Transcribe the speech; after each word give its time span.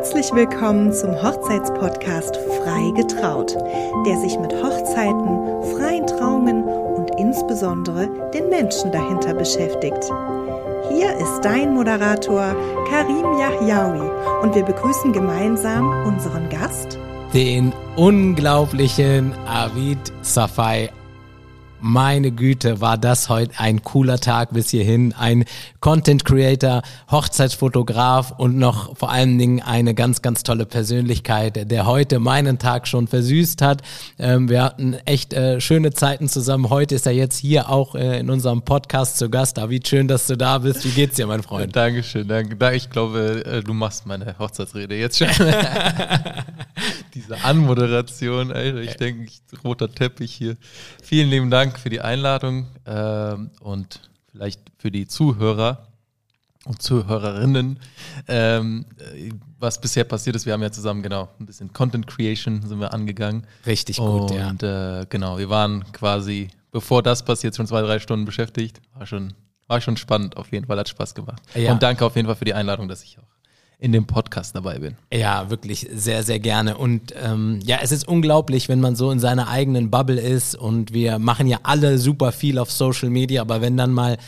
Herzlich 0.00 0.32
willkommen 0.32 0.94
zum 0.94 1.10
Hochzeitspodcast 1.10 2.34
Frei 2.34 2.90
getraut, 2.96 3.54
der 4.06 4.16
sich 4.16 4.38
mit 4.38 4.50
Hochzeiten, 4.50 5.76
freien 5.76 6.06
Trauungen 6.06 6.64
und 6.64 7.10
insbesondere 7.18 8.08
den 8.32 8.48
Menschen 8.48 8.90
dahinter 8.92 9.34
beschäftigt. 9.34 10.02
Hier 10.88 11.14
ist 11.18 11.42
dein 11.42 11.74
Moderator 11.74 12.56
Karim 12.88 13.38
Yahyaoui 13.38 14.10
und 14.42 14.54
wir 14.54 14.64
begrüßen 14.64 15.12
gemeinsam 15.12 15.90
unseren 16.06 16.48
Gast, 16.48 16.98
den 17.34 17.70
unglaublichen 17.96 19.34
Avid 19.46 19.98
Safai 20.22 20.88
meine 21.80 22.30
Güte, 22.30 22.80
war 22.80 22.98
das 22.98 23.28
heute 23.28 23.52
ein 23.58 23.82
cooler 23.82 24.18
Tag 24.18 24.52
bis 24.52 24.70
hierhin. 24.70 25.12
Ein 25.12 25.44
Content 25.80 26.24
Creator, 26.24 26.82
Hochzeitsfotograf 27.10 28.32
und 28.38 28.56
noch 28.56 28.96
vor 28.96 29.10
allen 29.10 29.38
Dingen 29.38 29.60
eine 29.60 29.94
ganz, 29.94 30.22
ganz 30.22 30.42
tolle 30.42 30.66
Persönlichkeit, 30.66 31.70
der 31.70 31.86
heute 31.86 32.18
meinen 32.18 32.58
Tag 32.58 32.88
schon 32.88 33.06
versüßt 33.08 33.62
hat. 33.62 33.82
Ähm, 34.18 34.48
wir 34.48 34.62
hatten 34.62 34.94
echt 35.04 35.32
äh, 35.32 35.60
schöne 35.60 35.92
Zeiten 35.92 36.28
zusammen. 36.28 36.70
Heute 36.70 36.94
ist 36.94 37.06
er 37.06 37.12
jetzt 37.12 37.38
hier 37.38 37.68
auch 37.68 37.94
äh, 37.94 38.20
in 38.20 38.30
unserem 38.30 38.62
Podcast 38.62 39.18
zu 39.18 39.30
Gast. 39.30 39.58
David, 39.58 39.88
schön, 39.88 40.08
dass 40.08 40.26
du 40.26 40.36
da 40.36 40.58
bist. 40.58 40.84
Wie 40.84 40.90
geht's 40.90 41.16
dir, 41.16 41.26
mein 41.26 41.42
Freund? 41.42 41.74
Dankeschön, 41.76 42.28
danke. 42.28 42.56
Ich 42.74 42.90
glaube, 42.90 43.44
äh, 43.44 43.62
du 43.62 43.72
machst 43.74 44.06
meine 44.06 44.38
Hochzeitsrede 44.38 44.96
jetzt 44.96 45.18
schon. 45.18 45.28
Diese 47.14 47.42
Anmoderation, 47.44 48.52
Alter. 48.52 48.80
Ich 48.80 48.94
denke, 48.94 49.30
roter 49.64 49.92
Teppich 49.92 50.32
hier. 50.32 50.56
Vielen 51.02 51.30
lieben 51.30 51.50
Dank 51.50 51.69
für 51.78 51.90
die 51.90 52.00
Einladung 52.00 52.66
ähm, 52.86 53.50
und 53.60 54.10
vielleicht 54.30 54.60
für 54.78 54.90
die 54.90 55.06
Zuhörer 55.06 55.86
und 56.66 56.82
Zuhörerinnen. 56.82 57.78
Ähm, 58.28 58.84
was 59.58 59.80
bisher 59.80 60.04
passiert 60.04 60.36
ist, 60.36 60.46
wir 60.46 60.52
haben 60.52 60.62
ja 60.62 60.70
zusammen 60.70 61.02
genau 61.02 61.28
ein 61.38 61.46
bisschen 61.46 61.72
Content 61.72 62.06
Creation 62.06 62.62
sind 62.62 62.80
wir 62.80 62.92
angegangen. 62.92 63.46
Richtig 63.66 63.96
gut, 63.96 64.30
und, 64.30 64.36
ja. 64.36 64.50
Und 64.50 64.62
äh, 64.62 65.06
genau, 65.08 65.38
wir 65.38 65.48
waren 65.50 65.84
quasi, 65.92 66.48
bevor 66.70 67.02
das 67.02 67.24
passiert, 67.24 67.56
schon 67.56 67.66
zwei, 67.66 67.82
drei 67.82 67.98
Stunden 67.98 68.24
beschäftigt. 68.24 68.80
War 68.94 69.06
schon, 69.06 69.32
war 69.66 69.80
schon 69.80 69.96
spannend 69.96 70.36
auf 70.36 70.52
jeden 70.52 70.66
Fall, 70.66 70.78
hat 70.78 70.88
Spaß 70.88 71.14
gemacht. 71.14 71.42
Ja. 71.54 71.72
Und 71.72 71.82
danke 71.82 72.04
auf 72.04 72.16
jeden 72.16 72.26
Fall 72.26 72.36
für 72.36 72.44
die 72.44 72.54
Einladung, 72.54 72.88
dass 72.88 73.02
ich 73.02 73.18
auch 73.18 73.29
in 73.80 73.92
dem 73.92 74.06
Podcast 74.06 74.54
dabei 74.54 74.78
bin. 74.78 74.96
Ja, 75.12 75.48
wirklich 75.48 75.88
sehr, 75.92 76.22
sehr 76.22 76.38
gerne. 76.38 76.76
Und 76.76 77.14
ähm, 77.20 77.60
ja, 77.64 77.78
es 77.82 77.92
ist 77.92 78.06
unglaublich, 78.06 78.68
wenn 78.68 78.80
man 78.80 78.94
so 78.94 79.10
in 79.10 79.18
seiner 79.18 79.48
eigenen 79.48 79.90
Bubble 79.90 80.20
ist 80.20 80.54
und 80.54 80.92
wir 80.92 81.18
machen 81.18 81.46
ja 81.46 81.60
alle 81.62 81.98
super 81.98 82.30
viel 82.30 82.58
auf 82.58 82.70
Social 82.70 83.08
Media, 83.08 83.40
aber 83.40 83.62
wenn 83.62 83.76
dann 83.78 83.92
mal 83.92 84.18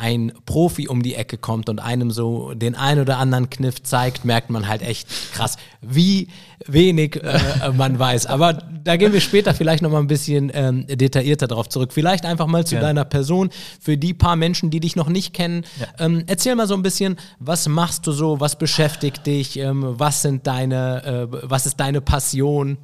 ein 0.00 0.32
Profi 0.46 0.88
um 0.88 1.02
die 1.02 1.14
Ecke 1.14 1.36
kommt 1.36 1.68
und 1.68 1.78
einem 1.78 2.10
so 2.10 2.54
den 2.54 2.74
ein 2.74 2.98
oder 2.98 3.18
anderen 3.18 3.50
Kniff 3.50 3.82
zeigt, 3.82 4.24
merkt 4.24 4.50
man 4.50 4.66
halt 4.66 4.82
echt 4.82 5.08
krass, 5.32 5.56
wie 5.80 6.28
wenig 6.66 7.16
äh, 7.22 7.70
man 7.76 7.98
weiß. 7.98 8.26
Aber 8.26 8.54
da 8.54 8.96
gehen 8.96 9.12
wir 9.12 9.20
später 9.20 9.54
vielleicht 9.54 9.82
noch 9.82 9.90
mal 9.90 9.98
ein 9.98 10.06
bisschen 10.06 10.50
ähm, 10.54 10.86
detaillierter 10.86 11.46
darauf 11.46 11.68
zurück. 11.68 11.92
Vielleicht 11.92 12.24
einfach 12.24 12.46
mal 12.46 12.66
zu 12.66 12.76
ja. 12.76 12.80
deiner 12.80 13.04
Person. 13.04 13.50
Für 13.80 13.96
die 13.96 14.14
paar 14.14 14.36
Menschen, 14.36 14.70
die 14.70 14.80
dich 14.80 14.96
noch 14.96 15.08
nicht 15.08 15.34
kennen, 15.34 15.64
ja. 15.78 16.06
ähm, 16.06 16.24
erzähl 16.26 16.54
mal 16.54 16.66
so 16.66 16.74
ein 16.74 16.82
bisschen, 16.82 17.16
was 17.38 17.68
machst 17.68 18.06
du 18.06 18.12
so, 18.12 18.40
was 18.40 18.56
beschäftigt 18.56 19.26
dich, 19.26 19.58
ähm, 19.58 19.84
was 19.98 20.22
sind 20.22 20.46
deine, 20.46 21.28
äh, 21.30 21.38
was 21.42 21.66
ist 21.66 21.78
deine 21.78 22.00
Passion? 22.00 22.78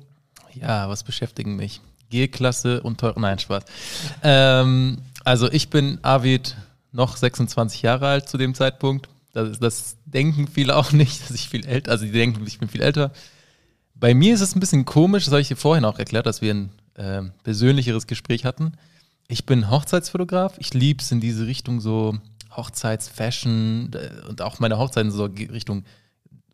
Ja, 0.54 0.88
was 0.88 1.02
beschäftigen 1.02 1.56
mich? 1.56 1.80
G-Klasse 2.10 2.82
und 2.82 3.00
teure, 3.00 3.20
nein, 3.20 3.38
Spaß. 3.38 3.64
Ähm, 4.22 4.98
also 5.24 5.50
ich 5.50 5.70
bin 5.70 5.98
Avid 6.02 6.56
noch 6.96 7.16
26 7.16 7.82
Jahre 7.82 8.08
alt 8.08 8.28
zu 8.28 8.38
dem 8.38 8.54
Zeitpunkt. 8.54 9.08
Das, 9.32 9.58
das 9.60 9.96
denken 10.06 10.48
viele 10.48 10.74
auch 10.76 10.92
nicht, 10.92 11.22
dass 11.22 11.30
ich 11.30 11.48
viel 11.48 11.64
älter, 11.64 11.92
also 11.92 12.04
die 12.04 12.12
denken, 12.12 12.44
ich 12.46 12.58
bin 12.58 12.68
viel 12.68 12.82
älter. 12.82 13.12
Bei 13.94 14.14
mir 14.14 14.34
ist 14.34 14.40
es 14.40 14.56
ein 14.56 14.60
bisschen 14.60 14.84
komisch, 14.84 15.24
das 15.24 15.32
habe 15.32 15.42
ich 15.42 15.48
dir 15.48 15.56
vorhin 15.56 15.84
auch 15.84 15.98
erklärt, 15.98 16.26
dass 16.26 16.42
wir 16.42 16.54
ein 16.54 16.70
äh, 16.94 17.22
persönlicheres 17.44 18.06
Gespräch 18.06 18.44
hatten. 18.44 18.72
Ich 19.28 19.46
bin 19.46 19.70
Hochzeitsfotograf, 19.70 20.56
ich 20.58 20.74
liebe 20.74 21.02
es 21.02 21.12
in 21.12 21.20
diese 21.20 21.46
Richtung 21.46 21.80
so 21.80 22.16
Hochzeitsfashion 22.50 23.90
und 24.28 24.42
auch 24.42 24.58
meine 24.58 24.78
Hochzeiten 24.78 25.10
so 25.10 25.24
Richtung 25.24 25.84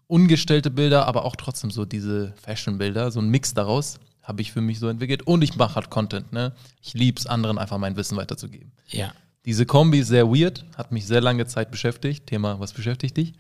ungestellte 0.08 0.70
Bilder, 0.70 1.06
aber 1.06 1.25
auch 1.25 1.36
trotzdem 1.36 1.70
so 1.70 1.84
diese 1.84 2.34
Fashion-Bilder, 2.42 3.10
so 3.10 3.20
ein 3.20 3.28
Mix 3.28 3.54
daraus 3.54 3.98
habe 4.22 4.41
ich 4.41 4.52
für 4.52 4.60
mich 4.60 4.78
so 4.78 4.88
entwickelt. 4.88 5.22
Und 5.22 5.42
ich 5.42 5.56
mache 5.56 5.75
halt 5.75 5.91
Content, 5.91 6.32
ne? 6.32 6.52
Ich 6.81 6.94
liebe 6.94 7.19
es, 7.19 7.26
anderen 7.26 7.58
einfach 7.58 7.78
mein 7.78 7.97
Wissen 7.97 8.16
weiterzugeben. 8.16 8.72
Ja. 8.88 9.12
Diese 9.44 9.66
Kombi 9.66 9.98
ist 9.98 10.08
sehr 10.08 10.28
weird, 10.28 10.64
hat 10.76 10.92
mich 10.92 11.06
sehr 11.06 11.20
lange 11.20 11.47
Zeit 11.47 11.70
beschäftigt. 11.70 12.26
Thema, 12.26 12.60
was 12.60 12.72
beschäftigt 12.72 13.16
dich? 13.16 13.32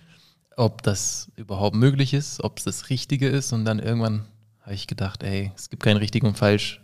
Ob 0.56 0.82
das 0.82 1.30
überhaupt 1.36 1.76
möglich 1.76 2.12
ist, 2.12 2.42
ob 2.42 2.58
es 2.58 2.64
das 2.64 2.90
Richtige 2.90 3.28
ist. 3.28 3.52
Und 3.52 3.64
dann 3.64 3.78
irgendwann 3.78 4.26
habe 4.60 4.74
ich 4.74 4.86
gedacht, 4.86 5.22
ey, 5.22 5.52
es 5.56 5.70
gibt 5.70 5.82
kein 5.82 5.96
richtig 5.96 6.24
und 6.24 6.36
falsch. 6.36 6.80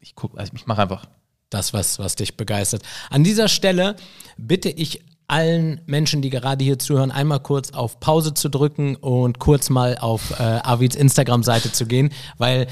Ich 0.00 0.14
guck, 0.16 0.38
also 0.38 0.52
ich 0.54 0.66
mache 0.66 0.82
einfach 0.82 1.06
das, 1.48 1.72
was, 1.72 1.98
was 1.98 2.16
dich 2.16 2.36
begeistert. 2.36 2.82
An 3.08 3.24
dieser 3.24 3.48
Stelle 3.48 3.96
bitte 4.36 4.68
ich 4.68 5.02
allen 5.30 5.80
Menschen, 5.86 6.22
die 6.22 6.30
gerade 6.30 6.64
hier 6.64 6.78
zuhören, 6.78 7.12
einmal 7.12 7.38
kurz 7.38 7.70
auf 7.70 8.00
Pause 8.00 8.34
zu 8.34 8.48
drücken 8.48 8.96
und 8.96 9.38
kurz 9.38 9.70
mal 9.70 9.96
auf 9.96 10.32
äh, 10.32 10.42
Avids 10.42 10.96
Instagram-Seite 10.96 11.70
zu 11.70 11.86
gehen, 11.86 12.10
weil 12.36 12.66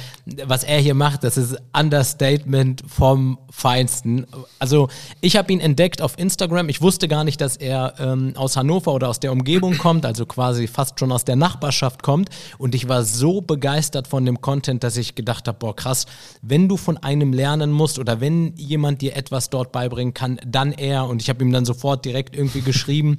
was 0.44 0.64
er 0.64 0.80
hier 0.80 0.94
macht, 0.94 1.22
das 1.22 1.36
ist 1.36 1.56
Understatement 1.72 2.82
vom 2.88 3.38
Feinsten. 3.50 4.26
Also 4.58 4.88
ich 5.20 5.36
habe 5.36 5.52
ihn 5.52 5.60
entdeckt 5.60 6.02
auf 6.02 6.18
Instagram. 6.18 6.68
Ich 6.68 6.82
wusste 6.82 7.06
gar 7.06 7.22
nicht, 7.22 7.40
dass 7.40 7.56
er 7.56 7.94
ähm, 8.00 8.32
aus 8.34 8.56
Hannover 8.56 8.92
oder 8.92 9.08
aus 9.08 9.20
der 9.20 9.30
Umgebung 9.30 9.78
kommt, 9.78 10.04
also 10.04 10.26
quasi 10.26 10.66
fast 10.66 10.98
schon 10.98 11.12
aus 11.12 11.24
der 11.24 11.36
Nachbarschaft 11.36 12.02
kommt. 12.02 12.28
Und 12.58 12.74
ich 12.74 12.88
war 12.88 13.04
so 13.04 13.40
begeistert 13.40 14.08
von 14.08 14.26
dem 14.26 14.40
Content, 14.40 14.82
dass 14.82 14.96
ich 14.96 15.14
gedacht 15.14 15.46
habe, 15.46 15.58
boah 15.58 15.76
krass, 15.76 16.06
wenn 16.42 16.68
du 16.68 16.76
von 16.76 16.96
einem 16.96 17.32
lernen 17.32 17.70
musst 17.70 18.00
oder 18.00 18.20
wenn 18.20 18.56
jemand 18.56 19.00
dir 19.00 19.14
etwas 19.14 19.48
dort 19.48 19.70
beibringen 19.70 20.12
kann, 20.12 20.40
dann 20.44 20.72
er. 20.72 21.06
Und 21.06 21.22
ich 21.22 21.28
habe 21.28 21.44
ihm 21.44 21.52
dann 21.52 21.64
sofort 21.64 22.04
direkt 22.04 22.34
irgendwie 22.34 22.47
irgendwie 22.48 22.62
geschrieben. 22.62 23.18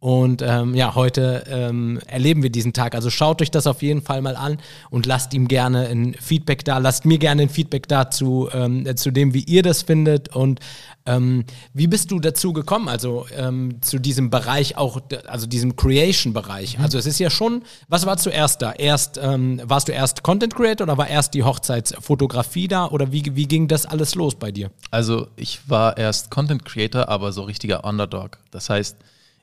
Und 0.00 0.40
ähm, 0.40 0.74
ja, 0.74 0.94
heute 0.94 1.44
ähm, 1.46 2.00
erleben 2.06 2.42
wir 2.42 2.48
diesen 2.48 2.72
Tag. 2.72 2.94
Also 2.94 3.10
schaut 3.10 3.42
euch 3.42 3.50
das 3.50 3.66
auf 3.66 3.82
jeden 3.82 4.00
Fall 4.00 4.22
mal 4.22 4.34
an 4.34 4.56
und 4.88 5.04
lasst 5.04 5.34
ihm 5.34 5.46
gerne 5.46 5.88
ein 5.88 6.14
Feedback 6.14 6.64
da. 6.64 6.78
Lasst 6.78 7.04
mir 7.04 7.18
gerne 7.18 7.42
ein 7.42 7.48
Feedback 7.50 7.86
da 7.86 8.10
zu, 8.10 8.48
ähm, 8.54 8.96
zu 8.96 9.10
dem, 9.10 9.34
wie 9.34 9.44
ihr 9.44 9.62
das 9.62 9.82
findet. 9.82 10.34
Und 10.34 10.60
ähm, 11.04 11.44
wie 11.74 11.86
bist 11.86 12.10
du 12.10 12.18
dazu 12.18 12.54
gekommen, 12.54 12.88
also 12.88 13.26
ähm, 13.36 13.82
zu 13.82 13.98
diesem 13.98 14.30
Bereich 14.30 14.78
auch, 14.78 15.02
also 15.26 15.46
diesem 15.46 15.76
Creation-Bereich? 15.76 16.78
Mhm. 16.78 16.84
Also 16.84 16.96
es 16.96 17.04
ist 17.04 17.18
ja 17.18 17.28
schon, 17.28 17.62
was 17.88 18.06
war 18.06 18.16
zuerst 18.16 18.62
da? 18.62 18.72
Erst, 18.72 19.20
ähm, 19.22 19.60
warst 19.64 19.88
du 19.88 19.92
erst 19.92 20.22
Content 20.22 20.54
Creator 20.54 20.86
oder 20.86 20.96
war 20.96 21.08
erst 21.08 21.34
die 21.34 21.42
Hochzeitsfotografie 21.42 22.68
da? 22.68 22.86
Oder 22.86 23.12
wie, 23.12 23.36
wie 23.36 23.46
ging 23.46 23.68
das 23.68 23.84
alles 23.84 24.14
los 24.14 24.34
bei 24.34 24.50
dir? 24.50 24.70
Also 24.90 25.26
ich 25.36 25.68
war 25.68 25.98
erst 25.98 26.30
Content 26.30 26.64
Creator, 26.64 27.10
aber 27.10 27.32
so 27.32 27.42
richtiger 27.42 27.84
Underdog. 27.84 28.38
Das 28.50 28.70
heißt, 28.70 28.96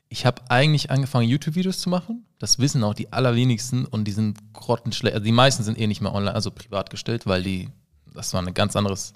ich 0.08 0.24
habe 0.24 0.42
eigentlich 0.48 0.90
angefangen, 0.90 1.28
YouTube-Videos 1.28 1.80
zu 1.80 1.90
machen. 1.90 2.24
Das 2.38 2.58
wissen 2.58 2.82
auch 2.84 2.94
die 2.94 3.12
allerwenigsten 3.12 3.84
und 3.84 4.04
die 4.04 4.12
sind 4.12 4.38
grottenschlecht. 4.54 5.14
Also 5.14 5.24
die 5.24 5.32
meisten 5.32 5.62
sind 5.62 5.78
eh 5.78 5.86
nicht 5.86 6.00
mehr 6.00 6.14
online, 6.14 6.34
also 6.34 6.50
privat 6.50 6.90
gestellt, 6.90 7.26
weil 7.26 7.42
die, 7.42 7.68
das 8.14 8.32
war 8.32 8.42
ein 8.42 8.54
ganz 8.54 8.74
anderes 8.76 9.12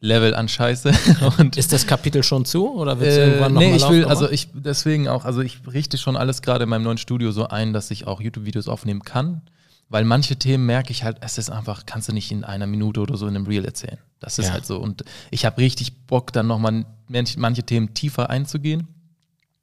Level 0.00 0.34
an 0.34 0.48
Scheiße. 0.48 0.92
Und 1.38 1.56
ist 1.56 1.72
das 1.72 1.86
Kapitel 1.86 2.22
schon 2.22 2.44
zu 2.44 2.70
oder 2.74 3.00
wird 3.00 3.10
es 3.10 3.16
äh, 3.16 3.26
irgendwann 3.26 3.54
noch 3.54 3.60
Nee, 3.60 3.76
ich 3.76 3.88
will, 3.88 4.04
also 4.04 4.28
ich 4.28 4.48
deswegen 4.52 5.08
auch, 5.08 5.24
also 5.24 5.40
ich 5.40 5.60
richte 5.72 5.96
schon 5.98 6.16
alles 6.16 6.42
gerade 6.42 6.64
in 6.64 6.70
meinem 6.70 6.82
neuen 6.82 6.98
Studio 6.98 7.30
so 7.30 7.48
ein, 7.48 7.72
dass 7.72 7.90
ich 7.90 8.06
auch 8.06 8.20
YouTube-Videos 8.20 8.68
aufnehmen 8.68 9.02
kann. 9.02 9.42
Weil 9.90 10.04
manche 10.04 10.36
Themen 10.36 10.66
merke 10.66 10.90
ich 10.90 11.04
halt, 11.04 11.18
es 11.20 11.38
ist 11.38 11.50
einfach, 11.50 11.84
kannst 11.86 12.08
du 12.08 12.12
nicht 12.12 12.32
in 12.32 12.42
einer 12.42 12.66
Minute 12.66 13.00
oder 13.00 13.16
so 13.16 13.26
in 13.26 13.36
einem 13.36 13.46
Reel 13.46 13.64
erzählen. 13.64 13.98
Das 14.18 14.38
ist 14.38 14.46
ja. 14.46 14.52
halt 14.54 14.66
so. 14.66 14.78
Und 14.78 15.04
ich 15.30 15.44
habe 15.44 15.58
richtig 15.58 16.06
Bock, 16.06 16.32
dann 16.32 16.46
nochmal 16.46 16.86
manche, 17.06 17.38
manche 17.38 17.62
Themen 17.62 17.92
tiefer 17.92 18.30
einzugehen. 18.30 18.88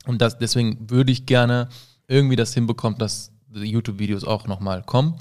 Und 0.06 0.22
das, 0.22 0.38
deswegen 0.38 0.90
würde 0.90 1.12
ich 1.12 1.26
gerne 1.26 1.70
irgendwie 2.08 2.36
das 2.36 2.54
hinbekommen, 2.54 2.98
dass 2.98 3.32
YouTube-Videos 3.54 4.24
auch 4.24 4.48
nochmal 4.48 4.84
kommen. 4.84 5.16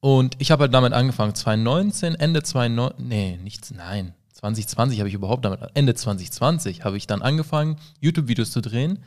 Und 0.00 0.36
ich 0.38 0.50
habe 0.50 0.62
halt 0.62 0.74
damit 0.74 0.92
angefangen, 0.92 1.34
2019, 1.34 2.14
Ende 2.14 2.42
2019, 2.42 3.08
nee, 3.08 3.38
nichts, 3.42 3.72
nein, 3.72 4.14
2020 4.32 4.98
habe 5.00 5.08
ich 5.08 5.14
überhaupt 5.14 5.44
damit, 5.44 5.60
Ende 5.74 5.94
2020 5.94 6.84
habe 6.84 6.96
ich 6.96 7.06
dann 7.06 7.22
angefangen, 7.22 7.76
YouTube-Videos 8.00 8.50
zu 8.50 8.60
drehen. 8.60 8.98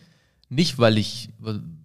Nicht, 0.51 0.79
weil 0.79 0.97
ich 0.97 1.29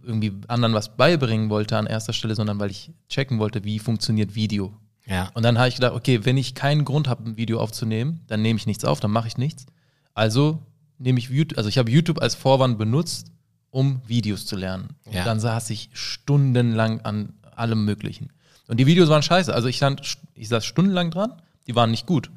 irgendwie 0.02 0.32
anderen 0.48 0.72
was 0.72 0.96
beibringen 0.96 1.50
wollte 1.50 1.76
an 1.76 1.86
erster 1.86 2.14
Stelle, 2.14 2.34
sondern 2.34 2.58
weil 2.58 2.70
ich 2.70 2.92
checken 3.10 3.38
wollte, 3.38 3.62
wie 3.64 3.78
funktioniert 3.78 4.34
Video. 4.34 4.74
Ja. 5.06 5.30
Und 5.34 5.42
dann 5.42 5.58
habe 5.58 5.68
ich 5.68 5.74
gedacht, 5.74 5.92
okay, 5.92 6.24
wenn 6.24 6.38
ich 6.38 6.54
keinen 6.54 6.86
Grund 6.86 7.06
habe, 7.06 7.24
ein 7.24 7.36
Video 7.36 7.60
aufzunehmen, 7.60 8.20
dann 8.26 8.40
nehme 8.40 8.58
ich 8.58 8.66
nichts 8.66 8.86
auf, 8.86 9.00
dann 9.00 9.10
mache 9.10 9.28
ich 9.28 9.36
nichts. 9.36 9.66
Also 10.14 10.62
nehme 10.98 11.18
ich 11.18 11.28
YouTube, 11.28 11.58
also 11.58 11.68
ich 11.68 11.78
habe 11.78 11.90
YouTube 11.90 12.20
als 12.20 12.34
Vorwand 12.34 12.78
benutzt, 12.78 13.28
um 13.70 14.00
Videos 14.06 14.46
zu 14.46 14.56
lernen. 14.56 14.90
Ja. 15.10 15.20
Und 15.20 15.26
dann 15.26 15.40
saß 15.40 15.70
ich 15.70 15.90
stundenlang 15.92 17.00
an 17.00 17.34
allem 17.56 17.84
Möglichen. 17.84 18.30
Und 18.68 18.78
die 18.78 18.86
Videos 18.86 19.08
waren 19.08 19.22
scheiße. 19.22 19.52
Also 19.52 19.68
ich, 19.68 19.76
stand, 19.76 20.00
ich 20.34 20.48
saß 20.48 20.64
stundenlang 20.64 21.10
dran, 21.10 21.34
die 21.66 21.74
waren 21.74 21.90
nicht 21.90 22.06
gut. 22.06 22.30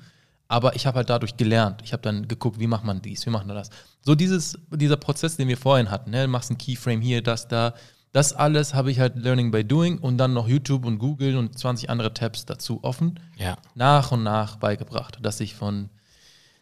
Aber 0.47 0.75
ich 0.75 0.87
habe 0.87 0.97
halt 0.97 1.09
dadurch 1.09 1.37
gelernt. 1.37 1.81
Ich 1.83 1.93
habe 1.93 2.01
dann 2.01 2.27
geguckt, 2.27 2.59
wie 2.59 2.67
macht 2.67 2.85
man 2.85 3.01
dies, 3.01 3.25
wie 3.25 3.29
macht 3.29 3.45
man 3.45 3.55
das. 3.55 3.69
So 4.01 4.15
dieses, 4.15 4.57
dieser 4.71 4.97
Prozess, 4.97 5.37
den 5.37 5.47
wir 5.47 5.57
vorhin 5.57 5.91
hatten, 5.91 6.11
ne? 6.11 6.23
du 6.23 6.27
machst 6.29 6.49
einen 6.49 6.57
Keyframe 6.57 7.01
hier, 7.01 7.21
das, 7.21 7.47
da, 7.47 7.73
Das 8.13 8.33
alles 8.33 8.73
habe 8.73 8.89
ich 8.89 8.99
halt 8.99 9.17
Learning 9.17 9.51
by 9.51 9.63
Doing 9.63 9.99
und 9.99 10.17
dann 10.17 10.33
noch 10.33 10.47
YouTube 10.47 10.85
und 10.85 10.99
Google 10.99 11.35
und 11.35 11.57
20 11.57 11.89
andere 11.89 12.13
Tabs 12.13 12.45
dazu 12.45 12.83
offen. 12.83 13.19
Ja. 13.35 13.57
Nach 13.75 14.11
und 14.11 14.23
nach 14.23 14.55
beigebracht, 14.55 15.19
dass 15.21 15.39
ich 15.41 15.55
von 15.55 15.89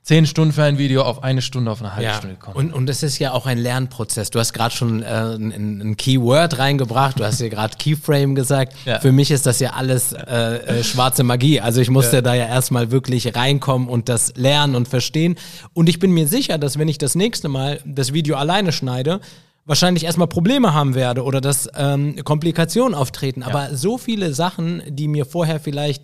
10 0.05 0.27
Stunden 0.27 0.53
für 0.53 0.61
ein 0.63 0.77
Video 0.77 1.01
auf 1.01 1.23
eine 1.23 1.41
Stunde, 1.41 1.71
auf 1.71 1.81
eine 1.81 1.93
halbe 1.93 2.03
Ja, 2.03 2.13
Stunde 2.13 2.35
komme. 2.35 2.55
und, 2.55 2.71
und 2.71 2.87
es 2.91 3.01
ist 3.01 3.17
ja 3.17 3.31
auch 3.31 3.47
ein 3.47 3.57
Lernprozess. 3.57 4.29
Du 4.29 4.39
hast 4.39 4.53
gerade 4.53 4.73
schon 4.73 5.01
äh, 5.01 5.05
ein, 5.05 5.81
ein 5.81 5.97
Keyword 5.97 6.59
reingebracht, 6.59 7.19
du 7.19 7.25
hast 7.25 7.41
ja 7.41 7.49
gerade 7.49 7.75
Keyframe 7.75 8.35
gesagt. 8.35 8.73
Ja. 8.85 8.99
Für 8.99 9.11
mich 9.11 9.31
ist 9.31 9.47
das 9.47 9.59
ja 9.59 9.71
alles 9.71 10.13
äh, 10.13 10.19
äh, 10.21 10.83
schwarze 10.83 11.23
Magie. 11.23 11.59
Also 11.59 11.81
ich 11.81 11.89
musste 11.89 12.21
da 12.21 12.35
ja 12.35 12.45
erstmal 12.45 12.91
wirklich 12.91 13.35
reinkommen 13.35 13.89
und 13.89 14.07
das 14.07 14.33
lernen 14.35 14.75
und 14.75 14.87
verstehen. 14.87 15.37
Und 15.73 15.89
ich 15.89 15.97
bin 15.97 16.11
mir 16.11 16.27
sicher, 16.27 16.59
dass 16.59 16.77
wenn 16.77 16.87
ich 16.87 16.99
das 16.99 17.15
nächste 17.15 17.49
Mal 17.49 17.79
das 17.83 18.13
Video 18.13 18.35
alleine 18.35 18.73
schneide, 18.73 19.21
wahrscheinlich 19.65 20.03
erstmal 20.03 20.27
Probleme 20.27 20.73
haben 20.75 20.93
werde 20.93 21.23
oder 21.23 21.41
dass 21.41 21.67
ähm, 21.75 22.23
Komplikationen 22.23 22.93
auftreten. 22.93 23.41
Aber 23.41 23.75
so 23.75 23.97
viele 23.97 24.35
Sachen, 24.35 24.83
die 24.87 25.07
mir 25.07 25.25
vorher 25.25 25.59
vielleicht 25.59 26.03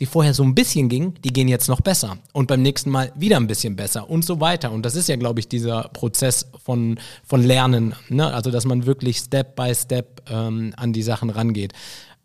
die 0.00 0.06
vorher 0.06 0.34
so 0.34 0.42
ein 0.42 0.54
bisschen 0.54 0.88
ging, 0.88 1.14
die 1.22 1.32
gehen 1.32 1.48
jetzt 1.48 1.68
noch 1.68 1.80
besser. 1.80 2.18
Und 2.32 2.48
beim 2.48 2.62
nächsten 2.62 2.90
Mal 2.90 3.12
wieder 3.14 3.36
ein 3.36 3.46
bisschen 3.46 3.76
besser 3.76 4.08
und 4.08 4.24
so 4.24 4.40
weiter. 4.40 4.72
Und 4.72 4.84
das 4.84 4.94
ist 4.94 5.08
ja, 5.08 5.16
glaube 5.16 5.40
ich, 5.40 5.48
dieser 5.48 5.90
Prozess 5.92 6.46
von, 6.64 6.98
von 7.24 7.42
Lernen. 7.42 7.94
Ne? 8.08 8.32
Also, 8.32 8.50
dass 8.50 8.64
man 8.64 8.86
wirklich 8.86 9.18
Step 9.18 9.54
by 9.54 9.74
Step 9.74 10.22
ähm, 10.30 10.72
an 10.76 10.92
die 10.92 11.02
Sachen 11.02 11.30
rangeht. 11.30 11.72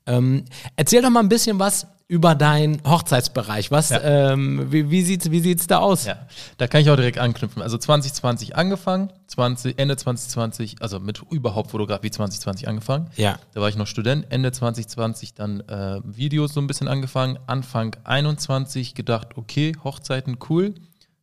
Ähm, 0.05 0.45
erzähl 0.75 1.01
doch 1.01 1.09
mal 1.09 1.19
ein 1.19 1.29
bisschen 1.29 1.59
was 1.59 1.87
über 2.09 2.35
deinen 2.35 2.81
Hochzeitsbereich. 2.85 3.69
Was, 3.69 3.89
Ja. 3.89 4.01
ähm, 4.01 4.71
wie, 4.71 4.89
wie 4.89 5.01
sieht's, 5.01 5.29
wie 5.29 5.41
sieht's 5.41 5.67
da 5.67 5.79
aus? 5.79 6.05
Ja, 6.05 6.15
da 6.57 6.67
kann 6.67 6.79
ich 6.81 6.89
auch 6.89 6.95
direkt 6.95 7.17
anknüpfen. 7.17 7.61
Also 7.61 7.77
2020 7.77 8.55
angefangen, 8.55 9.11
20, 9.27 9.77
Ende 9.77 9.97
2020, 9.97 10.81
also 10.81 10.99
mit 11.01 11.21
überhaupt 11.31 11.71
Fotografie 11.71 12.09
2020 12.09 12.67
angefangen. 12.69 13.09
Ja. 13.17 13.39
Da 13.53 13.59
war 13.59 13.67
ich 13.67 13.75
noch 13.75 13.87
Student. 13.87 14.25
Ende 14.29 14.53
2020 14.53 15.33
dann 15.33 15.59
äh, 15.61 15.99
Videos 16.05 16.53
so 16.53 16.61
ein 16.61 16.67
bisschen 16.67 16.87
angefangen. 16.87 17.39
Anfang 17.45 17.95
21 18.05 18.95
gedacht, 18.95 19.35
okay, 19.35 19.75
Hochzeiten 19.83 20.37
cool. 20.49 20.75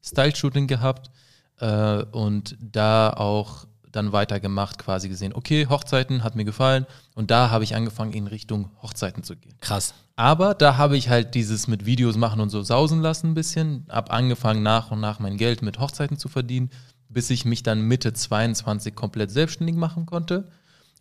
Style-Shooting 0.03 0.67
gehabt 0.67 1.11
äh, 1.61 2.03
und 2.13 2.57
da 2.61 3.11
auch 3.11 3.65
dann 3.91 4.13
weitergemacht, 4.13 4.79
quasi 4.79 5.09
gesehen, 5.09 5.33
okay, 5.35 5.67
Hochzeiten 5.71 6.25
hat 6.25 6.35
mir 6.35 6.45
gefallen 6.45 6.85
und 7.15 7.31
da 7.31 7.49
habe 7.51 7.65
ich 7.65 7.75
angefangen 7.77 8.13
in 8.13 8.27
Richtung 8.27 8.71
Hochzeiten 8.83 9.23
zu 9.23 9.37
gehen. 9.37 9.55
Krass. 9.61 9.95
Aber 10.17 10.55
da 10.55 10.77
habe 10.77 10.97
ich 10.97 11.09
halt 11.09 11.35
dieses 11.35 11.67
mit 11.67 11.87
Videos 11.87 12.17
machen 12.17 12.41
und 12.41 12.51
so 12.51 12.63
sausen 12.63 13.01
lassen 13.01 13.29
ein 13.31 13.35
bisschen. 13.35 13.87
Hab 13.89 14.13
angefangen 14.13 14.63
nach 14.63 14.91
und 14.91 15.01
nach 15.01 15.19
mein 15.19 15.37
Geld 15.37 15.63
mit 15.63 15.81
Hochzeiten 15.81 16.19
zu 16.19 16.29
verdienen, 16.29 16.71
bis 17.09 17.31
ich 17.31 17.45
mich 17.45 17.63
dann 17.63 17.81
Mitte 17.83 18.13
22 18.13 18.95
komplett 18.95 19.31
selbstständig 19.33 19.77
machen 19.77 20.07
konnte. 20.07 20.49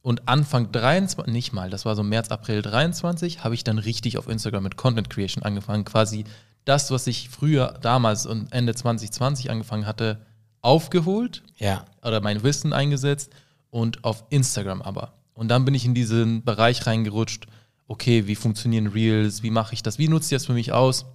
Und 0.01 0.27
Anfang 0.27 0.71
23, 0.71 1.31
nicht 1.31 1.53
mal, 1.53 1.69
das 1.69 1.85
war 1.85 1.95
so 1.95 2.03
März, 2.03 2.29
April 2.29 2.61
23, 2.61 3.43
habe 3.43 3.55
ich 3.55 3.63
dann 3.63 3.77
richtig 3.77 4.17
auf 4.17 4.27
Instagram 4.27 4.63
mit 4.63 4.77
Content 4.77 5.09
Creation 5.09 5.43
angefangen. 5.43 5.85
Quasi 5.85 6.25
das, 6.65 6.91
was 6.91 7.07
ich 7.07 7.29
früher 7.29 7.77
damals 7.81 8.25
und 8.25 8.51
Ende 8.51 8.73
2020 8.75 9.49
angefangen 9.49 9.85
hatte, 9.85 10.25
aufgeholt 10.61 11.43
Ja. 11.57 11.85
oder 12.01 12.19
mein 12.19 12.43
Wissen 12.43 12.73
eingesetzt 12.73 13.31
und 13.69 14.03
auf 14.03 14.25
Instagram 14.29 14.81
aber. 14.81 15.13
Und 15.33 15.49
dann 15.49 15.65
bin 15.65 15.73
ich 15.73 15.85
in 15.85 15.93
diesen 15.93 16.43
Bereich 16.43 16.85
reingerutscht, 16.85 17.47
okay, 17.93 18.25
wie 18.25 18.35
funktionieren 18.35 18.87
Reels, 18.87 19.43
wie 19.43 19.51
mache 19.51 19.75
ich 19.75 19.83
das, 19.83 19.99
wie 19.99 20.07
nutze 20.07 20.33
ich 20.33 20.41
das 20.41 20.47
für 20.47 20.53
mich 20.53 20.71
aus? 20.71 21.05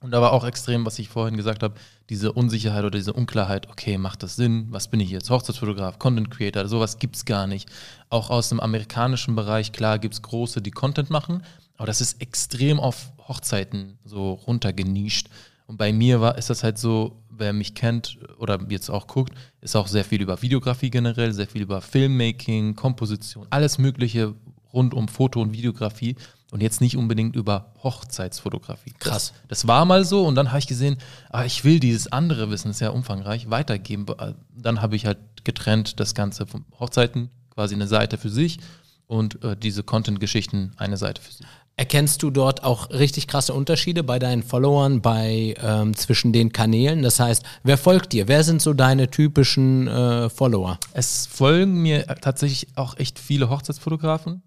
Und 0.00 0.12
da 0.12 0.22
war 0.22 0.32
auch 0.32 0.44
extrem, 0.44 0.86
was 0.86 0.98
ich 1.00 1.08
vorhin 1.08 1.36
gesagt 1.36 1.64
habe, 1.64 1.74
diese 2.10 2.32
Unsicherheit 2.32 2.84
oder 2.84 2.96
diese 2.96 3.12
Unklarheit, 3.12 3.68
okay, 3.68 3.98
macht 3.98 4.22
das 4.22 4.36
Sinn? 4.36 4.68
Was 4.70 4.88
bin 4.88 5.00
ich 5.00 5.10
jetzt? 5.10 5.30
Hochzeitsfotograf, 5.30 5.98
Content 5.98 6.30
Creator, 6.30 6.68
sowas 6.68 6.98
gibt 6.98 7.16
es 7.16 7.24
gar 7.24 7.48
nicht. 7.48 7.68
Auch 8.08 8.30
aus 8.30 8.48
dem 8.48 8.60
amerikanischen 8.60 9.34
Bereich, 9.34 9.72
klar, 9.72 9.98
gibt 9.98 10.14
es 10.14 10.22
große, 10.22 10.62
die 10.62 10.70
Content 10.70 11.10
machen, 11.10 11.42
aber 11.76 11.86
das 11.86 12.00
ist 12.00 12.22
extrem 12.22 12.78
auf 12.78 13.12
Hochzeiten 13.26 13.98
so 14.04 14.34
runtergenischt. 14.34 15.28
Und 15.66 15.76
bei 15.76 15.92
mir 15.92 16.20
war, 16.20 16.38
ist 16.38 16.50
das 16.50 16.62
halt 16.62 16.78
so, 16.78 17.20
wer 17.30 17.52
mich 17.52 17.74
kennt 17.74 18.18
oder 18.38 18.60
jetzt 18.68 18.90
auch 18.90 19.08
guckt, 19.08 19.32
ist 19.60 19.74
auch 19.74 19.88
sehr 19.88 20.04
viel 20.04 20.22
über 20.22 20.40
Videografie 20.40 20.90
generell, 20.90 21.32
sehr 21.32 21.48
viel 21.48 21.62
über 21.62 21.80
Filmmaking, 21.80 22.76
Komposition, 22.76 23.46
alles 23.50 23.78
Mögliche 23.78 24.34
rund 24.72 24.94
um 24.94 25.08
Foto- 25.08 25.40
und 25.40 25.52
Videografie 25.52 26.16
und 26.52 26.60
jetzt 26.60 26.80
nicht 26.80 26.96
unbedingt 26.96 27.34
über 27.34 27.72
Hochzeitsfotografie. 27.82 28.92
Krass. 28.98 29.32
Das, 29.48 29.60
das 29.60 29.68
war 29.68 29.84
mal 29.86 30.04
so 30.04 30.26
und 30.26 30.34
dann 30.34 30.48
habe 30.48 30.58
ich 30.58 30.66
gesehen, 30.66 30.98
ah, 31.30 31.44
ich 31.44 31.64
will 31.64 31.80
dieses 31.80 32.12
andere 32.12 32.50
Wissen, 32.50 32.72
sehr 32.74 32.94
umfangreich, 32.94 33.50
weitergeben. 33.50 34.06
Dann 34.54 34.82
habe 34.82 34.94
ich 34.94 35.06
halt 35.06 35.18
getrennt 35.44 35.98
das 35.98 36.14
Ganze 36.14 36.46
von 36.46 36.64
Hochzeiten, 36.78 37.30
quasi 37.50 37.74
eine 37.74 37.86
Seite 37.86 38.18
für 38.18 38.28
sich 38.28 38.58
und 39.06 39.42
äh, 39.42 39.56
diese 39.56 39.82
Content-Geschichten 39.82 40.72
eine 40.76 40.98
Seite 40.98 41.22
für 41.22 41.32
sich. 41.32 41.46
Erkennst 41.76 42.22
du 42.22 42.30
dort 42.30 42.64
auch 42.64 42.90
richtig 42.90 43.26
krasse 43.28 43.54
Unterschiede 43.54 44.02
bei 44.02 44.18
deinen 44.18 44.42
Followern, 44.42 45.00
bei 45.00 45.54
ähm, 45.58 45.96
zwischen 45.96 46.34
den 46.34 46.52
Kanälen? 46.52 47.02
Das 47.02 47.18
heißt, 47.18 47.42
wer 47.62 47.78
folgt 47.78 48.12
dir? 48.12 48.28
Wer 48.28 48.44
sind 48.44 48.60
so 48.60 48.74
deine 48.74 49.10
typischen 49.10 49.88
äh, 49.88 50.28
Follower? 50.28 50.78
Es 50.92 51.26
folgen 51.26 51.80
mir 51.80 52.06
tatsächlich 52.20 52.68
auch 52.76 52.98
echt 52.98 53.18
viele 53.18 53.48
Hochzeitsfotografen 53.48 54.42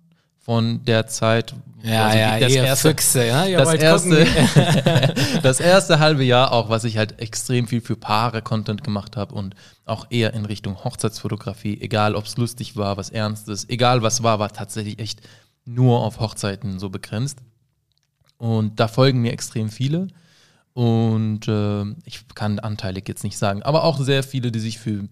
von 0.45 0.85
der 0.85 1.07
Zeit. 1.07 1.55
also 2.05 2.45
das 2.45 2.53
ihr 2.53 2.63
erste, 2.63 2.89
Füchse, 2.89 3.25
ja? 3.25 3.49
Das 3.49 3.73
erste, 3.73 4.27
das 5.41 5.59
erste 5.59 5.99
halbe 5.99 6.23
Jahr 6.23 6.51
auch, 6.51 6.69
was 6.69 6.83
ich 6.83 6.97
halt 6.97 7.19
extrem 7.19 7.67
viel 7.67 7.81
für 7.81 7.95
Paare 7.95 8.43
Content 8.43 8.83
gemacht 8.83 9.17
habe 9.17 9.33
und 9.33 9.55
auch 9.85 10.05
eher 10.11 10.35
in 10.35 10.45
Richtung 10.45 10.83
Hochzeitsfotografie, 10.83 11.81
egal 11.81 12.13
ob 12.13 12.25
es 12.25 12.37
lustig 12.37 12.77
war, 12.77 12.95
was 12.95 13.09
Ernstes, 13.09 13.67
egal 13.69 14.03
was 14.03 14.21
war, 14.21 14.37
war 14.37 14.53
tatsächlich 14.53 14.99
echt 14.99 15.21
nur 15.65 16.01
auf 16.01 16.19
Hochzeiten 16.19 16.77
so 16.77 16.89
begrenzt. 16.89 17.39
Und 18.37 18.79
da 18.79 18.87
folgen 18.87 19.21
mir 19.21 19.33
extrem 19.33 19.69
viele. 19.69 20.09
Und 20.73 21.47
äh, 21.47 21.85
ich 22.05 22.27
kann 22.35 22.59
anteilig 22.59 23.07
jetzt 23.07 23.23
nicht 23.23 23.39
sagen, 23.39 23.63
aber 23.63 23.83
auch 23.83 23.99
sehr 23.99 24.21
viele, 24.21 24.51
die 24.51 24.59
sich 24.59 24.77
für 24.77 25.07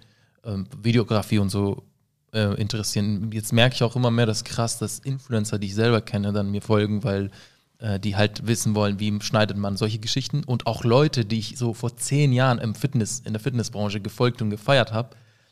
ähm, 0.46 0.68
Videografie 0.80 1.40
und 1.40 1.50
so 1.50 1.82
äh, 2.34 2.54
interessieren. 2.56 3.30
Jetzt 3.32 3.54
merke 3.54 3.76
ich 3.76 3.84
auch 3.84 3.96
immer 3.96 4.12
mehr, 4.12 4.26
das 4.26 4.44
krass, 4.44 4.78
dass 4.80 5.00
Influencer, 5.00 5.60
die 5.60 5.68
ich 5.68 5.76
selber 5.76 6.02
kenne, 6.02 6.34
dann 6.34 6.52
mir 6.52 6.62
folgen, 6.62 7.04
weil 7.04 7.32
äh, 7.80 8.00
die 8.00 8.16
halt 8.16 8.48
wissen 8.48 8.76
wollen, 8.76 9.00
wie 9.00 9.20
schneidet 9.22 9.58
man 9.58 9.78
solche 9.78 10.00
Geschichten. 10.00 10.44
Und 10.44 10.68
auch 10.68 10.84
Leute, 10.84 11.26
die 11.26 11.40
ich 11.40 11.58
so 11.58 11.74
vor 11.74 11.96
zehn 11.98 12.34
Jahren 12.34 12.60
im 12.60 12.76
Fitness, 12.76 13.22
in 13.26 13.34
der 13.34 13.42
Fitnessbranche 13.42 14.00
gefolgt 14.00 14.42
und 14.42 14.50
gefeiert 14.50 14.92
habe, 14.92 15.10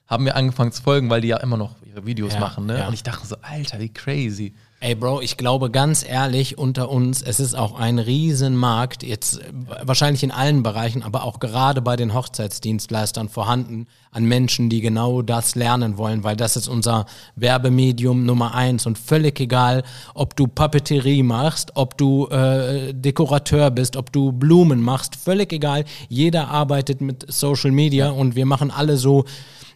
haben 0.08 0.26
mir 0.26 0.36
angefangen 0.36 0.74
zu 0.74 0.82
folgen, 0.82 1.10
weil 1.10 1.22
die 1.22 1.30
ja 1.30 1.38
immer 1.38 1.56
noch 1.56 1.76
ihre 1.86 2.06
Videos 2.06 2.34
Ja, 2.34 2.40
machen. 2.42 2.66
Ne? 2.66 2.80
ja. 2.80 2.88
Und 2.88 2.94
ich 2.94 3.04
dachte 3.04 3.26
so, 3.26 3.38
Alter, 3.42 3.80
wie 3.80 3.90
crazy. 3.90 4.54
Ey, 4.82 4.96
Bro, 4.96 5.22
ich 5.22 5.38
glaube 5.38 5.72
ganz 5.72 6.04
ehrlich 6.04 6.58
unter 6.58 6.90
uns, 6.90 7.22
es 7.22 7.40
ist 7.40 7.54
auch 7.54 7.80
ein 7.80 7.98
Riesenmarkt, 7.98 9.04
jetzt 9.04 9.40
äh, 9.40 9.54
wahrscheinlich 9.84 10.24
in 10.24 10.32
allen 10.32 10.64
Bereichen, 10.64 11.04
aber 11.04 11.24
auch 11.24 11.40
gerade 11.40 11.82
bei 11.82 11.96
den 11.96 12.14
Hochzeitsdienstleistern 12.14 13.30
vorhanden, 13.30 13.88
an 14.12 14.26
Menschen, 14.26 14.70
die 14.70 14.82
genau 14.82 15.22
das 15.22 15.56
lernen 15.56 15.98
wollen, 15.98 16.24
weil 16.24 16.36
das 16.36 16.58
ist 16.58 16.68
unser 16.68 17.06
Werbemedium 17.36 18.26
Nummer 18.26 18.54
eins 18.54 18.86
und 18.86 18.98
völlig 18.98 19.40
egal, 19.40 19.84
ob 20.14 20.36
du 20.36 20.48
Papeterie 20.48 21.24
machst, 21.24 21.72
ob 21.76 21.98
du 21.98 22.28
äh, 22.28 22.94
Dekorateur 22.94 23.72
bist, 23.72 23.96
ob 23.96 24.12
du 24.12 24.34
Blumen 24.34 24.82
machst, 24.82 25.16
völlig 25.16 25.54
egal. 25.54 25.86
Jeder 26.10 26.50
arbeitet 26.50 27.00
mit 27.00 27.26
Social 27.32 27.72
Media 27.72 28.10
und 28.10 28.36
wir 28.36 28.46
machen 28.46 28.70
alle 28.70 28.98
so 28.98 29.26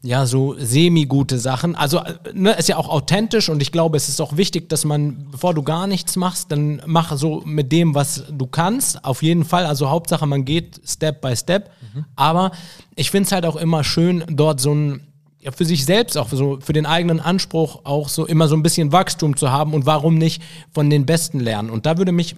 ja, 0.06 0.28
so 0.28 0.56
semi-gute 0.60 1.40
Sachen. 1.40 1.76
Also, 1.76 1.98
äh, 1.98 2.14
ne, 2.32 2.52
ist 2.52 2.70
ja 2.70 2.78
auch 2.78 2.90
authentisch 2.90 3.50
und 3.50 3.60
ich 3.62 3.72
glaube, 3.72 3.98
es 3.98 4.08
ist 4.08 4.22
auch 4.22 4.38
wichtig, 4.38 4.70
dass 4.70 4.86
man, 4.86 5.32
bevor 5.32 5.56
du 5.56 5.64
gar 5.64 5.88
nichts 5.88 6.16
machst, 6.16 6.52
dann 6.52 6.80
mach 6.86 7.18
so 7.18 7.42
mit 7.44 7.72
dem, 7.72 7.96
was 7.96 8.24
du 8.30 8.46
kannst. 8.46 9.04
Auf 9.04 9.24
jeden 9.24 9.46
Fall. 9.46 9.66
Also, 9.66 9.90
Hauptsache, 9.90 10.28
man 10.28 10.46
geht 10.46 10.80
Step 10.86 11.22
by 11.22 11.36
Step. 11.36 11.72
Aber 12.16 12.52
ich 12.96 13.12
finde 13.12 13.28
es 13.28 13.32
halt 13.32 13.46
auch 13.46 13.56
immer 13.56 13.84
schön, 13.84 14.24
dort 14.28 14.60
so 14.60 14.74
ein, 14.74 15.02
ja, 15.40 15.52
für 15.52 15.66
sich 15.66 15.86
selbst 15.86 16.18
auch 16.18 16.30
so, 16.30 16.60
für 16.60 16.74
den 16.74 16.86
eigenen 16.86 17.20
Anspruch 17.20 17.82
auch 17.84 18.10
so 18.10 18.26
immer 18.26 18.48
so 18.48 18.56
ein 18.56 18.64
bisschen 18.64 18.92
Wachstum 18.92 19.38
zu 19.38 19.52
haben 19.52 19.74
und 19.74 19.86
warum 19.86 20.18
nicht 20.18 20.42
von 20.74 20.90
den 20.90 21.06
Besten 21.06 21.40
lernen. 21.40 21.70
Und 21.70 21.86
da 21.86 21.98
würde 21.98 22.12
mich 22.12 22.36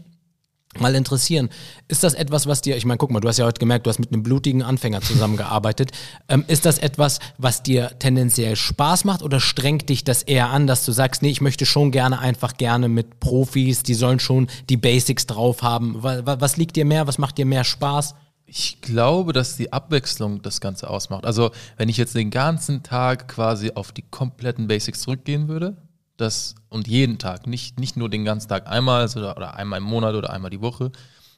mal 0.79 0.95
interessieren, 0.95 1.49
ist 1.87 2.03
das 2.03 2.13
etwas, 2.13 2.47
was 2.47 2.61
dir, 2.61 2.77
ich 2.77 2.85
meine, 2.85 2.97
guck 2.97 3.11
mal, 3.11 3.19
du 3.19 3.27
hast 3.27 3.37
ja 3.37 3.45
heute 3.45 3.59
gemerkt, 3.59 3.85
du 3.85 3.89
hast 3.89 3.99
mit 3.99 4.11
einem 4.11 4.23
blutigen 4.23 4.61
Anfänger 4.61 5.01
zusammengearbeitet. 5.01 5.91
ähm, 6.29 6.43
ist 6.47 6.65
das 6.65 6.77
etwas, 6.77 7.19
was 7.37 7.63
dir 7.63 7.91
tendenziell 7.99 8.55
Spaß 8.55 9.05
macht 9.05 9.23
oder 9.23 9.39
strengt 9.39 9.89
dich 9.89 10.03
das 10.03 10.23
eher 10.23 10.49
an, 10.49 10.67
dass 10.67 10.85
du 10.85 10.91
sagst, 10.91 11.21
nee, 11.21 11.29
ich 11.29 11.41
möchte 11.41 11.65
schon 11.65 11.91
gerne 11.91 12.19
einfach 12.19 12.57
gerne 12.57 12.89
mit 12.89 13.19
Profis, 13.19 13.83
die 13.83 13.93
sollen 13.93 14.19
schon 14.19 14.47
die 14.69 14.77
Basics 14.77 15.27
drauf 15.27 15.63
haben. 15.63 15.95
Was, 16.03 16.23
was 16.25 16.57
liegt 16.57 16.75
dir 16.75 16.85
mehr, 16.85 17.07
was 17.07 17.17
macht 17.17 17.37
dir 17.37 17.45
mehr 17.45 17.63
Spaß? 17.63 18.15
Ich 18.49 18.81
glaube, 18.81 19.33
dass 19.33 19.57
die 19.57 19.73
Abwechslung 19.73 20.41
das 20.41 20.61
Ganze 20.61 20.89
ausmacht. 20.89 21.25
Also, 21.25 21.51
wenn 21.75 21.89
ich 21.89 21.97
jetzt 21.97 22.15
den 22.15 22.31
ganzen 22.31 22.81
Tag 22.81 23.27
quasi 23.27 23.71
auf 23.75 23.91
die 23.91 24.03
kompletten 24.03 24.67
Basics 24.67 25.01
zurückgehen 25.01 25.47
würde, 25.47 25.75
das 26.15 26.55
und 26.69 26.87
jeden 26.87 27.19
Tag, 27.19 27.45
nicht, 27.45 27.79
nicht 27.79 27.97
nur 27.97 28.09
den 28.09 28.25
ganzen 28.25 28.49
Tag 28.49 28.67
einmal 28.67 29.01
also, 29.01 29.19
oder 29.19 29.55
einmal 29.55 29.79
im 29.79 29.85
Monat 29.85 30.15
oder 30.15 30.31
einmal 30.31 30.49
die 30.49 30.61
Woche 30.61 30.91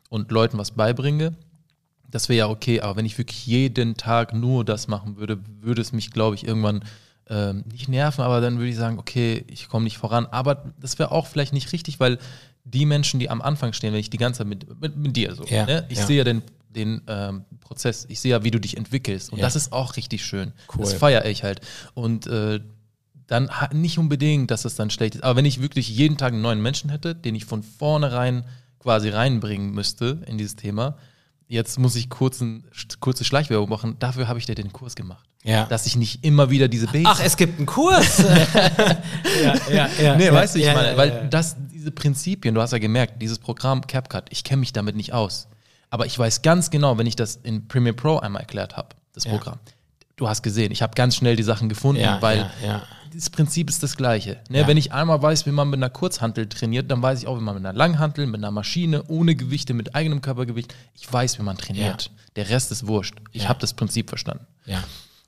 und 0.09 0.31
Leuten 0.31 0.57
was 0.57 0.71
beibringe, 0.71 1.35
das 2.09 2.29
wäre 2.29 2.39
ja 2.39 2.49
okay, 2.49 2.81
aber 2.81 2.95
wenn 2.95 3.05
ich 3.05 3.17
wirklich 3.17 3.45
jeden 3.45 3.95
Tag 3.95 4.33
nur 4.33 4.65
das 4.65 4.87
machen 4.87 5.17
würde, 5.17 5.39
würde 5.61 5.81
es 5.81 5.91
mich, 5.91 6.11
glaube 6.11 6.35
ich, 6.35 6.47
irgendwann 6.47 6.83
ähm, 7.29 7.63
nicht 7.71 7.87
nerven, 7.87 8.23
aber 8.23 8.41
dann 8.41 8.57
würde 8.57 8.69
ich 8.69 8.75
sagen, 8.75 8.97
okay, 8.97 9.45
ich 9.47 9.69
komme 9.69 9.83
nicht 9.83 9.99
voran. 9.99 10.25
Aber 10.31 10.73
das 10.79 10.97
wäre 10.97 11.11
auch 11.11 11.27
vielleicht 11.27 11.53
nicht 11.53 11.71
richtig, 11.71 11.99
weil 11.99 12.17
die 12.73 12.85
Menschen, 12.85 13.19
die 13.19 13.29
am 13.29 13.41
Anfang 13.41 13.73
stehen, 13.73 13.93
wenn 13.93 13.99
ich 13.99 14.09
die 14.09 14.17
ganze 14.17 14.39
Zeit 14.39 14.47
mit, 14.47 14.81
mit, 14.81 14.95
mit 14.95 15.15
dir 15.15 15.35
so, 15.35 15.43
Ja, 15.45 15.65
ne? 15.65 15.85
ich 15.89 15.97
ja. 15.99 16.05
sehe 16.05 16.17
ja 16.19 16.23
den, 16.23 16.41
den 16.69 17.01
ähm, 17.07 17.45
Prozess, 17.61 18.05
ich 18.09 18.19
sehe 18.19 18.31
ja, 18.31 18.43
wie 18.43 18.51
du 18.51 18.59
dich 18.59 18.77
entwickelst. 18.77 19.31
Und 19.31 19.39
Ja. 19.39 19.45
das 19.45 19.55
ist 19.55 19.71
auch 19.73 19.95
richtig 19.95 20.23
schön. 20.23 20.53
Cool. 20.73 20.81
Das 20.81 20.93
feiere 20.93 21.25
ich 21.25 21.43
halt. 21.43 21.61
Und 21.93 22.27
äh, 22.27 22.59
dann 23.27 23.49
nicht 23.73 23.97
unbedingt, 23.99 24.49
dass 24.51 24.65
es 24.65 24.75
dann 24.75 24.89
schlecht 24.89 25.15
ist. 25.15 25.23
Aber 25.23 25.35
wenn 25.35 25.45
ich 25.45 25.61
wirklich 25.61 25.87
jeden 25.89 26.17
Tag 26.17 26.33
einen 26.33 26.41
neuen 26.41 26.61
Menschen 26.61 26.89
hätte, 26.89 27.13
den 27.15 27.35
ich 27.35 27.45
von 27.45 27.63
vornherein 27.63 28.43
quasi 28.79 29.09
reinbringen 29.09 29.71
müsste 29.71 30.21
in 30.25 30.37
dieses 30.37 30.55
Thema, 30.55 30.97
jetzt 31.47 31.77
muss 31.79 31.95
ich 31.95 32.09
kurzen, 32.09 32.63
kurze 32.99 33.23
Schleichwerbung 33.23 33.69
machen, 33.69 33.97
dafür 33.99 34.27
habe 34.27 34.39
ich 34.39 34.45
dir 34.45 34.55
den 34.55 34.71
Kurs 34.73 34.95
gemacht. 34.95 35.25
Ja. 35.43 35.65
Dass 35.65 35.85
ich 35.85 35.95
nicht 35.95 36.25
immer 36.25 36.49
wieder 36.49 36.67
diese 36.67 36.87
Basics 36.87 37.09
Ach, 37.09 37.21
es 37.23 37.37
gibt 37.37 37.57
einen 37.57 37.65
Kurs. 37.65 38.17
ja, 39.43 39.53
ja, 39.71 39.89
ja. 40.01 40.15
Nee, 40.17 40.25
ja, 40.25 40.33
weißt 40.33 40.55
du, 40.55 40.59
ich 40.59 40.65
ja, 40.65 40.73
meine, 40.73 40.97
weil 40.97 41.27
das, 41.29 41.55
diese 41.79 41.91
Prinzipien, 41.91 42.53
du 42.53 42.61
hast 42.61 42.71
ja 42.71 42.77
gemerkt, 42.77 43.21
dieses 43.21 43.39
Programm 43.39 43.87
CapCut, 43.87 44.25
ich 44.29 44.43
kenne 44.43 44.59
mich 44.59 44.73
damit 44.73 44.95
nicht 44.97 45.13
aus. 45.13 45.47
Aber 45.89 46.05
ich 46.05 46.19
weiß 46.19 46.41
ganz 46.41 46.69
genau, 46.69 46.97
wenn 46.97 47.07
ich 47.07 47.15
das 47.15 47.37
in 47.37 47.67
Premiere 47.67 47.95
Pro 47.95 48.17
einmal 48.17 48.41
erklärt 48.41 48.75
habe, 48.77 48.89
das 49.13 49.23
Ja. 49.23 49.31
Programm. 49.31 49.59
Du 50.17 50.27
hast 50.27 50.43
gesehen, 50.43 50.71
ich 50.73 50.81
habe 50.81 50.93
ganz 50.95 51.15
schnell 51.15 51.37
die 51.37 51.43
Sachen 51.43 51.69
gefunden, 51.69 52.01
Ja, 52.01 52.21
weil 52.21 52.39
ja, 52.39 52.51
ja. 52.63 52.83
das 53.13 53.29
Prinzip 53.29 53.69
ist 53.69 53.81
das 53.81 53.95
gleiche. 53.95 54.41
Ne? 54.49 54.59
Ja. 54.59 54.67
Wenn 54.67 54.75
ich 54.75 54.91
einmal 54.91 55.21
weiß, 55.21 55.45
wie 55.45 55.51
man 55.51 55.69
mit 55.69 55.77
einer 55.79 55.89
Kurzhantel 55.89 56.49
trainiert, 56.49 56.91
dann 56.91 57.01
weiß 57.01 57.19
ich 57.21 57.27
auch, 57.27 57.37
wie 57.37 57.41
man 57.43 57.55
mit 57.55 57.65
einer 57.65 57.75
Langhantel, 57.77 58.27
mit 58.27 58.35
einer 58.41 58.51
Maschine, 58.51 59.03
ohne 59.07 59.35
Gewichte, 59.35 59.73
mit 59.73 59.95
eigenem 59.95 60.21
Körpergewicht, 60.21 60.75
ich 60.93 61.11
weiß, 61.11 61.39
wie 61.39 61.43
man 61.43 61.57
trainiert. 61.57 62.11
Der 62.35 62.49
Rest 62.49 62.71
ist 62.73 62.85
wurscht. 62.85 63.15
Ich 63.31 63.43
Ja. 63.43 63.49
habe 63.49 63.59
das 63.61 63.73
Prinzip 63.73 64.09
verstanden. 64.09 64.45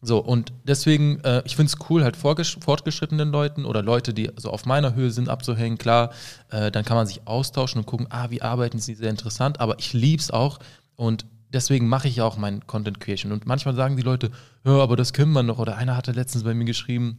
So, 0.04 0.18
und 0.18 0.52
deswegen, 0.64 1.20
äh, 1.24 1.44
ich 1.46 1.56
finde 1.56 1.72
es 1.72 1.90
cool, 1.90 2.04
halt 2.04 2.18
fortgeschrittenen 2.18 3.32
Leuten 3.32 3.66
oder 3.66 3.84
Leute, 3.84 4.14
die 4.14 4.32
so 4.36 4.50
auf 4.50 4.66
meiner 4.66 4.96
Höhe 4.96 5.12
sind, 5.12 5.30
abzuhängen, 5.30 5.78
klar, 5.78 6.12
äh, 6.50 6.72
dann 6.72 6.84
kann 6.84 6.98
man 6.98 7.06
sich 7.06 7.28
austauschen 7.28 7.80
und 7.80 7.86
gucken, 7.86 8.08
ah, 8.10 8.32
wie 8.32 8.42
arbeiten 8.42 8.80
sie, 8.80 8.96
sehr 8.96 9.12
interessant, 9.12 9.60
aber 9.60 9.78
ich 9.78 9.94
lieb's 9.94 10.32
auch 10.32 10.58
und 10.96 11.26
deswegen 11.54 11.88
mache 11.88 12.08
ich 12.08 12.22
auch 12.22 12.38
mein 12.38 12.66
Content 12.66 13.00
Creation. 13.00 13.32
Und 13.32 13.46
manchmal 13.46 13.76
sagen 13.76 13.96
die 13.96 14.02
Leute, 14.02 14.32
ja, 14.66 14.72
aber 14.72 14.96
das 14.96 15.14
können 15.14 15.34
wir 15.34 15.44
noch. 15.44 15.60
Oder 15.60 15.78
einer 15.78 15.96
hatte 15.96 16.12
letztens 16.12 16.44
bei 16.44 16.54
mir 16.54 16.66
geschrieben, 16.66 17.18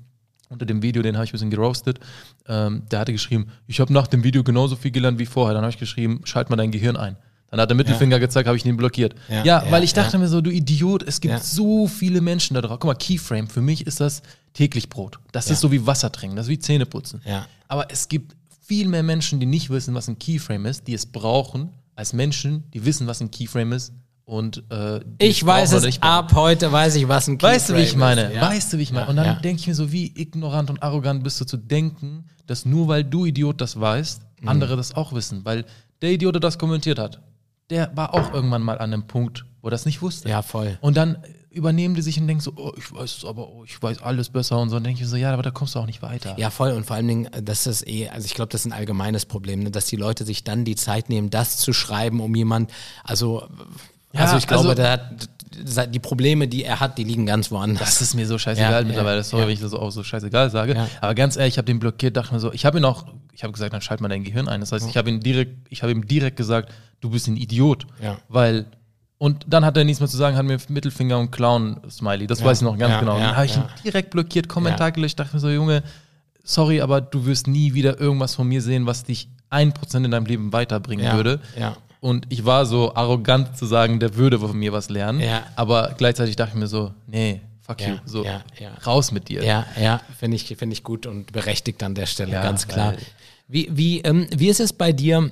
unter 0.49 0.67
dem 0.67 0.83
Video, 0.83 1.03
den 1.03 1.17
habe 1.17 1.25
ich 1.25 1.31
ein 1.31 1.33
bisschen 1.33 1.51
geroastet, 1.51 1.99
ähm, 2.47 2.83
der 2.91 3.01
hatte 3.01 3.13
geschrieben, 3.13 3.47
ich 3.67 3.81
habe 3.81 3.93
nach 3.93 4.07
dem 4.07 4.23
Video 4.23 4.45
genauso 4.45 4.77
viel 4.77 4.91
gelernt 4.91 5.19
wie 5.19 5.27
vorher. 5.27 5.55
Dann 5.55 5.63
habe 5.63 5.71
ich 5.71 5.79
geschrieben, 5.79 6.21
schalt 6.25 6.51
mal 6.51 6.57
dein 6.57 6.71
Gehirn 6.71 6.97
ein. 6.97 7.17
Dann 7.53 7.61
hat 7.61 7.71
er 7.71 7.75
Mittelfinger 7.77 8.19
gezeigt, 8.19 8.47
habe 8.49 8.57
ich 8.57 8.65
ihn 8.65 8.77
blockiert. 8.79 9.15
Ja, 9.29 9.37
Ja, 9.37 9.45
ja, 9.65 9.71
weil 9.71 9.85
ich 9.85 9.93
dachte 9.93 10.15
ja. 10.15 10.19
mir 10.19 10.27
so, 10.29 10.41
du 10.41 10.51
Idiot, 10.51 11.03
es 11.03 11.21
gibt 11.21 11.35
Ja. 11.35 11.39
so 11.41 11.87
viele 11.87 12.23
Menschen 12.23 12.55
da 12.55 12.63
drauf. 12.63 12.79
Guck 12.81 12.87
mal, 12.89 12.95
Keyframe, 12.95 13.47
für 13.47 13.61
mich 13.61 13.87
ist 13.87 14.01
das 14.01 14.23
täglich 14.55 14.89
Brot. 14.89 15.19
Das 15.33 15.47
Ja. 15.49 15.53
ist 15.53 15.61
so 15.61 15.71
wie 15.71 15.87
Wasser 15.87 16.11
trinken, 16.11 16.35
das 16.37 16.47
ist 16.47 16.51
wie 16.51 16.59
Zähne 16.59 16.87
putzen. 16.87 17.21
Ja. 17.27 17.47
Aber 17.69 17.91
es 17.91 18.09
gibt 18.09 18.35
viel 18.67 18.89
mehr 18.89 19.03
Menschen, 19.03 19.39
die 19.39 19.45
nicht 19.47 19.69
wissen, 19.69 19.95
was 19.95 20.09
ein 20.09 20.19
Keyframe 20.19 20.65
ist, 20.65 20.87
die 20.89 20.95
es 20.95 21.05
brauchen, 21.05 21.69
als 21.95 22.15
Menschen, 22.15 22.65
die 22.73 22.85
wissen, 22.87 23.07
was 23.07 23.21
ein 23.21 23.31
Keyframe 23.31 23.73
ist. 23.75 23.93
Und 24.25 24.63
äh, 24.71 25.01
Ich 25.19 25.45
weiß 25.45 25.73
es, 25.73 26.01
ab 26.01 26.33
heute 26.35 26.73
weiß 26.73 26.95
ich, 26.95 27.07
was 27.07 27.29
ein 27.29 27.43
Weißt 27.43 27.69
du, 27.69 27.75
wie 27.75 27.81
ich 27.81 27.91
Keyframe 27.91 27.99
meine? 28.01 28.23
ist. 28.29 28.35
Ja. 28.37 28.43
Weißt 28.49 28.73
du, 28.73 28.79
wie 28.79 28.83
ich 28.83 28.93
meine? 28.93 29.05
Ja, 29.05 29.11
Und 29.11 29.17
dann 29.17 29.27
ja. 29.27 29.35
denke 29.35 29.61
ich 29.61 29.67
mir 29.67 29.75
so, 29.75 29.93
wie 29.93 30.11
ignorant 30.19 30.71
und 30.71 30.83
arrogant 30.83 31.23
bist 31.23 31.39
du 31.39 31.45
zu 31.45 31.59
denken, 31.59 32.25
dass 32.47 32.65
nur 32.65 32.89
weil 32.89 33.05
du 33.05 33.27
Idiot 33.27 33.61
das 33.61 33.79
weißt, 33.79 34.23
Mhm. 34.41 34.49
andere 34.49 34.77
das 34.77 34.95
auch 34.95 35.13
wissen. 35.13 35.45
Weil 35.45 35.67
der 36.01 36.13
Idiot, 36.13 36.35
der 36.37 36.41
das 36.41 36.57
kommentiert 36.59 36.99
hat, 36.99 37.21
der 37.73 37.91
war 37.97 38.15
auch 38.15 38.33
irgendwann 38.33 38.63
mal 38.63 38.79
an 38.79 38.93
einem 38.93 39.07
Punkt, 39.07 39.45
wo 39.61 39.69
er 39.69 39.71
das 39.73 39.87
nicht 39.87 40.03
wusste. 40.03 40.29
Ja, 40.29 40.43
voll. 40.43 40.79
Und 40.81 40.97
dann 40.97 41.19
übernehmen 41.51 41.95
die 41.95 42.03
sich 42.03 42.19
und 42.19 42.27
denken 42.27 42.43
so, 42.43 42.53
oh, 42.57 42.73
ich 42.77 42.93
weiß 42.93 43.19
es 43.19 43.25
aber, 43.25 43.49
oh, 43.49 43.65
ich 43.65 43.83
weiß 43.83 44.03
alles 44.03 44.31
besser 44.31 44.59
und 44.59 44.71
so. 44.71 44.77
Und 44.77 44.85
denke 44.85 45.03
ich 45.03 45.09
so, 45.09 45.17
ja, 45.17 45.33
aber 45.33 45.43
da 45.43 45.51
kommst 45.51 45.75
du 45.75 45.79
auch 45.79 45.87
nicht 45.87 46.03
weiter. 46.03 46.35
Ja, 46.39 46.51
voll. 46.51 46.73
Und 46.73 46.87
vor 46.87 46.97
allen 46.97 47.09
Dingen, 47.09 47.27
äh, 47.27 47.43
das 47.43 47.67
ist 47.67 47.87
eh, 47.87 48.09
also 48.09 48.27
ich 48.27 48.35
glaube, 48.35 48.51
das 48.51 48.63
ist 48.63 48.67
ein 48.67 48.73
allgemeines 48.73 49.27
Problem, 49.27 49.61
ne? 49.61 49.71
dass 49.71 49.87
die 49.87 49.97
Leute 49.97 50.25
sich 50.25 50.45
dann 50.45 50.65
die 50.65 50.77
Zeit 50.77 51.09
nehmen, 51.09 51.31
das 51.31 51.59
zu 51.59 51.73
schreiben, 51.73 52.21
um 52.21 52.35
jemand, 52.35 52.71
also, 53.05 53.49
Ja, 54.13 54.21
also 54.21 54.37
ich 54.37 54.47
glaube, 54.47 54.71
also- 54.71 54.75
der 54.75 54.93
hat, 54.93 55.29
die 55.95 55.99
Probleme, 56.01 56.49
die 56.49 56.65
er 56.65 56.81
hat, 56.81 56.97
die 56.99 57.05
liegen 57.05 57.27
ganz 57.27 57.51
woanders. 57.51 57.81
Das 57.99 58.01
ist 58.03 58.15
mir 58.15 58.27
so 58.27 58.39
scheißegal 58.39 58.83
Ja, 58.83 58.87
mittlerweile. 58.89 59.19
ja, 59.19 59.23
Sorry, 59.23 59.43
ja. 59.43 59.49
wenn 59.49 59.55
ich 59.55 59.61
das 59.61 59.75
auch 59.75 59.91
so 59.91 60.03
scheißegal 60.03 60.51
sage. 60.51 60.75
Ja. 60.75 60.89
Aber 61.01 61.15
ganz 61.15 61.37
ehrlich, 61.37 61.55
ich 61.55 61.59
habe 61.59 61.67
den 61.67 61.79
blockiert, 61.79 62.17
dachte 62.17 62.33
mir 62.35 62.41
so, 62.41 62.53
ich 62.53 62.65
habe 62.65 62.79
ihn 62.79 62.85
auch, 62.85 63.05
ich 63.35 63.43
habe 63.43 63.53
gesagt, 63.53 63.73
dann 63.73 63.81
schalt 63.83 64.01
mal 64.01 64.09
dein 64.09 64.25
Gehirn 64.25 64.49
ein. 64.49 64.61
Das 64.61 64.73
heißt, 64.73 64.89
ich 64.89 64.97
habe 64.97 65.11
ihn 65.11 65.21
direkt, 65.21 65.67
ich 65.71 65.83
habe 65.83 65.93
ihm 65.93 66.07
direkt 66.07 66.37
gesagt, 66.37 66.71
du 67.01 67.11
bist 67.11 67.29
ein 67.29 67.37
Idiot. 67.37 67.87
Ja. 68.03 68.17
Weil, 68.29 68.67
und 69.19 69.45
dann 69.47 69.65
hat 69.65 69.77
er 69.77 69.85
nichts 69.85 70.01
mehr 70.01 70.09
zu 70.09 70.17
sagen, 70.17 70.37
hat 70.37 70.45
mir 70.47 70.59
Mittelfinger 70.69 71.19
und 71.19 71.31
Clown-Smiley. 71.31 72.27
Das 72.27 72.41
Ja. 72.41 72.47
weiß 72.47 72.59
ich 72.59 72.65
noch 72.65 72.79
ganz 72.79 72.93
Ja, 72.95 73.01
genau. 73.01 73.19
ja, 73.19 73.27
dann 73.27 73.37
habe 73.37 73.47
ich 73.47 73.55
ja. 73.55 73.63
ihn 73.63 73.69
direkt 73.85 74.11
blockiert, 74.11 74.49
Kommentar 74.49 74.89
Ja. 74.89 74.91
gelöscht, 74.91 75.19
dachte 75.21 75.35
mir 75.37 75.41
so, 75.41 75.51
Junge, 75.51 75.83
sorry, 76.43 76.81
aber 76.81 77.01
du 77.03 77.27
wirst 77.27 77.47
nie 77.47 77.75
wieder 77.75 78.01
irgendwas 78.01 78.35
von 78.35 78.49
mir 78.49 78.63
sehen, 78.63 78.87
was 78.87 79.05
dich 79.05 79.29
ein 79.51 79.73
Prozent 79.75 80.07
in 80.07 80.11
deinem 80.13 80.27
Leben 80.27 80.53
weiterbringen 80.53 81.05
Ja, 81.05 81.15
würde. 81.15 81.41
Und 82.03 82.27
ich 82.31 82.45
war 82.45 82.67
so 82.67 82.97
arrogant 82.97 83.57
zu 83.57 83.65
sagen, 83.65 84.01
der 84.01 84.17
würde 84.17 84.41
von 84.41 84.59
mir 84.59 84.73
was 84.73 84.91
lernen. 84.91 85.21
Ja. 85.21 85.45
Aber 85.55 85.95
gleichzeitig 85.97 86.35
dachte 86.35 86.51
ich 86.55 86.59
mir 86.59 86.67
so, 86.67 86.93
nee, 87.07 87.41
fuck 87.61 87.81
Ja, 87.81 87.91
you. 87.91 87.95
So, 88.05 88.25
ja, 88.25 88.43
ja. 88.59 88.73
raus 88.85 89.13
mit 89.13 89.29
dir. 89.29 89.45
Ja, 89.45 89.67
ja, 89.81 90.01
finde 90.19 90.35
ich, 90.35 90.47
finde 90.59 90.73
ich 90.73 90.83
gut 90.83 91.07
und 91.07 91.31
berechtigt 91.31 91.81
an 91.85 91.95
der 91.95 92.07
Stelle, 92.07 92.33
ganz 92.33 92.67
klar. 92.67 92.95
Wie, 93.47 93.69
wie, 93.71 94.01
ähm, 94.01 94.27
wie 94.37 94.49
ist 94.49 94.59
es 94.59 94.73
bei 94.73 94.93
dir? 94.93 95.31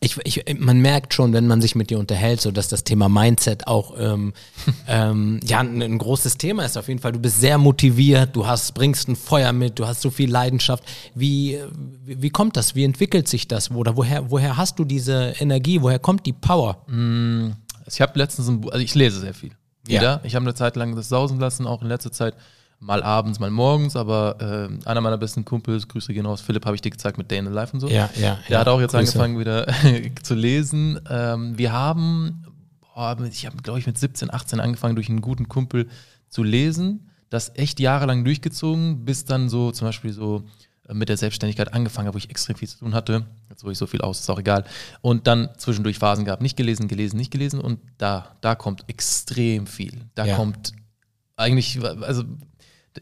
Ich, 0.00 0.18
ich, 0.24 0.58
man 0.58 0.80
merkt 0.80 1.14
schon, 1.14 1.32
wenn 1.32 1.46
man 1.46 1.62
sich 1.62 1.74
mit 1.74 1.90
dir 1.90 1.98
unterhält, 1.98 2.40
so 2.40 2.50
dass 2.50 2.68
das 2.68 2.84
Thema 2.84 3.08
Mindset 3.08 3.66
auch 3.66 3.94
ähm, 3.98 4.34
ähm, 4.88 5.40
ja 5.44 5.60
ein, 5.60 5.82
ein 5.82 5.98
großes 5.98 6.36
Thema 6.38 6.64
ist. 6.64 6.76
Auf 6.76 6.88
jeden 6.88 7.00
Fall, 7.00 7.12
du 7.12 7.18
bist 7.18 7.40
sehr 7.40 7.56
motiviert, 7.58 8.34
du 8.34 8.46
hast 8.46 8.74
bringst 8.74 9.08
ein 9.08 9.16
Feuer 9.16 9.52
mit, 9.52 9.78
du 9.78 9.86
hast 9.86 10.02
so 10.02 10.10
viel 10.10 10.30
Leidenschaft. 10.30 10.84
Wie, 11.14 11.58
wie, 12.04 12.22
wie 12.22 12.30
kommt 12.30 12.56
das? 12.56 12.74
Wie 12.74 12.84
entwickelt 12.84 13.28
sich 13.28 13.48
das? 13.48 13.70
Oder 13.70 13.96
woher, 13.96 14.30
woher 14.30 14.56
hast 14.56 14.78
du 14.78 14.84
diese 14.84 15.34
Energie? 15.38 15.80
Woher 15.80 15.98
kommt 15.98 16.26
die 16.26 16.32
Power? 16.32 16.84
Ich 17.86 18.00
habe 18.00 18.18
letztens 18.18 18.48
ein 18.48 18.60
Buch, 18.60 18.72
also 18.72 18.84
ich 18.84 18.94
lese 18.94 19.20
sehr 19.20 19.34
viel. 19.34 19.52
Ja. 19.88 20.00
Wieder. 20.00 20.20
Ich 20.24 20.34
habe 20.34 20.44
eine 20.44 20.54
Zeit 20.54 20.76
lang 20.76 20.96
das 20.96 21.08
sausen 21.08 21.38
lassen, 21.38 21.66
auch 21.66 21.82
in 21.82 21.88
letzter 21.88 22.12
Zeit. 22.12 22.34
Mal 22.78 23.02
abends, 23.02 23.40
mal 23.40 23.50
morgens, 23.50 23.96
aber 23.96 24.36
äh, 24.84 24.86
einer 24.88 25.00
meiner 25.00 25.16
besten 25.18 25.44
Kumpels, 25.44 25.88
Grüße 25.88 26.12
gehen 26.12 26.26
raus, 26.26 26.40
Philipp, 26.42 26.66
habe 26.66 26.74
ich 26.76 26.82
dir 26.82 26.90
gezeigt 26.90 27.16
mit 27.16 27.30
Day 27.30 27.38
in 27.38 27.46
the 27.46 27.50
Life 27.52 27.72
und 27.72 27.80
so. 27.80 27.88
Ja, 27.88 28.10
ja, 28.16 28.38
Der 28.48 28.54
ja. 28.54 28.58
hat 28.60 28.68
auch 28.68 28.80
jetzt 28.80 28.92
Grüße. 28.92 28.98
angefangen 29.18 29.38
wieder 29.38 29.66
zu 30.22 30.34
lesen. 30.34 31.00
Ähm, 31.08 31.56
wir 31.56 31.72
haben, 31.72 32.42
boah, 32.94 33.16
ich 33.30 33.46
habe, 33.46 33.56
glaube 33.62 33.78
ich, 33.78 33.86
mit 33.86 33.96
17, 33.98 34.32
18 34.32 34.60
angefangen, 34.60 34.94
durch 34.94 35.08
einen 35.08 35.22
guten 35.22 35.48
Kumpel 35.48 35.88
zu 36.28 36.42
lesen. 36.42 37.08
Das 37.30 37.50
echt 37.56 37.80
jahrelang 37.80 38.24
durchgezogen, 38.24 39.04
bis 39.04 39.24
dann 39.24 39.48
so 39.48 39.72
zum 39.72 39.88
Beispiel 39.88 40.12
so 40.12 40.44
äh, 40.86 40.92
mit 40.94 41.08
der 41.08 41.16
Selbstständigkeit 41.16 41.72
angefangen 41.72 42.06
habe, 42.08 42.14
wo 42.14 42.18
ich 42.18 42.28
extrem 42.30 42.56
viel 42.56 42.68
zu 42.68 42.78
tun 42.78 42.94
hatte. 42.94 43.24
Jetzt 43.48 43.62
hole 43.64 43.72
ich 43.72 43.78
so 43.78 43.86
viel 43.86 44.02
aus, 44.02 44.20
ist 44.20 44.28
auch 44.30 44.38
egal. 44.38 44.64
Und 45.00 45.26
dann 45.26 45.48
zwischendurch 45.56 45.98
Phasen 45.98 46.26
gehabt, 46.26 46.42
nicht 46.42 46.56
gelesen, 46.58 46.88
gelesen, 46.88 47.16
nicht 47.16 47.30
gelesen. 47.32 47.58
Und 47.58 47.80
da, 47.96 48.36
da 48.42 48.54
kommt 48.54 48.84
extrem 48.88 49.66
viel. 49.66 50.02
Da 50.14 50.26
Ja. 50.26 50.36
kommt 50.36 50.72
eigentlich, 51.36 51.82
also 52.02 52.22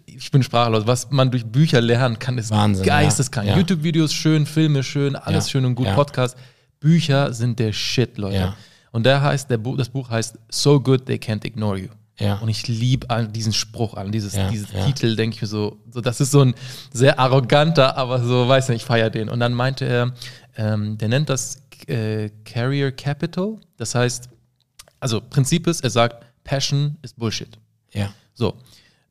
ich 0.06 0.30
bin 0.30 0.42
sprachlos. 0.42 0.86
Was 0.86 1.10
man 1.10 1.30
durch 1.30 1.44
Bücher 1.46 1.80
lernen 1.80 2.18
kann, 2.18 2.38
ist 2.38 2.50
Wahnsinn, 2.50 2.84
geisteskrank. 2.86 3.48
Ja. 3.48 3.56
YouTube-Videos 3.56 4.12
schön, 4.12 4.46
Filme 4.46 4.82
schön, 4.82 5.16
alles 5.16 5.46
Ja. 5.46 5.50
schön 5.52 5.64
und 5.64 5.74
gut, 5.74 5.86
Ja. 5.86 5.94
Podcast. 5.94 6.36
Bücher 6.80 7.32
sind 7.32 7.58
der 7.58 7.72
Shit, 7.72 8.18
Leute. 8.18 8.36
Ja. 8.36 8.56
Und 8.92 9.04
der 9.06 9.22
heißt, 9.22 9.50
der 9.50 9.58
Bu 9.58 9.76
das 9.76 9.88
Buch 9.88 10.10
heißt 10.10 10.38
So 10.50 10.78
Good 10.80 11.06
They 11.06 11.16
Can't 11.16 11.44
Ignore 11.44 11.78
You. 11.78 11.88
Ja. 12.18 12.36
Und 12.36 12.48
ich 12.48 12.68
liebe 12.68 13.06
diesen 13.32 13.52
Spruch 13.52 13.94
an, 13.94 14.12
dieses, 14.12 14.34
Ja, 14.36 14.48
dieses 14.48 14.70
ja. 14.72 14.86
Titel, 14.86 15.16
denke 15.16 15.34
ich 15.34 15.42
mir 15.42 15.48
so, 15.48 15.78
so, 15.90 16.00
das 16.00 16.20
ist 16.20 16.30
so 16.30 16.42
ein 16.42 16.54
sehr 16.92 17.18
arroganter, 17.18 17.96
aber 17.96 18.22
so, 18.22 18.46
weiß 18.46 18.68
nicht, 18.68 18.82
ich 18.82 18.84
feiere 18.84 19.10
den. 19.10 19.28
Und 19.28 19.40
dann 19.40 19.52
meinte 19.52 19.84
er, 19.84 20.12
ähm, 20.56 20.96
der 20.98 21.08
nennt 21.08 21.28
das 21.28 21.60
äh, 21.88 22.30
Carrier 22.44 22.92
Capital. 22.92 23.56
Das 23.78 23.96
heißt, 23.96 24.28
also 25.00 25.20
Prinzip 25.20 25.66
ist, 25.66 25.82
er 25.82 25.90
sagt, 25.90 26.24
Passion 26.44 26.96
ist 27.02 27.18
Bullshit. 27.18 27.58
Ja. 27.92 28.12
So, 28.34 28.54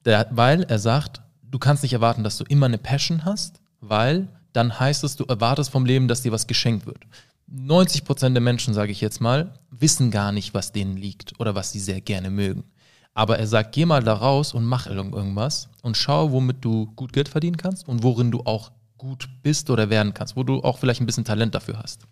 der, 0.05 0.27
weil 0.31 0.63
er 0.63 0.79
sagt, 0.79 1.21
du 1.43 1.59
kannst 1.59 1.83
nicht 1.83 1.93
erwarten, 1.93 2.23
dass 2.23 2.37
du 2.37 2.43
immer 2.45 2.65
eine 2.65 2.77
Passion 2.77 3.25
hast, 3.25 3.61
weil 3.81 4.27
dann 4.53 4.79
heißt 4.79 5.03
es, 5.03 5.15
du 5.15 5.25
erwartest 5.25 5.71
vom 5.71 5.85
Leben, 5.85 6.07
dass 6.07 6.21
dir 6.21 6.31
was 6.31 6.47
geschenkt 6.47 6.85
wird. 6.85 6.99
90 7.47 8.05
Prozent 8.05 8.35
der 8.35 8.41
Menschen, 8.41 8.73
sage 8.73 8.91
ich 8.91 9.01
jetzt 9.01 9.21
mal, 9.21 9.53
wissen 9.69 10.11
gar 10.11 10.31
nicht, 10.31 10.53
was 10.53 10.71
denen 10.71 10.97
liegt 10.97 11.39
oder 11.39 11.55
was 11.55 11.71
sie 11.71 11.79
sehr 11.79 12.01
gerne 12.01 12.29
mögen. 12.29 12.63
Aber 13.13 13.37
er 13.37 13.47
sagt, 13.47 13.73
geh 13.73 13.85
mal 13.85 14.03
da 14.03 14.13
raus 14.13 14.53
und 14.53 14.65
mach 14.65 14.87
irgend- 14.87 15.13
irgendwas 15.13 15.69
und 15.81 15.97
schau, 15.97 16.31
womit 16.31 16.65
du 16.65 16.87
gut 16.95 17.13
Geld 17.13 17.29
verdienen 17.29 17.57
kannst 17.57 17.87
und 17.87 18.01
worin 18.01 18.31
du 18.31 18.41
auch 18.45 18.71
gut 18.97 19.27
bist 19.43 19.69
oder 19.69 19.89
werden 19.89 20.13
kannst, 20.13 20.35
wo 20.35 20.43
du 20.43 20.63
auch 20.63 20.79
vielleicht 20.79 21.01
ein 21.01 21.05
bisschen 21.05 21.25
Talent 21.25 21.53
dafür 21.53 21.77
hast. 21.77 22.07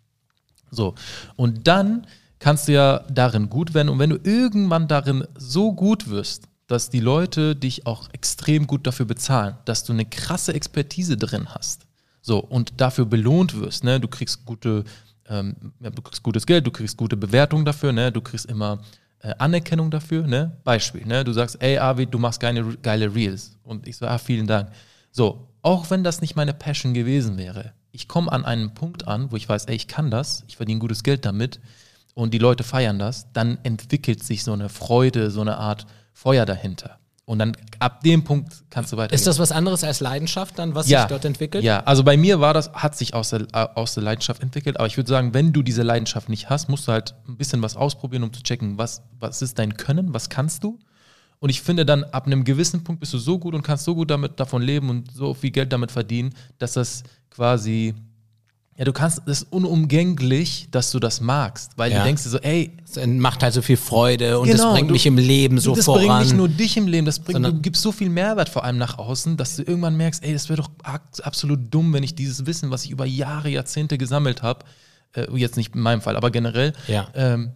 So, 0.70 0.94
und 1.36 1.68
dann 1.68 2.06
kannst 2.38 2.68
du 2.68 2.74
ja 2.74 3.00
darin 3.10 3.50
gut 3.50 3.74
werden. 3.74 3.90
Und 3.90 4.00
wenn 4.00 4.10
du 4.12 4.20
irgendwann 4.24 4.88
darin 4.88 5.26
so 5.38 5.74
gut 5.74 6.10
wirst, 6.10 6.48
dass 6.72 6.90
die 6.90 7.00
Leute 7.00 7.56
dich 7.56 7.86
auch 7.86 8.10
extrem 8.14 8.68
gut 8.68 8.88
dafür 8.88 9.06
bezahlen, 9.06 9.58
dass 9.66 9.84
du 9.84 9.94
eine 9.94 10.06
krasse 10.06 10.54
Expertise 10.54 11.18
drin 11.18 11.48
hast, 11.50 11.86
so 12.22 12.40
und 12.40 12.74
dafür 12.78 13.06
belohnt 13.06 13.60
wirst, 13.60 13.84
ne, 13.84 14.00
du 14.00 14.08
kriegst 14.08 14.46
gute, 14.46 14.84
ähm, 15.28 15.74
ja, 15.80 15.90
du 15.90 16.02
kriegst 16.02 16.24
gutes 16.24 16.46
Geld, 16.46 16.66
du 16.66 16.72
kriegst 16.72 16.98
gute 16.98 17.18
Bewertungen 17.18 17.66
dafür, 17.66 17.92
ne, 17.92 18.12
du 18.12 18.22
kriegst 18.22 18.46
immer 18.46 18.80
äh, 19.20 19.34
Anerkennung 19.38 19.92
dafür, 19.92 20.26
ne? 20.26 20.58
Beispiel, 20.64 21.06
ne? 21.06 21.24
Du 21.24 21.34
sagst, 21.34 21.62
ey, 21.62 21.78
Arvid, 21.78 22.14
du 22.14 22.18
machst 22.18 22.40
geile, 22.40 22.78
geile 22.78 23.14
Reels. 23.14 23.58
Und 23.64 23.88
ich 23.88 23.98
so, 23.98 24.08
ah, 24.08 24.18
vielen 24.18 24.48
Dank. 24.48 24.72
So, 25.12 25.48
auch 25.62 25.90
wenn 25.92 26.04
das 26.04 26.22
nicht 26.22 26.36
meine 26.36 26.54
Passion 26.54 26.94
gewesen 26.94 27.38
wäre, 27.38 27.74
ich 27.92 28.08
komme 28.08 28.32
an 28.32 28.46
einen 28.46 28.74
Punkt 28.74 29.08
an, 29.08 29.32
wo 29.32 29.36
ich 29.36 29.48
weiß, 29.48 29.66
ey, 29.66 29.76
ich 29.76 29.88
kann 29.88 30.10
das, 30.10 30.44
ich 30.48 30.58
verdiene 30.58 30.80
gutes 30.80 31.04
Geld 31.04 31.26
damit 31.26 31.60
und 32.14 32.34
die 32.34 32.40
Leute 32.40 32.64
feiern 32.64 32.98
das, 32.98 33.32
dann 33.34 33.60
entwickelt 33.64 34.24
sich 34.24 34.44
so 34.44 34.54
eine 34.54 34.70
Freude, 34.70 35.30
so 35.30 35.42
eine 35.42 35.58
Art 35.58 35.86
Feuer 36.22 36.46
dahinter. 36.46 37.00
Und 37.26 37.40
dann 37.40 37.58
ab 37.80 38.02
dem 38.02 38.24
Punkt 38.24 38.54
kannst 38.70 38.94
du 38.94 38.98
weiter. 38.98 39.14
Ist 39.14 39.26
das 39.26 39.40
was 39.40 39.52
anderes 39.52 39.84
als 39.84 40.02
Leidenschaft 40.02 40.60
dann, 40.60 40.76
was 40.76 40.88
ja, 40.88 41.02
sich 41.02 41.10
dort 41.10 41.26
entwickelt? 41.26 41.64
Ja, 41.64 41.80
also 41.80 42.04
bei 42.04 42.16
mir 42.16 42.40
war 42.40 42.54
das, 42.54 42.72
hat 42.74 42.96
sich 42.96 43.16
aus 43.16 43.30
der, 43.30 43.48
aus 43.76 43.96
der 43.96 44.04
Leidenschaft 44.04 44.44
entwickelt, 44.44 44.78
aber 44.78 44.86
ich 44.86 44.98
würde 44.98 45.10
sagen, 45.10 45.34
wenn 45.34 45.52
du 45.52 45.64
diese 45.64 45.82
Leidenschaft 45.82 46.30
nicht 46.30 46.50
hast, 46.52 46.70
musst 46.70 46.88
du 46.88 46.92
halt 46.92 47.16
ein 47.28 47.38
bisschen 47.38 47.64
was 47.64 47.76
ausprobieren, 47.76 48.22
um 48.22 48.34
zu 48.34 48.44
checken, 48.44 48.78
was, 48.78 49.02
was 49.20 49.42
ist 49.42 49.58
dein 49.58 49.78
Können, 49.78 50.14
was 50.14 50.30
kannst 50.30 50.64
du. 50.64 50.78
Und 51.40 51.50
ich 51.50 51.62
finde 51.62 51.88
dann, 51.88 52.04
ab 52.04 52.28
einem 52.28 52.44
gewissen 52.44 52.84
Punkt 52.84 53.00
bist 53.00 53.14
du 53.14 53.18
so 53.18 53.40
gut 53.40 53.56
und 53.56 53.64
kannst 53.64 53.86
so 53.86 53.96
gut 53.96 54.12
damit 54.12 54.40
davon 54.40 54.62
leben 54.62 54.90
und 54.92 55.12
so 55.12 55.34
viel 55.34 55.50
Geld 55.50 55.74
damit 55.74 55.92
verdienen, 55.92 56.36
dass 56.60 56.74
das 56.74 57.02
quasi 57.32 57.96
ja, 58.78 58.86
du 58.86 58.94
kannst, 58.94 59.22
es 59.28 59.44
ist 59.44 59.52
unumgänglich, 59.52 60.68
dass 60.72 60.92
du 60.92 61.00
das 61.00 61.20
magst, 61.22 61.74
weil 61.78 61.92
ja. 61.92 62.00
du 62.00 62.06
denkst 62.06 62.24
dir 62.24 62.30
so, 62.30 62.40
ey. 62.40 62.78
Es 62.84 63.06
macht 63.06 63.44
halt 63.44 63.54
so 63.54 63.62
viel 63.62 63.78
Freude 63.78 64.40
und 64.40 64.48
genau, 64.48 64.64
das 64.64 64.74
bringt 64.74 64.90
du, 64.90 64.94
mich 64.94 65.06
im 65.06 65.18
Leben 65.18 65.60
so 65.60 65.76
das 65.76 65.86
voran. 65.86 66.02
Das 66.02 66.08
bringt 66.10 66.24
nicht 66.24 66.38
nur 66.38 66.50
dich 66.50 66.78
im 66.78 66.88
Leben, 66.88 67.06
das 67.06 67.20
bringt, 67.20 67.46
du 67.46 67.54
gibst 67.54 67.82
so 67.82 67.92
viel 67.92 68.10
Mehrwert 68.10 68.50
vor 68.50 68.64
allem 68.64 68.78
nach 68.78 68.98
außen, 68.98 69.38
dass 69.38 69.58
du 69.58 69.64
irgendwann 69.64 69.98
merkst, 69.98 70.24
ey, 70.24 70.34
das 70.34 70.50
wäre 70.50 70.62
doch 70.62 70.70
absolut 70.84 71.74
dumm, 71.74 71.94
wenn 71.94 72.04
ich 72.04 72.16
dieses 72.16 72.46
Wissen, 72.46 72.72
was 72.72 72.86
ich 72.86 72.92
über 72.92 73.06
Jahre, 73.06 73.50
Jahrzehnte 73.50 73.98
gesammelt 73.98 74.42
habe, 74.42 74.66
äh, 75.14 75.28
jetzt 75.36 75.58
nicht 75.58 75.76
in 75.76 75.82
meinem 75.82 76.02
Fall, 76.02 76.16
aber 76.16 76.32
generell, 76.32 76.74
ja. 76.88 77.08
ähm, 77.14 77.52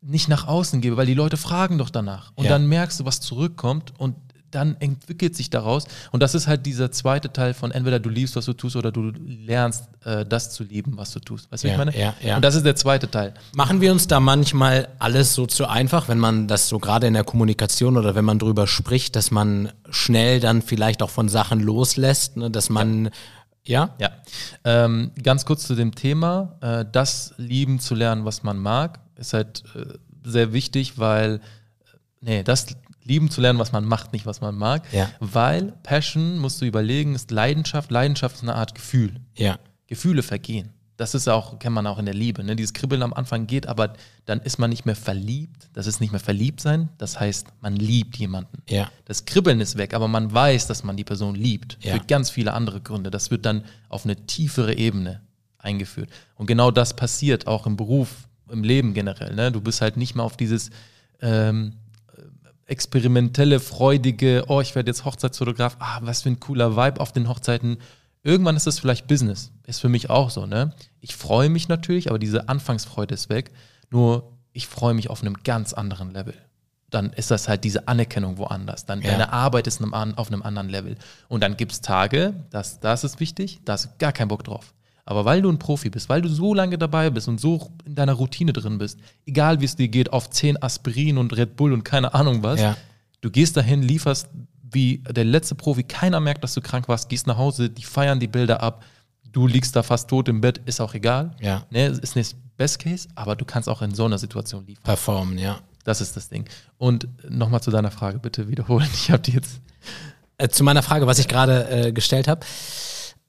nicht 0.00 0.28
nach 0.28 0.46
außen 0.46 0.80
gebe, 0.80 0.96
weil 0.96 1.06
die 1.06 1.14
Leute 1.14 1.36
fragen 1.36 1.78
doch 1.78 1.90
danach. 1.90 2.32
Und 2.34 2.44
ja. 2.44 2.50
dann 2.50 2.66
merkst 2.66 3.00
du, 3.00 3.04
was 3.04 3.20
zurückkommt 3.20 3.94
und 3.98 4.16
dann 4.54 4.76
entwickelt 4.80 5.34
sich 5.34 5.50
daraus. 5.50 5.86
Und 6.10 6.22
das 6.22 6.34
ist 6.34 6.46
halt 6.46 6.66
dieser 6.66 6.92
zweite 6.92 7.32
Teil 7.32 7.54
von 7.54 7.70
entweder 7.70 7.98
du 7.98 8.08
liebst, 8.08 8.36
was 8.36 8.44
du 8.44 8.52
tust, 8.52 8.76
oder 8.76 8.92
du 8.92 9.12
lernst, 9.26 9.88
äh, 10.04 10.24
das 10.24 10.50
zu 10.50 10.64
lieben, 10.64 10.96
was 10.96 11.12
du 11.12 11.20
tust. 11.20 11.50
Weißt 11.50 11.64
du, 11.64 11.68
ja, 11.68 11.74
ich 11.74 11.78
meine? 11.78 11.98
Ja, 11.98 12.14
ja. 12.22 12.36
Und 12.36 12.42
das 12.42 12.54
ist 12.54 12.64
der 12.64 12.76
zweite 12.76 13.10
Teil. 13.10 13.34
Machen 13.54 13.80
wir 13.80 13.92
uns 13.92 14.06
da 14.06 14.20
manchmal 14.20 14.88
alles 14.98 15.34
so 15.34 15.46
zu 15.46 15.66
einfach, 15.66 16.08
wenn 16.08 16.18
man 16.18 16.48
das 16.48 16.68
so 16.68 16.78
gerade 16.78 17.06
in 17.06 17.14
der 17.14 17.24
Kommunikation 17.24 17.96
oder 17.96 18.14
wenn 18.14 18.24
man 18.24 18.38
drüber 18.38 18.66
spricht, 18.66 19.16
dass 19.16 19.30
man 19.30 19.72
schnell 19.90 20.40
dann 20.40 20.62
vielleicht 20.62 21.02
auch 21.02 21.10
von 21.10 21.28
Sachen 21.28 21.60
loslässt, 21.60 22.36
ne, 22.36 22.50
dass 22.50 22.70
man 22.70 23.10
ja? 23.64 23.94
Ja. 23.98 24.10
Ähm, 24.64 25.12
ganz 25.22 25.44
kurz 25.44 25.66
zu 25.66 25.74
dem 25.74 25.94
Thema. 25.94 26.56
Äh, 26.60 26.84
das 26.90 27.34
lieben 27.36 27.78
zu 27.78 27.94
lernen, 27.94 28.24
was 28.24 28.42
man 28.42 28.58
mag, 28.58 29.00
ist 29.16 29.34
halt 29.34 29.62
äh, 29.74 29.98
sehr 30.24 30.52
wichtig, 30.52 30.98
weil, 30.98 31.34
äh, 31.34 31.38
nee, 32.20 32.42
das 32.42 32.66
lieben 33.04 33.30
zu 33.30 33.40
lernen, 33.40 33.58
was 33.58 33.72
man 33.72 33.84
macht, 33.84 34.12
nicht 34.12 34.26
was 34.26 34.40
man 34.40 34.56
mag. 34.56 34.84
Ja. 34.92 35.10
Weil 35.20 35.72
Passion, 35.82 36.38
musst 36.38 36.60
du 36.60 36.64
überlegen, 36.64 37.14
ist 37.14 37.30
Leidenschaft. 37.30 37.90
Leidenschaft 37.90 38.36
ist 38.36 38.42
eine 38.42 38.54
Art 38.54 38.74
Gefühl. 38.74 39.20
Ja. 39.34 39.58
Gefühle 39.86 40.22
vergehen. 40.22 40.70
Das 40.96 41.14
ist 41.14 41.26
auch, 41.28 41.58
kennt 41.58 41.74
man 41.74 41.86
auch 41.86 41.98
in 41.98 42.04
der 42.04 42.14
Liebe. 42.14 42.44
Ne? 42.44 42.54
Dieses 42.54 42.74
Kribbeln 42.74 43.02
am 43.02 43.12
Anfang 43.12 43.46
geht, 43.46 43.66
aber 43.66 43.94
dann 44.24 44.40
ist 44.40 44.58
man 44.58 44.70
nicht 44.70 44.84
mehr 44.84 44.94
verliebt. 44.94 45.68
Das 45.72 45.86
ist 45.86 46.00
nicht 46.00 46.12
mehr 46.12 46.20
verliebt 46.20 46.60
sein. 46.60 46.90
Das 46.98 47.18
heißt, 47.18 47.48
man 47.60 47.74
liebt 47.74 48.16
jemanden. 48.16 48.62
Ja. 48.68 48.88
Das 49.06 49.24
Kribbeln 49.24 49.60
ist 49.60 49.76
weg, 49.78 49.94
aber 49.94 50.06
man 50.06 50.32
weiß, 50.32 50.66
dass 50.66 50.84
man 50.84 50.96
die 50.96 51.04
Person 51.04 51.34
liebt. 51.34 51.78
Ja. 51.80 51.94
Für 51.94 52.00
ganz 52.06 52.30
viele 52.30 52.52
andere 52.52 52.80
Gründe. 52.80 53.10
Das 53.10 53.30
wird 53.30 53.46
dann 53.46 53.64
auf 53.88 54.04
eine 54.04 54.14
tiefere 54.26 54.76
Ebene 54.76 55.22
eingeführt. 55.58 56.10
Und 56.36 56.46
genau 56.46 56.70
das 56.70 56.94
passiert 56.94 57.46
auch 57.46 57.66
im 57.66 57.76
Beruf, 57.76 58.28
im 58.50 58.62
Leben 58.62 58.94
generell. 58.94 59.34
Ne? 59.34 59.50
Du 59.50 59.60
bist 59.60 59.80
halt 59.80 59.96
nicht 59.96 60.14
mehr 60.14 60.24
auf 60.24 60.36
dieses 60.36 60.70
ähm, 61.20 61.74
experimentelle, 62.72 63.60
freudige, 63.60 64.44
oh, 64.48 64.60
ich 64.60 64.74
werde 64.74 64.90
jetzt 64.90 65.04
Hochzeitsfotograf, 65.04 65.76
ah, 65.78 66.00
was 66.02 66.22
für 66.22 66.30
ein 66.30 66.40
cooler 66.40 66.74
Vibe 66.74 67.00
auf 67.00 67.12
den 67.12 67.28
Hochzeiten. 67.28 67.76
Irgendwann 68.24 68.56
ist 68.56 68.66
das 68.66 68.78
vielleicht 68.78 69.06
Business. 69.06 69.52
Ist 69.66 69.80
für 69.80 69.90
mich 69.90 70.10
auch 70.10 70.30
so, 70.30 70.46
ne? 70.46 70.72
Ich 71.00 71.14
freue 71.14 71.50
mich 71.50 71.68
natürlich, 71.68 72.08
aber 72.08 72.18
diese 72.18 72.48
Anfangsfreude 72.48 73.14
ist 73.14 73.28
weg. 73.28 73.52
Nur 73.90 74.32
ich 74.52 74.66
freue 74.66 74.94
mich 74.94 75.10
auf 75.10 75.20
einem 75.20 75.34
ganz 75.44 75.74
anderen 75.74 76.12
Level. 76.12 76.34
Dann 76.88 77.12
ist 77.12 77.30
das 77.30 77.46
halt 77.48 77.64
diese 77.64 77.88
Anerkennung 77.88 78.38
woanders. 78.38 78.86
Dann 78.86 79.02
ja. 79.02 79.10
deine 79.10 79.32
Arbeit 79.32 79.66
ist 79.66 79.82
auf 79.82 80.28
einem 80.28 80.42
anderen 80.42 80.68
Level. 80.68 80.96
Und 81.28 81.42
dann 81.42 81.56
gibt 81.56 81.72
es 81.72 81.80
Tage, 81.80 82.34
das, 82.50 82.80
das 82.80 83.04
ist 83.04 83.20
wichtig, 83.20 83.60
da 83.64 83.74
hast 83.74 83.84
du 83.84 83.88
gar 83.98 84.12
keinen 84.12 84.28
Bock 84.28 84.44
drauf. 84.44 84.72
Aber 85.04 85.24
weil 85.24 85.42
du 85.42 85.50
ein 85.50 85.58
Profi 85.58 85.90
bist, 85.90 86.08
weil 86.08 86.22
du 86.22 86.28
so 86.28 86.54
lange 86.54 86.78
dabei 86.78 87.10
bist 87.10 87.26
und 87.28 87.40
so 87.40 87.72
in 87.84 87.94
deiner 87.94 88.12
Routine 88.12 88.52
drin 88.52 88.78
bist, 88.78 88.98
egal 89.26 89.60
wie 89.60 89.64
es 89.64 89.74
dir 89.74 89.88
geht, 89.88 90.12
auf 90.12 90.30
10 90.30 90.62
Aspirin 90.62 91.18
und 91.18 91.36
Red 91.36 91.56
Bull 91.56 91.72
und 91.72 91.84
keine 91.84 92.14
Ahnung 92.14 92.42
was, 92.42 92.60
ja. 92.60 92.76
du 93.20 93.30
gehst 93.30 93.56
dahin, 93.56 93.82
lieferst 93.82 94.28
wie 94.62 94.98
der 94.98 95.24
letzte 95.24 95.54
Profi, 95.54 95.82
keiner 95.82 96.20
merkt, 96.20 96.44
dass 96.44 96.54
du 96.54 96.60
krank 96.60 96.88
warst, 96.88 97.08
gehst 97.08 97.26
nach 97.26 97.36
Hause, 97.36 97.68
die 97.68 97.82
feiern 97.82 98.20
die 98.20 98.28
Bilder 98.28 98.62
ab, 98.62 98.84
du 99.32 99.46
liegst 99.46 99.74
da 99.76 99.82
fast 99.82 100.08
tot 100.08 100.28
im 100.28 100.40
Bett, 100.40 100.60
ist 100.66 100.80
auch 100.80 100.94
egal. 100.94 101.34
Ja. 101.40 101.66
Ne, 101.70 101.86
ist 101.86 102.16
nicht 102.16 102.36
Best 102.56 102.78
Case, 102.78 103.08
aber 103.14 103.34
du 103.36 103.44
kannst 103.44 103.68
auch 103.68 103.82
in 103.82 103.94
so 103.94 104.04
einer 104.04 104.18
Situation 104.18 104.64
liefern. 104.66 104.84
Performen, 104.84 105.38
ja. 105.38 105.58
Das 105.84 106.00
ist 106.00 106.16
das 106.16 106.28
Ding. 106.28 106.44
Und 106.78 107.08
nochmal 107.28 107.60
zu 107.60 107.70
deiner 107.70 107.90
Frage, 107.90 108.18
bitte 108.18 108.48
wiederholen. 108.48 108.88
Ich 108.94 109.10
habe 109.10 109.22
die 109.22 109.32
jetzt. 109.32 109.60
Äh, 110.38 110.48
zu 110.48 110.64
meiner 110.64 110.82
Frage, 110.82 111.06
was 111.06 111.18
ich 111.18 111.28
gerade 111.28 111.68
äh, 111.68 111.92
gestellt 111.92 112.28
habe. 112.28 112.46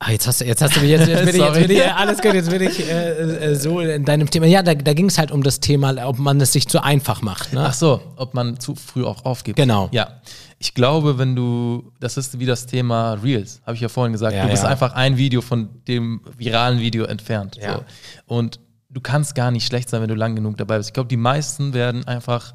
Ah, 0.05 0.11
jetzt 0.11 0.27
hast 0.27 0.41
du, 0.41 0.45
jetzt 0.45 0.61
hast 0.61 0.75
du 0.75 0.81
mich, 0.81 0.89
jetzt, 0.89 1.07
jetzt, 1.07 1.25
bin, 1.25 1.35
ich, 1.35 1.41
jetzt 1.41 1.67
bin 1.67 1.71
ich, 1.71 1.93
alles 1.93 2.21
gut, 2.21 2.33
jetzt 2.33 2.49
bin 2.49 2.61
ich 2.61 2.89
äh, 2.89 3.51
äh, 3.51 3.55
so 3.55 3.79
in 3.79 4.03
deinem 4.03 4.29
Thema. 4.29 4.45
Ja, 4.47 4.61
da, 4.61 4.73
da 4.73 4.93
ging 4.93 5.05
es 5.05 5.17
halt 5.17 5.31
um 5.31 5.43
das 5.43 5.61
Thema, 5.61 5.95
ob 6.05 6.19
man 6.19 6.41
es 6.41 6.51
sich 6.51 6.67
zu 6.67 6.83
einfach 6.83 7.21
macht. 7.21 7.53
Ne? 7.53 7.63
Ach 7.65 7.73
so, 7.73 8.01
ob 8.17 8.33
man 8.33 8.59
zu 8.59 8.75
früh 8.75 9.05
auch 9.05 9.23
aufgibt. 9.23 9.55
Genau. 9.55 9.87
Ja. 9.93 10.21
Ich 10.59 10.73
glaube, 10.73 11.17
wenn 11.19 11.37
du, 11.37 11.93
das 12.01 12.17
ist 12.17 12.37
wie 12.37 12.45
das 12.45 12.65
Thema 12.65 13.13
Reels, 13.13 13.61
habe 13.65 13.75
ich 13.75 13.81
ja 13.81 13.87
vorhin 13.87 14.11
gesagt, 14.11 14.35
ja, 14.35 14.43
du 14.43 14.49
bist 14.49 14.63
ja. 14.63 14.69
einfach 14.69 14.91
ein 14.91 15.15
Video 15.15 15.41
von 15.41 15.69
dem 15.87 16.19
viralen 16.37 16.79
Video 16.79 17.05
entfernt. 17.05 17.57
Ja. 17.61 17.75
So. 17.75 17.83
Und 18.25 18.59
du 18.89 18.99
kannst 18.99 19.35
gar 19.35 19.51
nicht 19.51 19.65
schlecht 19.65 19.89
sein, 19.89 20.01
wenn 20.01 20.09
du 20.09 20.15
lang 20.15 20.35
genug 20.35 20.57
dabei 20.57 20.77
bist. 20.77 20.89
Ich 20.89 20.93
glaube, 20.93 21.07
die 21.07 21.17
meisten 21.17 21.73
werden 21.73 22.05
einfach 22.05 22.53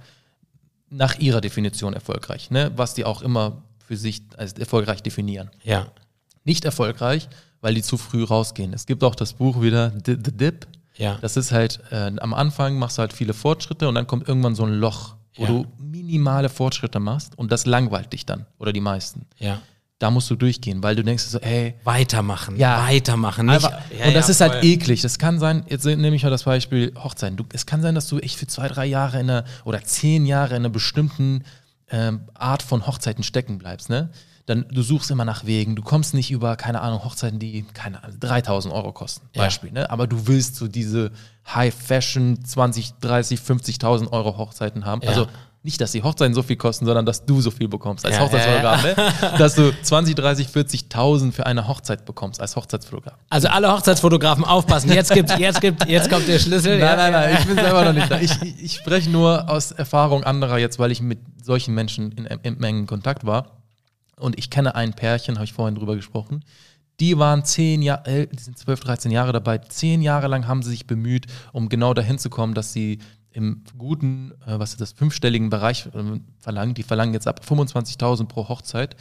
nach 0.91 1.19
ihrer 1.19 1.41
Definition 1.41 1.95
erfolgreich, 1.95 2.51
ne? 2.51 2.73
was 2.77 2.93
die 2.93 3.07
auch 3.07 3.23
immer 3.23 3.63
für 3.87 3.97
sich 3.97 4.23
als 4.37 4.53
erfolgreich 4.53 5.03
definieren. 5.03 5.51
Ja 5.63 5.87
nicht 6.49 6.65
erfolgreich, 6.65 7.29
weil 7.61 7.75
die 7.75 7.83
zu 7.83 7.97
früh 7.97 8.25
rausgehen. 8.25 8.73
Es 8.73 8.87
gibt 8.87 9.05
auch 9.05 9.15
das 9.15 9.35
Buch 9.35 9.61
wieder, 9.63 9.93
The, 10.05 10.17
Dip. 10.17 10.67
Ja. 10.97 11.19
Das 11.21 11.37
ist 11.37 11.53
halt, 11.53 11.81
äh, 11.93 12.11
am 12.19 12.35
Anfang 12.35 12.79
machst 12.79 12.99
du 12.99 13.01
halt 13.03 13.13
viele 13.13 13.35
Fortschritte 13.35 13.87
und 13.89 13.95
dann 13.95 14.07
kommt 14.09 14.27
irgendwann 14.27 14.55
so 14.57 14.65
ein 14.65 14.73
Loch, 14.75 15.15
wo 15.37 15.43
Ja. 15.45 15.49
du 15.49 15.67
minimale 15.79 16.49
Fortschritte 16.49 16.99
machst 16.99 17.39
und 17.39 17.53
das 17.53 17.67
langweilt 17.67 18.13
dich 18.13 18.27
dann, 18.27 18.47
oder 18.59 18.73
die 18.73 18.81
meisten. 18.81 19.27
Ja. 19.39 19.61
Da 20.01 20.11
musst 20.13 20.31
du 20.31 20.37
durchgehen, 20.37 20.81
weil 20.83 20.95
du 20.97 21.03
denkst 21.03 21.25
so, 21.25 21.39
ey, 21.41 21.75
Weitermachen. 21.85 22.57
Ja. 22.57 22.87
Weitermachen. 22.89 23.47
Nicht, 23.47 23.65
Einfach, 23.65 23.81
und 24.07 24.15
das 24.15 24.29
ist 24.29 24.41
halt 24.41 24.63
eklig. 24.65 25.03
Das 25.03 25.19
kann 25.19 25.39
sein, 25.41 25.65
jetzt 25.69 25.85
nehme 25.85 26.15
ich 26.15 26.23
mal 26.23 26.31
das 26.31 26.45
Beispiel 26.45 26.93
Hochzeiten. 26.97 27.37
Du, 27.37 27.45
es 27.53 27.67
kann 27.67 27.83
sein, 27.83 27.97
dass 27.97 28.07
du 28.09 28.19
echt 28.21 28.37
für 28.37 28.47
zwei, 28.47 28.69
drei 28.69 28.87
Jahre 28.87 29.19
in 29.21 29.29
einer, 29.29 29.45
oder 29.65 29.83
zehn 29.83 30.25
Jahre 30.25 30.51
in 30.55 30.63
einer 30.63 30.69
bestimmten 30.69 31.43
ähm, 31.91 32.21
Art 32.35 32.63
von 32.63 32.87
Hochzeiten 32.87 33.25
stecken 33.25 33.59
bleibst, 33.59 33.91
ne? 33.91 34.11
Dann 34.49 34.65
du 34.71 34.81
suchst 34.81 35.11
immer 35.11 35.27
nach 35.27 35.45
Wegen. 35.45 35.77
Du 35.77 35.83
kommst 35.83 36.15
nicht 36.15 36.31
über, 36.31 36.57
keine 36.57 36.81
Ahnung, 36.81 37.05
Hochzeiten, 37.05 37.39
die 37.39 37.67
keine 37.75 38.03
Ahnung, 38.03 38.19
3000 38.19 38.73
Euro 38.73 38.93
kosten. 38.93 39.29
Ja. 39.35 39.43
Beispiel, 39.43 39.73
ne? 39.73 39.91
Aber 39.91 40.07
du 40.07 40.27
willst 40.27 40.57
so 40.57 40.69
diese 40.69 41.11
High 41.55 41.75
Fashion 41.75 42.43
20, 42.43 42.95
30, 42.95 43.41
50.000 43.41 44.11
Euro 44.11 44.39
Hochzeiten 44.39 44.87
haben. 44.87 45.03
Ja. 45.03 45.11
Also 45.11 45.27
nicht, 45.63 45.83
dass 45.83 45.93
die 45.93 46.03
Hochzeiten 46.03 46.33
so 46.33 46.43
viel 46.43 46.57
kosten, 46.57 46.87
sondern 46.87 47.05
dass 47.05 47.27
du 47.27 47.43
so 47.43 47.51
viel 47.51 47.69
bekommst 47.69 48.07
als 48.07 48.17
Ja, 48.17 48.23
Hochzeitsfotograf. 48.23 48.83
Ne? 48.85 48.95
Dass 49.39 49.55
du 49.55 49.71
20, 49.83 50.15
30, 50.15 50.47
40.000 50.49 51.33
für 51.33 51.45
eine 51.45 51.69
Hochzeit 51.69 52.07
bekommst 52.07 52.41
als 52.41 52.57
Hochzeitsfotograf. 52.57 53.19
Also 53.29 53.49
alle 53.49 53.71
Hochzeitsfotografen 53.71 54.45
aufpassen. 54.45 54.91
Jetzt 54.91 55.13
gibt, 55.13 55.31
jetzt 55.39 55.61
gibt, 55.61 55.87
jetzt 55.87 56.09
kommt 56.09 56.27
der 56.27 56.39
Schlüssel. 56.39 56.79
Nein, 56.79 56.97
nein, 56.97 57.13
nein, 57.13 57.37
ich 57.39 57.47
bin 57.47 57.57
selber 57.57 57.85
noch 57.85 57.93
nicht 57.93 58.11
da. 58.11 58.19
Ich, 58.19 58.41
ich, 58.41 58.63
ich 58.63 58.75
spreche 58.77 59.11
nur 59.11 59.51
aus 59.51 59.73
Erfahrung 59.73 60.25
anderer 60.25 60.57
jetzt, 60.57 60.79
weil 60.79 60.91
ich 60.91 61.03
mit 61.03 61.19
solchen 61.43 61.75
Menschen 61.75 62.13
in, 62.13 62.25
in 62.25 62.63
engen 62.63 62.87
Kontakt 62.87 63.27
war. 63.27 63.58
Und 64.19 64.39
ich 64.39 64.51
kenne 64.51 64.75
ein 64.75 64.95
Pärchen, 64.95 65.37
habe 65.37 65.45
ich 65.45 65.53
vorhin 65.53 65.75
drüber 65.75 65.97
gesprochen. 65.97 66.45
Die 67.01 67.19
waren 67.19 67.45
zehn 67.45 67.83
Jahre, 67.83 68.27
die 68.27 68.43
sind 68.43 68.59
12, 68.59 68.81
13 68.81 69.11
Jahre 69.11 69.33
dabei. 69.33 69.59
Zehn 69.59 70.03
Jahre 70.03 70.27
lang 70.27 70.49
haben 70.49 70.63
sie 70.63 70.71
sich 70.71 70.87
bemüht, 70.87 71.27
um 71.53 71.69
genau 71.69 71.95
dahin 71.95 72.19
zu 72.19 72.29
kommen, 72.29 72.55
dass 72.55 72.73
sie 72.73 72.99
im 73.31 73.63
guten, 73.77 74.33
äh, 74.47 74.59
was 74.59 74.73
ist 74.73 74.81
das, 74.81 74.93
fünfstelligen 74.93 75.51
Bereich 75.51 75.87
äh, 75.87 76.21
verlangen. 76.39 76.75
Die 76.75 76.83
verlangen 76.83 77.15
jetzt 77.15 77.29
ab 77.29 77.41
25.000 77.47 78.27
pro 78.27 78.49
Hochzeit. 78.49 78.97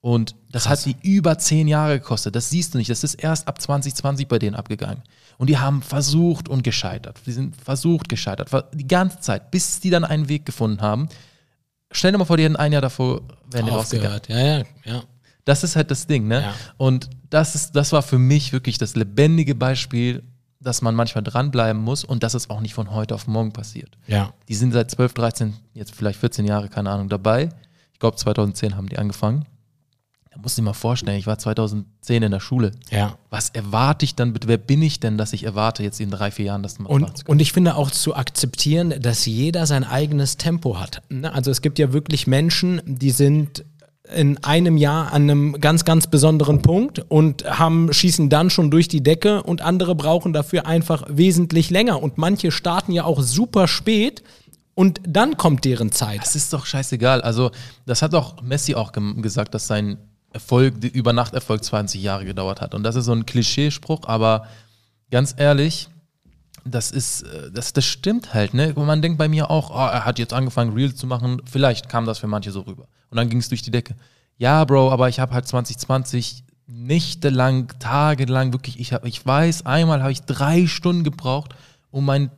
Und 0.00 0.34
das 0.50 0.64
Krass. 0.64 0.72
hat 0.72 0.78
sie 0.80 0.96
über 1.02 1.38
zehn 1.38 1.68
Jahre 1.68 2.00
gekostet. 2.00 2.34
Das 2.34 2.50
siehst 2.50 2.74
du 2.74 2.78
nicht. 2.78 2.90
Das 2.90 3.04
ist 3.04 3.14
erst 3.14 3.46
ab 3.46 3.60
2020 3.60 4.26
bei 4.26 4.38
denen 4.38 4.56
abgegangen. 4.56 5.02
Und 5.38 5.48
die 5.48 5.58
haben 5.58 5.82
versucht 5.82 6.48
und 6.48 6.64
gescheitert. 6.64 7.20
Die 7.26 7.32
sind 7.32 7.54
versucht, 7.56 8.08
gescheitert. 8.08 8.50
Die 8.74 8.88
ganze 8.88 9.20
Zeit, 9.20 9.50
bis 9.50 9.78
die 9.80 9.90
dann 9.90 10.04
einen 10.04 10.28
Weg 10.28 10.44
gefunden 10.44 10.80
haben. 10.80 11.08
Stell 11.92 12.12
dir 12.12 12.18
mal 12.18 12.24
vor, 12.24 12.36
die 12.36 12.44
hätten 12.44 12.56
ein 12.56 12.72
Jahr 12.72 12.82
davor, 12.82 13.20
wären 13.50 13.66
die 13.66 13.70
rausgegangen. 13.70 14.16
Aufgehört. 14.16 14.28
Ja, 14.28 14.58
ja, 14.58 14.94
ja. 14.96 15.02
Das 15.44 15.64
ist 15.64 15.76
halt 15.76 15.90
das 15.90 16.06
Ding, 16.06 16.26
ne? 16.28 16.42
Ja. 16.42 16.54
Und 16.76 17.10
das 17.30 17.54
ist, 17.54 17.72
das 17.76 17.92
war 17.92 18.02
für 18.02 18.18
mich 18.18 18.52
wirklich 18.52 18.78
das 18.78 18.94
lebendige 18.96 19.54
Beispiel. 19.54 20.22
dass 20.64 20.80
man 20.80 20.94
manchmal 20.94 21.24
dranbleiben 21.24 21.82
muss 21.82 22.04
und 22.04 22.22
dass 22.22 22.34
es 22.34 22.48
auch 22.48 22.60
nicht 22.60 22.74
von 22.74 22.92
heute 22.92 23.16
auf 23.16 23.26
morgen 23.26 23.52
passiert. 23.52 23.98
Ja. 24.06 24.32
Die 24.48 24.54
sind 24.54 24.72
seit 24.72 24.90
12, 24.92 25.14
13, 25.14 25.54
jetzt 25.74 25.92
vielleicht 25.92 26.20
14 26.20 26.44
Jahre, 26.44 26.68
keine 26.68 26.88
Ahnung, 26.90 27.08
dabei. 27.08 27.48
Ich 27.92 27.98
glaube, 27.98 28.16
2010 28.16 28.76
haben 28.76 28.88
die 28.88 28.98
angefangen. 28.98 29.44
Da 30.34 30.40
du 30.56 30.62
dir 30.62 30.64
mal 30.64 30.72
vorstellen, 30.72 31.18
ich 31.18 31.26
war 31.26 31.38
2010 31.38 32.22
in 32.22 32.30
der 32.30 32.40
Schule. 32.40 32.72
Ja. 32.90 33.18
Was 33.28 33.50
erwarte 33.50 34.04
ich 34.04 34.14
dann? 34.14 34.34
Wer 34.46 34.56
bin 34.56 34.80
ich 34.80 34.98
denn, 34.98 35.18
dass 35.18 35.34
ich 35.34 35.44
erwarte 35.44 35.82
jetzt 35.82 36.00
in 36.00 36.10
drei, 36.10 36.30
vier 36.30 36.46
Jahren, 36.46 36.62
dass 36.62 36.78
mal 36.78 36.88
Und, 36.88 37.28
und 37.28 37.40
ich 37.40 37.52
finde 37.52 37.76
auch 37.76 37.90
zu 37.90 38.16
akzeptieren, 38.16 38.94
dass 39.00 39.26
jeder 39.26 39.66
sein 39.66 39.84
eigenes 39.84 40.38
Tempo 40.38 40.80
hat. 40.80 41.02
Ne? 41.10 41.32
Also 41.32 41.50
es 41.50 41.60
gibt 41.60 41.78
ja 41.78 41.92
wirklich 41.92 42.26
Menschen, 42.26 42.80
die 42.86 43.10
sind 43.10 43.64
in 44.14 44.42
einem 44.42 44.76
Jahr 44.76 45.12
an 45.12 45.22
einem 45.22 45.60
ganz, 45.60 45.84
ganz 45.84 46.06
besonderen 46.06 46.62
Punkt 46.62 46.98
und 47.08 47.44
haben, 47.44 47.92
schießen 47.92 48.28
dann 48.28 48.50
schon 48.50 48.70
durch 48.70 48.88
die 48.88 49.02
Decke 49.02 49.42
und 49.42 49.60
andere 49.62 49.94
brauchen 49.94 50.32
dafür 50.32 50.66
einfach 50.66 51.04
wesentlich 51.08 51.70
länger. 51.70 52.02
Und 52.02 52.18
manche 52.18 52.50
starten 52.50 52.92
ja 52.92 53.04
auch 53.04 53.20
super 53.20 53.68
spät 53.68 54.22
und 54.74 55.00
dann 55.06 55.36
kommt 55.36 55.64
deren 55.64 55.92
Zeit. 55.92 56.22
Das 56.22 56.36
ist 56.36 56.52
doch 56.52 56.66
scheißegal. 56.66 57.20
Also, 57.20 57.50
das 57.86 58.02
hat 58.02 58.14
auch 58.14 58.42
Messi 58.42 58.74
auch 58.74 58.92
gesagt, 58.92 59.54
dass 59.54 59.66
sein 59.66 59.98
Erfolg, 60.32 60.80
der 60.80 60.94
Übernachterfolg 60.94 61.62
20 61.62 62.02
Jahre 62.02 62.24
gedauert 62.24 62.60
hat. 62.60 62.74
Und 62.74 62.82
das 62.82 62.96
ist 62.96 63.06
so 63.06 63.12
ein 63.12 63.26
Klischeespruch, 63.26 64.00
aber 64.04 64.46
ganz 65.10 65.34
ehrlich, 65.36 65.88
das 66.64 66.90
ist, 66.90 67.22
äh, 67.22 67.50
das, 67.52 67.72
das 67.72 67.84
stimmt 67.84 68.34
halt, 68.34 68.54
ne? 68.54 68.72
Man 68.76 69.02
denkt 69.02 69.18
bei 69.18 69.28
mir 69.28 69.50
auch, 69.50 69.70
oh, 69.70 69.88
er 69.90 70.04
hat 70.04 70.18
jetzt 70.18 70.32
angefangen, 70.32 70.72
Reels 70.74 70.96
zu 70.96 71.06
machen. 71.06 71.42
Vielleicht 71.44 71.88
kam 71.88 72.06
das 72.06 72.18
für 72.18 72.28
manche 72.28 72.52
so 72.52 72.60
rüber. 72.60 72.86
Und 73.10 73.16
dann 73.16 73.28
ging 73.28 73.38
es 73.38 73.48
durch 73.48 73.62
die 73.62 73.70
Decke. 73.70 73.96
Ja, 74.38 74.64
Bro, 74.64 74.90
aber 74.90 75.08
ich 75.08 75.20
habe 75.20 75.34
halt 75.34 75.46
2020 75.46 76.44
nächtelang, 76.66 77.68
tagelang, 77.78 78.52
wirklich, 78.52 78.80
ich, 78.80 78.92
hab, 78.92 79.04
ich 79.04 79.24
weiß, 79.24 79.66
einmal 79.66 80.02
habe 80.02 80.12
ich 80.12 80.22
drei 80.22 80.66
Stunden 80.66 81.04
gebraucht, 81.04 81.54
um 81.90 82.04
mein 82.04 82.30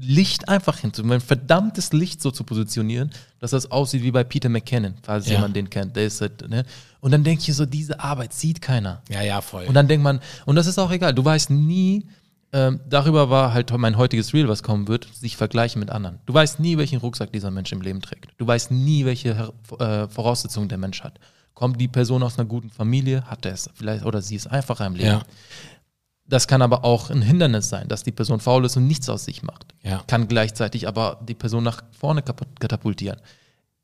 Licht 0.00 0.48
einfach 0.48 0.78
hinzu, 0.78 1.04
mein 1.04 1.20
verdammtes 1.20 1.92
Licht 1.92 2.22
so 2.22 2.30
zu 2.30 2.44
positionieren, 2.44 3.10
dass 3.40 3.50
das 3.50 3.70
aussieht 3.70 4.02
wie 4.02 4.10
bei 4.10 4.24
Peter 4.24 4.48
McKinnon, 4.48 4.94
falls 5.02 5.26
Ja. 5.26 5.34
jemand 5.34 5.54
den 5.54 5.68
kennt. 5.68 5.94
Der 5.96 6.06
ist 6.06 6.20
halt, 6.20 6.48
ne? 6.48 6.64
Und 7.00 7.10
dann 7.10 7.24
denke 7.24 7.42
ich 7.46 7.54
so, 7.54 7.66
diese 7.66 8.00
Arbeit 8.00 8.32
sieht 8.32 8.62
keiner. 8.62 9.02
Ja, 9.10 9.22
ja, 9.22 9.40
voll. 9.42 9.66
Und 9.66 9.74
dann 9.74 9.88
denkt 9.88 10.02
man, 10.02 10.20
und 10.46 10.56
das 10.56 10.66
ist 10.66 10.78
auch 10.78 10.90
egal, 10.90 11.12
du 11.14 11.24
weißt 11.24 11.50
nie, 11.50 12.06
ähm, 12.54 12.80
darüber 12.88 13.28
war 13.30 13.52
halt 13.54 13.70
mein 13.78 13.96
heutiges 13.96 14.32
Reel, 14.34 14.48
was 14.48 14.62
kommen 14.62 14.88
wird, 14.88 15.08
sich 15.14 15.36
vergleichen 15.36 15.80
mit 15.80 15.90
anderen. 15.90 16.18
Du 16.26 16.34
weißt 16.34 16.60
nie, 16.60 16.76
welchen 16.78 16.98
Rucksack 16.98 17.32
dieser 17.32 17.50
Mensch 17.50 17.72
im 17.72 17.80
Leben 17.82 18.00
trägt. 18.02 18.28
Du 18.38 18.46
weißt 18.46 18.70
nie, 18.70 19.04
welche 19.04 19.52
äh, 19.78 20.08
Voraussetzungen 20.08 20.68
der 20.68 20.78
Mensch 20.78 21.02
hat. 21.02 21.18
Kommt 21.54 21.80
die 21.80 21.88
Person 21.88 22.22
aus 22.22 22.38
einer 22.38 22.48
guten 22.48 22.70
Familie, 22.70 23.24
hat 23.26 23.44
er 23.46 23.52
es 23.52 23.68
vielleicht, 23.74 24.04
oder 24.04 24.22
sie 24.22 24.36
ist 24.36 24.46
einfacher 24.46 24.86
im 24.86 24.94
Leben. 24.94 25.08
Ja. 25.08 25.22
Das 26.32 26.48
kann 26.48 26.62
aber 26.62 26.82
auch 26.82 27.10
ein 27.10 27.20
Hindernis 27.20 27.68
sein, 27.68 27.88
dass 27.88 28.04
die 28.04 28.10
Person 28.10 28.40
faul 28.40 28.64
ist 28.64 28.78
und 28.78 28.86
nichts 28.86 29.06
aus 29.10 29.26
sich 29.26 29.42
macht. 29.42 29.66
Ja. 29.82 30.02
Kann 30.06 30.28
gleichzeitig 30.28 30.88
aber 30.88 31.20
die 31.28 31.34
Person 31.34 31.62
nach 31.62 31.82
vorne 31.90 32.22
katapultieren. 32.22 33.20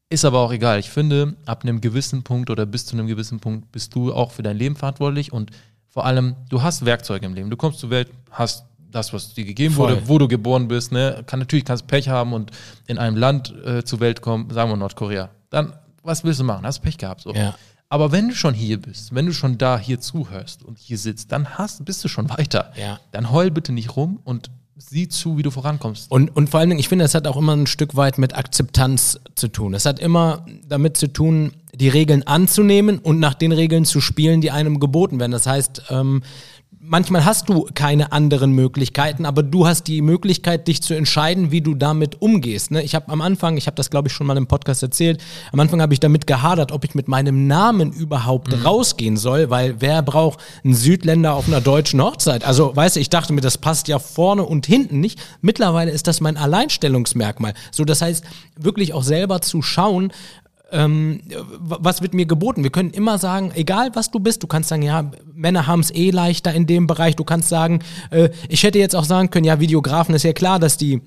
Ist 0.09 0.25
aber 0.25 0.39
auch 0.39 0.51
egal. 0.51 0.79
Ich 0.79 0.89
finde, 0.89 1.37
ab 1.45 1.63
einem 1.63 1.83
gewissen 1.83 2.23
Punkt 2.23 2.49
oder 2.49 2.65
bis 2.65 2.87
zu 2.87 2.97
einem 2.97 3.07
gewissen 3.07 3.39
Punkt 3.39 3.71
bist 3.71 3.95
du 3.95 4.15
auch 4.15 4.31
für 4.31 4.43
dein 4.43 4.57
Leben 4.57 4.77
verantwortlich 4.77 5.31
und 5.31 5.51
vor 5.91 6.07
allem, 6.07 6.37
du 6.49 6.63
hast 6.63 6.87
Werkzeuge 6.87 7.27
im 7.27 7.35
Leben. 7.35 7.51
Du 7.51 7.59
kommst 7.59 7.81
zur 7.81 7.91
Welt, 7.91 8.09
hast 8.31 8.65
das, 8.91 9.13
was 9.13 9.35
dir 9.35 9.45
gegeben 9.45 9.75
Voll. 9.75 9.91
wurde, 9.91 10.09
wo 10.09 10.17
du 10.17 10.27
geboren 10.27 10.69
bist. 10.69 10.91
Ne? 10.91 11.23
Kann, 11.27 11.41
natürlich 11.41 11.67
kannst 11.67 11.83
du 11.83 11.87
Pech 11.89 12.09
haben 12.09 12.33
und 12.33 12.51
in 12.87 12.97
einem 12.97 13.19
Land 13.19 13.55
äh, 13.63 13.85
zur 13.85 14.01
Welt 14.01 14.23
kommen, 14.23 14.49
sagen 14.49 14.71
wir 14.71 14.77
Nordkorea. 14.79 15.29
Dann, 15.51 15.75
was 16.03 16.25
willst 16.25 16.41
du 16.41 16.45
machen? 16.45 16.65
Hast 16.65 16.79
Pech 16.79 16.97
gehabt. 16.97 17.21
So. 17.21 17.35
Ja. 17.35 17.55
Aber 17.91 18.13
wenn 18.13 18.29
du 18.29 18.35
schon 18.35 18.55
hier 18.55 18.79
bist, 18.79 19.15
wenn 19.15 19.27
du 19.27 19.33
schon 19.33 19.57
da 19.57 19.79
hier 19.79 20.01
zuhörst 20.01 20.63
und 20.63 20.79
hier 20.79 20.99
sitzt, 20.99 21.33
dann 21.33 21.57
hast, 21.57 21.85
bist 21.85 22.05
du 22.05 22.09
schon 22.09 22.29
weiter. 22.29 22.73
Ja. 22.77 23.01
Dann 23.13 23.31
heul 23.31 23.51
bitte 23.51 23.73
nicht 23.73 23.97
rum 23.97 24.21
und 24.25 24.51
sieh 24.77 25.09
zu, 25.09 25.39
wie 25.39 25.43
du 25.43 25.51
vorankommst. 25.51 26.11
Und, 26.11 26.35
und 26.37 26.51
vor 26.51 26.61
allen 26.61 26.69
Dingen, 26.69 26.81
ich 26.81 26.89
finde, 26.89 27.05
es 27.05 27.15
hat 27.15 27.27
auch 27.27 27.37
immer 27.37 27.57
ein 27.57 27.67
Stück 27.67 27.97
weit 27.97 28.19
mit 28.19 28.37
Akzeptanz 28.37 29.19
zu 29.35 29.49
tun. 29.49 29.75
Es 29.75 29.87
hat 29.87 29.99
immer 29.99 30.45
damit 30.69 30.97
zu 30.97 31.13
tun, 31.13 31.53
die 31.75 31.89
Regeln 31.89 32.27
anzunehmen 32.27 32.99
und 32.99 33.19
nach 33.19 33.35
den 33.35 33.53
Regeln 33.53 33.85
zu 33.85 34.01
spielen, 34.01 34.41
die 34.41 34.51
einem 34.51 34.81
geboten 34.81 35.19
werden. 35.19 35.33
Das 35.33 35.47
heißt, 35.47 35.85
ähm, 35.91 36.23
manchmal 36.89 37.25
hast 37.25 37.49
du 37.49 37.69
keine 37.75 38.13
anderen 38.13 38.53
Möglichkeiten, 38.53 39.27
aber 39.27 39.43
du 39.43 39.67
hast 39.67 39.85
die 39.85 40.03
Möglichkeit, 40.03 40.69
dich 40.69 40.83
zu 40.83 40.95
entscheiden, 40.95 41.51
wie 41.51 41.61
du 41.61 41.75
damit 41.75 42.21
umgehst. 42.21 42.71
Ne? 42.71 42.83
Ich 42.83 42.95
habe 42.95 43.09
am 43.11 43.21
Anfang, 43.21 43.57
ich 43.57 43.67
habe 43.67 43.77
das 43.77 43.91
glaube 43.91 44.09
ich 44.09 44.15
schon 44.15 44.27
mal 44.27 44.37
im 44.37 44.47
Podcast 44.47 44.83
erzählt, 44.83 45.23
am 45.53 45.61
Anfang 45.61 45.81
habe 45.81 45.93
ich 45.93 46.01
damit 46.01 46.27
gehadert, 46.27 46.73
ob 46.73 46.85
ich 46.85 46.95
mit 46.95 47.09
meinem 47.09 47.47
Namen 47.47 47.93
überhaupt 47.93 48.65
rausgehen 48.65 49.17
soll, 49.17 49.51
weil 49.51 49.81
wer 49.81 50.03
braucht 50.03 50.41
einen 50.65 50.75
Südländer 50.75 51.35
auf 51.35 51.47
einer 51.49 51.61
deutschen 51.61 52.03
Hochzeit? 52.03 52.45
Also, 52.45 52.75
weißt 52.75 52.97
du, 52.97 53.01
ich 53.01 53.11
dachte 53.11 53.33
mir, 53.33 53.41
das 53.41 53.59
passt 53.59 53.89
ja 53.89 53.99
vorne 53.99 54.45
und 54.45 54.67
hinten 54.67 55.01
nicht. 55.01 55.21
Mittlerweile 55.41 55.91
ist 55.91 56.07
das 56.07 56.21
mein 56.21 56.37
Alleinstellungsmerkmal. 56.37 57.55
So, 57.71 57.85
das 57.85 58.03
heißt, 58.03 58.25
wirklich 58.57 58.95
auch 58.95 59.03
selber 59.03 59.41
zu 59.41 59.63
schauen, 59.63 60.13
ähm, 60.71 61.21
was 61.61 62.03
wird 62.03 62.15
mir 62.15 62.27
geboten? 62.27 62.63
Wir 62.63 62.71
können 62.71 62.91
immer 62.91 63.19
sagen, 63.19 63.53
egal 63.55 63.91
was 63.95 64.11
du 64.11 64.21
bist, 64.21 64.43
du 64.43 64.47
kannst 64.47 64.69
sagen, 64.69 64.83
ja, 64.83 65.11
Männer 65.33 65.67
haben 65.67 65.81
es 65.81 65.91
eh 65.91 66.11
leichter 66.11 66.53
in 66.53 66.67
dem 66.67 66.87
Bereich. 66.87 67.17
Du 67.17 67.25
kannst 67.25 67.49
sagen, 67.49 67.81
äh, 68.11 68.29
ich 68.49 68.63
hätte 68.63 68.79
jetzt 68.79 68.95
auch 68.95 69.05
sagen 69.05 69.31
können, 69.31 69.45
ja, 69.45 69.61
Videografen 69.61 70.15
ist 70.15 70.25
ja 70.25 70.33
klar, 70.33 70.59
dass 70.59 70.77
die 70.77 71.01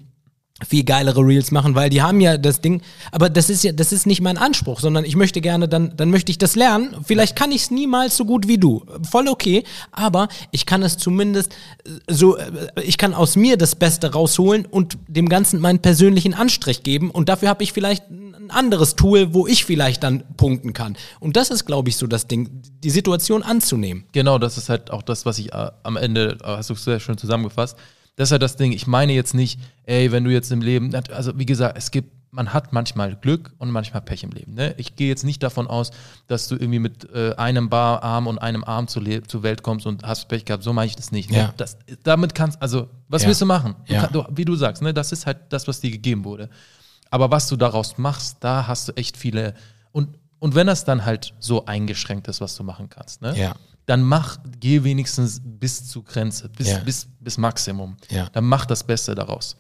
viel 0.66 0.84
geilere 0.84 1.22
Reels 1.22 1.52
machen, 1.52 1.76
weil 1.76 1.90
die 1.90 2.02
haben 2.02 2.22
ja 2.22 2.38
das 2.38 2.62
Ding, 2.62 2.82
aber 3.12 3.30
das 3.30 3.50
ist 3.50 3.64
ja, 3.64 3.72
das 3.72 3.92
ist 3.92 4.06
nicht 4.06 4.22
mein 4.22 4.38
Anspruch, 4.38 4.80
sondern 4.80 5.06
ich 5.06 5.16
möchte 5.16 5.42
gerne, 5.42 5.68
dann, 5.68 5.96
dann 5.98 6.10
möchte 6.10 6.32
ich 6.32 6.38
das 6.38 6.56
lernen. 6.56 6.96
Vielleicht 7.04 7.36
kann 7.36 7.52
ich 7.52 7.64
es 7.64 7.72
niemals 7.72 8.18
so 8.18 8.26
gut 8.26 8.48
wie 8.48 8.58
du. 8.58 8.84
Voll 9.10 9.28
okay, 9.28 9.64
aber 9.92 10.28
ich 10.52 10.66
kann 10.66 10.84
es 10.84 10.98
zumindest 10.98 11.54
äh, 11.86 12.14
so, 12.14 12.38
äh, 12.38 12.52
ich 12.84 12.98
kann 12.98 13.14
aus 13.14 13.36
mir 13.36 13.58
das 13.58 13.76
Beste 13.76 14.12
rausholen 14.14 14.66
und 14.66 14.98
dem 15.08 15.30
Ganzen 15.30 15.60
meinen 15.60 15.80
persönlichen 15.80 16.34
Anstrich 16.34 16.84
geben 16.84 17.12
und 17.12 17.30
dafür 17.30 17.50
habe 17.50 17.64
ich 17.64 17.74
vielleicht 17.74 18.10
ein 18.10 18.52
anderes 18.52 18.96
Tool, 18.96 19.34
wo 19.34 19.48
ich 19.48 19.66
vielleicht 19.66 20.04
dann 20.04 20.24
punkten 20.38 20.74
kann. 20.74 20.96
Und 21.20 21.38
das 21.38 21.50
ist, 21.50 21.66
glaube 21.66 21.90
ich, 21.90 21.98
so 21.98 22.08
das 22.08 22.28
Ding, 22.28 22.62
die 22.84 22.90
Situation 22.90 23.44
anzunehmen. 23.44 24.04
Genau, 24.12 24.38
das 24.38 24.58
ist 24.58 24.70
halt 24.70 24.92
auch 24.92 25.02
das, 25.02 25.26
was 25.26 25.40
ich 25.40 25.54
äh, 25.54 25.72
am 25.84 25.98
Ende, 25.98 26.38
hast 26.44 26.70
du 26.70 26.76
sehr 26.76 27.00
schön 27.00 27.18
zusammengefasst. 27.18 27.78
Das 28.16 28.28
ist 28.30 28.32
halt 28.34 28.42
das 28.42 28.56
Ding. 28.58 28.72
Ich 28.72 28.88
meine 28.88 29.14
jetzt 29.14 29.34
nicht, 29.34 29.60
ey, 29.84 30.12
wenn 30.12 30.24
du 30.24 30.32
jetzt 30.32 30.52
im 30.52 30.62
Leben, 30.62 30.94
also 31.12 31.38
wie 31.40 31.46
gesagt, 31.46 31.78
es 31.78 31.92
gibt, 31.92 32.12
man 32.34 32.54
hat 32.54 32.72
manchmal 32.72 33.16
Glück 33.16 33.54
und 33.58 33.72
manchmal 33.72 34.02
Pech 34.02 34.24
im 34.24 34.32
Leben. 34.32 34.54
Ne? 34.54 34.74
Ich 34.78 34.96
gehe 34.96 35.08
jetzt 35.10 35.24
nicht 35.24 35.44
davon 35.44 35.68
aus, 35.68 35.92
dass 36.28 36.48
du 36.48 36.56
irgendwie 36.56 36.80
mit 36.80 37.10
äh, 37.14 37.34
einem 37.36 37.70
Bar 37.70 38.04
Arm 38.04 38.28
und 38.28 38.40
einem 38.40 38.64
Arm 38.64 38.88
zur, 38.88 39.02
Le 39.02 39.24
zur 39.24 39.44
Welt 39.44 39.64
kommst 39.64 39.86
und 39.86 40.04
hast 40.04 40.28
Pech 40.30 40.46
gehabt. 40.46 40.64
So 40.64 40.72
meine 40.72 40.88
ich 40.88 40.96
das 40.96 41.12
nicht. 41.12 41.30
Ne? 41.32 41.38
Ja. 41.38 41.54
Das, 41.58 41.78
damit 42.04 42.34
kannst, 42.36 42.62
also, 42.62 42.90
was 43.10 43.24
Ja. 43.24 43.28
willst 43.30 43.42
du 43.42 43.46
machen? 43.46 43.76
Du 43.86 43.94
Ja. 43.94 44.02
kann, 44.04 44.14
du, 44.14 44.24
wie 44.32 44.46
du 44.46 44.56
sagst, 44.56 44.82
ne? 44.82 44.94
das 44.94 45.12
ist 45.12 45.26
halt 45.26 45.38
das, 45.50 45.68
was 45.68 45.82
dir 45.82 45.92
gegeben 45.92 46.24
wurde. 46.24 46.50
Aber 47.10 47.32
was 47.32 47.48
du 47.48 47.58
daraus 47.58 47.98
machst, 47.98 48.38
da 48.40 48.68
hast 48.68 48.88
du 48.88 48.94
echt 48.94 49.18
viele. 49.18 49.54
Und, 49.92 50.18
und 50.40 50.56
wenn 50.56 50.68
das 50.68 50.86
dann 50.86 51.04
halt 51.06 51.34
so 51.40 51.66
eingeschränkt 51.66 52.30
ist, 52.30 52.40
was 52.40 52.56
du 52.56 52.64
machen 52.64 52.90
kannst, 52.90 53.22
ne? 53.22 53.38
Ja. 53.38 53.56
Dann 53.92 54.04
mach, 54.04 54.38
geh 54.62 54.86
wenigstens 54.86 55.42
bis 55.44 55.86
zur 55.90 56.06
Grenze, 56.06 56.48
bis, 56.48 56.70
Ja. 56.70 56.80
bis, 56.80 57.10
bis 57.20 57.38
Maximum. 57.38 57.98
Ja. 58.10 58.30
Dann 58.30 58.46
mach 58.46 58.66
das 58.66 58.86
Beste 58.86 59.16
daraus. 59.16 59.58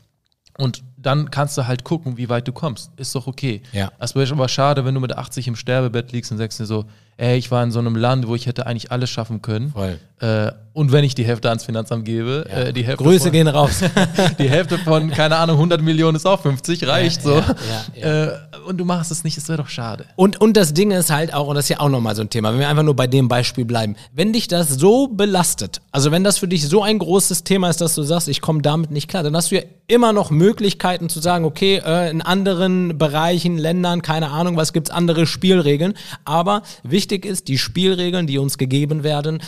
Und 0.57 0.81
dann 1.01 1.31
kannst 1.31 1.57
du 1.57 1.67
halt 1.67 1.83
gucken, 1.83 2.17
wie 2.17 2.29
weit 2.29 2.47
du 2.47 2.51
kommst. 2.51 2.91
Ist 2.97 3.13
doch 3.15 3.27
okay. 3.27 3.61
Ja. 3.71 3.91
Es 3.99 4.15
wäre 4.15 4.31
aber 4.31 4.47
schade, 4.49 4.85
wenn 4.85 4.93
du 4.95 4.99
mit 5.01 5.15
80 5.17 5.47
im 5.47 5.55
Sterbebett 5.55 6.11
liegst 6.11 6.31
und 6.31 6.37
sagst 6.37 6.59
dir 6.59 6.65
so, 6.65 6.85
ey, 7.17 7.37
ich 7.37 7.51
war 7.51 7.63
in 7.63 7.71
so 7.71 7.79
einem 7.79 7.95
Land, 7.95 8.27
wo 8.27 8.35
ich 8.35 8.47
hätte 8.47 8.65
eigentlich 8.65 8.91
alles 8.91 9.09
schaffen 9.09 9.41
können. 9.41 9.71
Voll. 9.71 9.99
Äh, 10.19 10.51
und 10.73 10.91
wenn 10.91 11.03
ich 11.03 11.13
die 11.15 11.25
Hälfte 11.25 11.49
ans 11.49 11.65
Finanzamt 11.65 12.05
gebe, 12.05 12.45
Ja. 12.49 12.57
äh, 12.59 12.73
die 12.73 12.83
Hälfte 12.83 13.03
Grüße 13.03 13.23
von, 13.25 13.31
gehen 13.31 13.47
raus. 13.47 13.81
die 14.39 14.49
Hälfte 14.49 14.77
von, 14.79 15.09
keine 15.11 15.35
Ahnung, 15.35 15.57
100 15.57 15.81
Millionen 15.81 16.15
ist 16.15 16.25
auch 16.25 16.41
50, 16.41 16.87
reicht 16.87 17.21
so. 17.21 17.35
ja, 17.35 17.55
ja, 17.95 18.23
Äh, 18.25 18.31
und 18.65 18.77
du 18.77 18.85
machst 18.85 19.11
es 19.11 19.23
nicht, 19.23 19.37
es 19.37 19.49
wäre 19.49 19.57
doch 19.57 19.67
schade. 19.67 20.05
Und, 20.15 20.39
und 20.39 20.55
das 20.55 20.73
Ding 20.73 20.91
ist 20.91 21.11
halt 21.11 21.33
auch, 21.33 21.47
und 21.47 21.55
das 21.55 21.65
ist 21.65 21.69
ja 21.69 21.79
auch 21.79 21.89
nochmal 21.89 22.15
so 22.15 22.21
ein 22.21 22.29
Thema, 22.29 22.51
wenn 22.53 22.59
wir 22.59 22.69
einfach 22.69 22.83
nur 22.83 22.95
bei 22.95 23.07
dem 23.07 23.27
Beispiel 23.27 23.65
bleiben, 23.65 23.95
wenn 24.13 24.33
dich 24.33 24.47
das 24.47 24.69
so 24.69 25.07
belastet, 25.07 25.81
also 25.91 26.11
wenn 26.11 26.23
das 26.23 26.37
für 26.37 26.47
dich 26.47 26.67
so 26.67 26.81
ein 26.83 26.97
großes 26.99 27.43
Thema 27.43 27.69
ist, 27.69 27.81
dass 27.81 27.93
du 27.95 28.03
sagst, 28.03 28.27
ich 28.29 28.39
komme 28.41 28.61
damit 28.61 28.91
nicht 28.91 29.07
klar, 29.09 29.23
dann 29.23 29.35
hast 29.35 29.51
du 29.51 29.55
ja 29.55 29.63
immer 29.87 30.13
noch 30.13 30.29
Möglichkeiten 30.31 30.90
zu 31.09 31.19
sagen, 31.19 31.45
okay, 31.45 31.81
äh, 31.85 32.09
in 32.09 32.21
anderen 32.21 32.97
Bereichen, 32.97 33.57
Ländern, 33.57 34.01
keine 34.01 34.29
Ahnung, 34.29 34.57
was 34.57 34.73
gibt's 34.73 34.89
andere 34.89 35.25
Spielregeln. 35.25 35.93
Aber 36.25 36.63
wichtig 36.83 37.25
ist, 37.25 37.47
die 37.47 37.57
Spielregeln, 37.57 38.27
die 38.27 38.37
uns 38.37 38.57
gegeben 38.57 39.03
werden, 39.03 39.41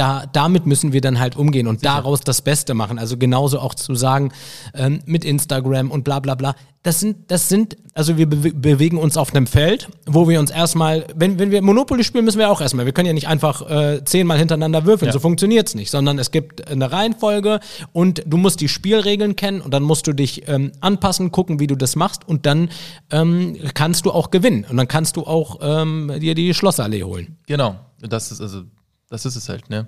da, 0.00 0.24
damit 0.32 0.64
müssen 0.64 0.94
wir 0.94 1.02
dann 1.02 1.18
halt 1.20 1.36
umgehen 1.36 1.66
und 1.66 1.84
daraus 1.84 2.20
das 2.22 2.40
Beste 2.40 2.72
machen. 2.72 2.98
Also 2.98 3.18
genauso 3.18 3.60
auch 3.60 3.74
zu 3.74 3.94
sagen, 3.94 4.32
ähm, 4.72 5.00
mit 5.04 5.26
Instagram 5.26 5.90
und 5.90 6.04
bla 6.04 6.20
bla 6.20 6.34
bla. 6.34 6.54
Das 6.82 7.00
sind, 7.00 7.30
das 7.30 7.50
sind, 7.50 7.76
also 7.92 8.16
wir 8.16 8.26
bewe 8.26 8.54
bewegen 8.54 8.96
uns 8.96 9.18
auf 9.18 9.34
einem 9.34 9.46
Feld, 9.46 9.90
wo 10.06 10.26
wir 10.26 10.40
uns 10.40 10.50
erstmal, 10.50 11.04
wenn, 11.14 11.38
wenn 11.38 11.50
wir 11.50 11.60
Monopoly 11.60 12.02
spielen, 12.02 12.24
müssen 12.24 12.38
wir 12.38 12.48
auch 12.50 12.62
erstmal, 12.62 12.86
wir 12.86 12.94
können 12.94 13.08
ja 13.08 13.12
nicht 13.12 13.28
einfach 13.28 13.68
äh, 13.68 14.02
zehnmal 14.02 14.38
hintereinander 14.38 14.86
würfeln, 14.86 15.08
Ja. 15.08 15.12
so 15.12 15.20
funktioniert's 15.20 15.74
nicht, 15.74 15.90
sondern 15.90 16.18
es 16.18 16.30
gibt 16.30 16.66
eine 16.68 16.90
Reihenfolge 16.90 17.60
und 17.92 18.22
du 18.24 18.38
musst 18.38 18.62
die 18.62 18.68
Spielregeln 18.68 19.36
kennen 19.36 19.60
und 19.60 19.74
dann 19.74 19.82
musst 19.82 20.06
du 20.06 20.14
dich 20.14 20.48
ähm, 20.48 20.72
anpassen, 20.80 21.30
gucken, 21.30 21.60
wie 21.60 21.66
du 21.66 21.74
das 21.76 21.94
machst 21.96 22.26
und 22.26 22.46
dann 22.46 22.70
ähm, 23.10 23.58
kannst 23.74 24.06
du 24.06 24.12
auch 24.12 24.30
gewinnen 24.30 24.64
und 24.70 24.78
dann 24.78 24.88
kannst 24.88 25.18
du 25.18 25.24
auch 25.24 25.58
ähm, 25.60 26.10
dir 26.18 26.34
die 26.34 26.54
Schlossallee 26.54 27.04
holen. 27.04 27.36
Genau, 27.46 27.76
das 28.00 28.32
ist 28.32 28.40
also, 28.40 28.62
das 29.10 29.26
ist 29.26 29.36
es 29.36 29.48
halt, 29.48 29.68
ne? 29.68 29.86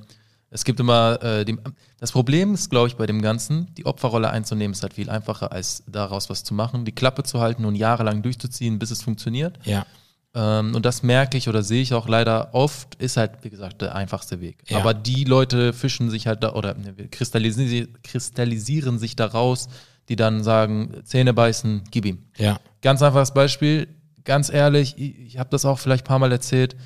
Es 0.50 0.64
gibt 0.64 0.78
immer, 0.80 1.18
äh, 1.22 1.46
die, 1.46 1.56
das 1.98 2.12
Problem 2.12 2.52
ist, 2.52 2.68
glaube 2.68 2.88
ich, 2.88 2.96
bei 2.96 3.06
dem 3.06 3.22
Ganzen, 3.22 3.74
die 3.74 3.86
Opferrolle 3.86 4.28
einzunehmen, 4.28 4.72
ist 4.72 4.82
halt 4.82 4.92
viel 4.92 5.08
einfacher, 5.08 5.50
als 5.50 5.82
daraus 5.86 6.28
was 6.28 6.44
zu 6.44 6.52
machen, 6.52 6.84
die 6.84 6.92
Klappe 6.92 7.22
zu 7.22 7.40
halten 7.40 7.64
und 7.64 7.74
jahrelang 7.74 8.20
durchzuziehen, 8.20 8.78
bis 8.78 8.90
es 8.90 9.02
funktioniert. 9.02 9.58
Ja. 9.64 9.86
Ähm, 10.34 10.74
und 10.74 10.84
das 10.84 11.02
merke 11.02 11.38
ich 11.38 11.48
oder 11.48 11.62
sehe 11.62 11.80
ich 11.80 11.94
auch 11.94 12.06
leider 12.06 12.54
oft, 12.54 12.96
ist 12.96 13.16
halt, 13.16 13.32
wie 13.42 13.48
gesagt, 13.48 13.80
der 13.80 13.94
einfachste 13.94 14.40
Weg. 14.40 14.58
Ja. 14.68 14.78
Aber 14.78 14.92
die 14.92 15.24
Leute 15.24 15.72
fischen 15.72 16.10
sich 16.10 16.26
halt 16.26 16.42
da 16.42 16.52
oder 16.52 16.74
ne, 16.74 16.92
kristallisieren, 17.10 17.96
kristallisieren 18.02 18.98
sich 18.98 19.16
daraus, 19.16 19.70
die 20.10 20.16
dann 20.16 20.42
sagen, 20.42 21.00
Zähne 21.04 21.32
beißen, 21.32 21.84
gib 21.90 22.04
ihm. 22.04 22.24
Ja. 22.36 22.60
Ganz 22.82 23.00
einfaches 23.00 23.32
Beispiel, 23.32 23.88
ganz 24.24 24.52
ehrlich, 24.52 24.98
ich, 24.98 25.18
ich 25.18 25.38
habe 25.38 25.48
das 25.48 25.64
auch 25.64 25.78
vielleicht 25.78 26.04
ein 26.04 26.08
paar 26.08 26.18
Mal 26.18 26.32
erzählt. 26.32 26.76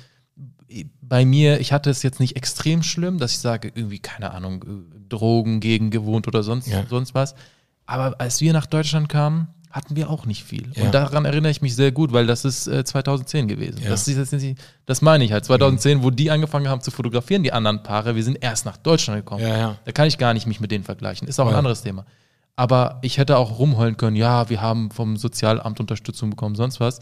Bei 1.09 1.25
mir, 1.25 1.59
ich 1.59 1.71
hatte 1.73 1.89
es 1.89 2.03
jetzt 2.03 2.19
nicht 2.19 2.35
extrem 2.35 2.83
schlimm, 2.83 3.17
dass 3.17 3.31
ich 3.31 3.39
sage, 3.39 3.71
irgendwie, 3.73 3.99
keine 3.99 4.31
Ahnung, 4.31 4.63
äh, 4.63 4.99
Drogen 5.09 5.59
gegen 5.59 5.89
gewohnt 5.89 6.27
oder 6.27 6.43
sonst, 6.43 6.67
Ja. 6.67 6.83
sonst 6.89 7.13
was. 7.15 7.35
Aber 7.85 8.19
als 8.19 8.41
wir 8.41 8.51
nach 8.53 8.65
Deutschland 8.65 9.07
kamen, 9.07 9.47
hatten 9.71 9.95
wir 9.95 10.09
auch 10.09 10.25
nicht 10.25 10.43
viel. 10.43 10.71
Ja. 10.75 10.85
Und 10.85 10.93
daran 10.93 11.25
erinnere 11.25 11.51
ich 11.51 11.61
mich 11.61 11.75
sehr 11.75 11.91
gut, 11.91 12.11
weil 12.11 12.25
das 12.25 12.45
ist 12.45 12.67
äh, 12.67 12.83
2010 12.83 13.47
gewesen. 13.47 13.81
Ja. 13.83 13.89
Das, 13.89 14.07
ist 14.07 14.57
das 14.85 15.01
meine 15.01 15.23
ich 15.23 15.31
halt. 15.31 15.45
2010, 15.45 16.03
wo 16.03 16.09
die 16.09 16.31
angefangen 16.31 16.67
haben 16.67 16.81
zu 16.81 16.89
fotografieren, 16.91 17.43
die 17.43 17.53
anderen 17.53 17.83
Paare, 17.83 18.15
wir 18.15 18.23
sind 18.23 18.37
erst 18.41 18.65
nach 18.65 18.77
Deutschland 18.77 19.19
gekommen. 19.19 19.43
Ja. 19.43 19.77
Da 19.85 19.91
kann 19.91 20.07
ich 20.07 20.17
gar 20.17 20.33
nicht 20.33 20.47
mich 20.47 20.59
mit 20.59 20.71
denen 20.71 20.83
vergleichen. 20.83 21.27
Ist 21.27 21.39
auch 21.39 21.47
ein 21.47 21.55
anderes 21.55 21.81
Thema. 21.83 22.05
Aber 22.55 22.97
ich 23.03 23.17
hätte 23.19 23.37
auch 23.37 23.59
rumheulen 23.59 23.97
können, 23.97 24.15
ja, 24.15 24.49
wir 24.49 24.61
haben 24.61 24.89
vom 24.89 25.15
Sozialamt 25.15 25.79
Unterstützung 25.79 26.31
bekommen, 26.31 26.55
sonst 26.55 26.79
was. 26.79 26.99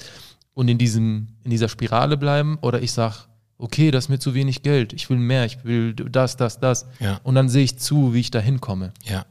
Und 0.54 0.68
in, 0.68 0.78
diesem, 0.78 1.28
in 1.44 1.52
dieser 1.52 1.70
Spirale 1.70 2.18
bleiben. 2.18 2.58
Oder 2.62 2.82
ich 2.82 2.92
sage, 2.92 3.16
okay, 3.58 3.92
das 3.92 4.06
ist 4.06 4.10
mir 4.10 4.20
zu 4.20 4.34
wenig 4.34 4.64
Geld. 4.64 4.94
Ich 4.94 5.10
will 5.10 5.18
mehr, 5.18 5.46
ich 5.46 5.64
will 5.64 5.94
das, 5.94 6.38
das, 6.38 6.60
das. 6.60 6.86
Ja. 7.00 7.20
Und 7.24 7.36
dann 7.36 7.50
sehe 7.50 7.64
ich 7.64 7.78
zu, 7.78 8.14
wie 8.14 8.20
ich 8.20 8.32
da 8.32 8.40
hinkomme. 8.40 8.94
Ja. 9.04 9.26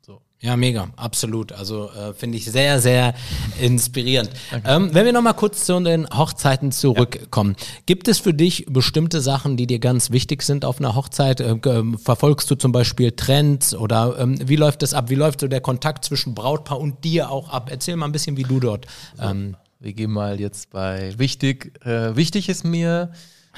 So. 0.00 0.20
Ja, 0.40 0.56
mega, 0.56 0.88
absolut. 0.96 1.52
Also 1.52 1.90
äh, 1.90 2.12
finde 2.12 2.38
ich 2.38 2.46
sehr, 2.46 2.80
sehr 2.80 3.14
inspirierend. 3.60 4.30
Ähm, 4.64 4.90
wenn 4.92 5.04
wir 5.04 5.12
nochmal 5.12 5.34
kurz 5.34 5.64
zu 5.64 5.78
den 5.80 6.08
Hochzeiten 6.08 6.72
zurückkommen. 6.72 7.54
Gibt 7.86 8.08
es 8.08 8.18
für 8.18 8.34
dich 8.34 8.66
bestimmte 8.68 9.20
Sachen, 9.20 9.56
die 9.56 9.66
dir 9.66 9.78
ganz 9.78 10.10
wichtig 10.10 10.42
sind 10.42 10.64
auf 10.64 10.80
einer 10.80 10.94
Hochzeit? 10.96 11.40
Äh, 11.40 11.56
verfolgst 11.98 12.50
du 12.50 12.56
zum 12.56 12.72
Beispiel 12.72 13.12
Trends 13.12 13.74
oder 13.74 14.16
ähm, 14.18 14.36
wie 14.48 14.56
läuft 14.56 14.82
das 14.82 14.92
ab? 14.92 15.08
Wie 15.08 15.14
läuft 15.14 15.40
so 15.40 15.46
der 15.46 15.60
Kontakt 15.60 16.04
zwischen 16.04 16.34
Brautpaar 16.34 16.80
und 16.80 17.04
dir 17.04 17.30
auch 17.30 17.50
ab? 17.50 17.68
Erzähl 17.70 17.94
mal 17.94 18.06
ein 18.06 18.12
bisschen, 18.12 18.36
wie 18.36 18.42
du 18.42 18.58
dort. 18.58 18.86
Ähm, 19.20 19.56
Wir 19.78 19.92
gehen 19.92 20.10
mal 20.10 20.40
jetzt 20.40 20.70
bei 20.70 21.16
wichtig. 21.18 21.80
Äh, 21.86 22.16
wichtig 22.16 22.48
ist 22.48 22.64
mir, 22.64 23.12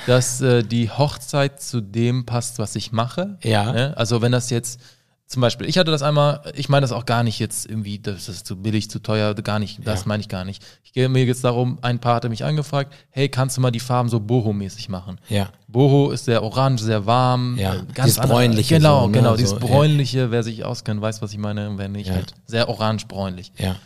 dass 0.06 0.40
äh, 0.40 0.62
die 0.62 0.90
Hochzeit 0.90 1.60
zu 1.60 1.80
dem 1.80 2.26
passt, 2.26 2.58
was 2.58 2.76
ich 2.76 2.92
mache. 2.92 3.38
Ja. 3.42 3.72
Ne? 3.72 3.96
Also 3.96 4.22
wenn 4.22 4.32
das 4.32 4.50
jetzt 4.50 4.80
zum 5.26 5.42
Beispiel, 5.42 5.68
ich 5.68 5.78
hatte 5.78 5.92
das 5.92 6.02
einmal, 6.02 6.40
ich 6.56 6.68
meine 6.68 6.82
das 6.82 6.90
auch 6.90 7.06
gar 7.06 7.22
nicht 7.22 7.38
jetzt 7.38 7.64
irgendwie, 7.70 8.00
das 8.00 8.28
ist 8.28 8.46
zu 8.46 8.56
billig, 8.56 8.90
zu 8.90 8.98
teuer, 8.98 9.32
gar 9.34 9.60
nicht, 9.60 9.78
das 9.86 10.00
Ja. 10.00 10.08
meine 10.08 10.20
ich 10.22 10.28
gar 10.28 10.44
nicht. 10.44 10.60
Ich 10.82 10.92
gehe 10.92 11.08
mir 11.08 11.24
jetzt 11.24 11.44
darum, 11.44 11.78
ein 11.82 12.00
Paar 12.00 12.16
hatte 12.16 12.28
mich 12.28 12.42
angefragt, 12.44 12.92
hey, 13.10 13.28
kannst 13.28 13.56
du 13.56 13.60
mal 13.60 13.70
die 13.70 13.78
Farben 13.78 14.08
so 14.08 14.18
Boho-mäßig 14.18 14.88
machen? 14.88 15.18
ja. 15.28 15.48
Boho 15.68 16.10
ist 16.10 16.24
sehr 16.24 16.42
orange, 16.42 16.80
sehr 16.82 17.06
warm. 17.06 17.56
Ja, 17.56 17.74
äh, 17.76 17.82
dieses 17.96 18.18
andere- 18.18 18.38
bräunliche 18.38 18.74
Genau, 18.78 19.02
so, 19.02 19.06
ne? 19.06 19.12
genau, 19.12 19.30
So, 19.30 19.36
dieses 19.36 19.52
ja. 19.52 19.58
bräunliche, 19.60 20.30
wer 20.32 20.42
sich 20.42 20.64
auskennt, 20.64 21.00
weiß, 21.00 21.22
was 21.22 21.30
ich 21.30 21.38
meine, 21.38 21.78
wenn 21.78 21.92
nicht, 21.92 22.08
Ja. 22.08 22.14
halt 22.14 22.34
sehr 22.46 22.68
orange-bräunlich. 22.68 23.52
Ja. 23.56 23.76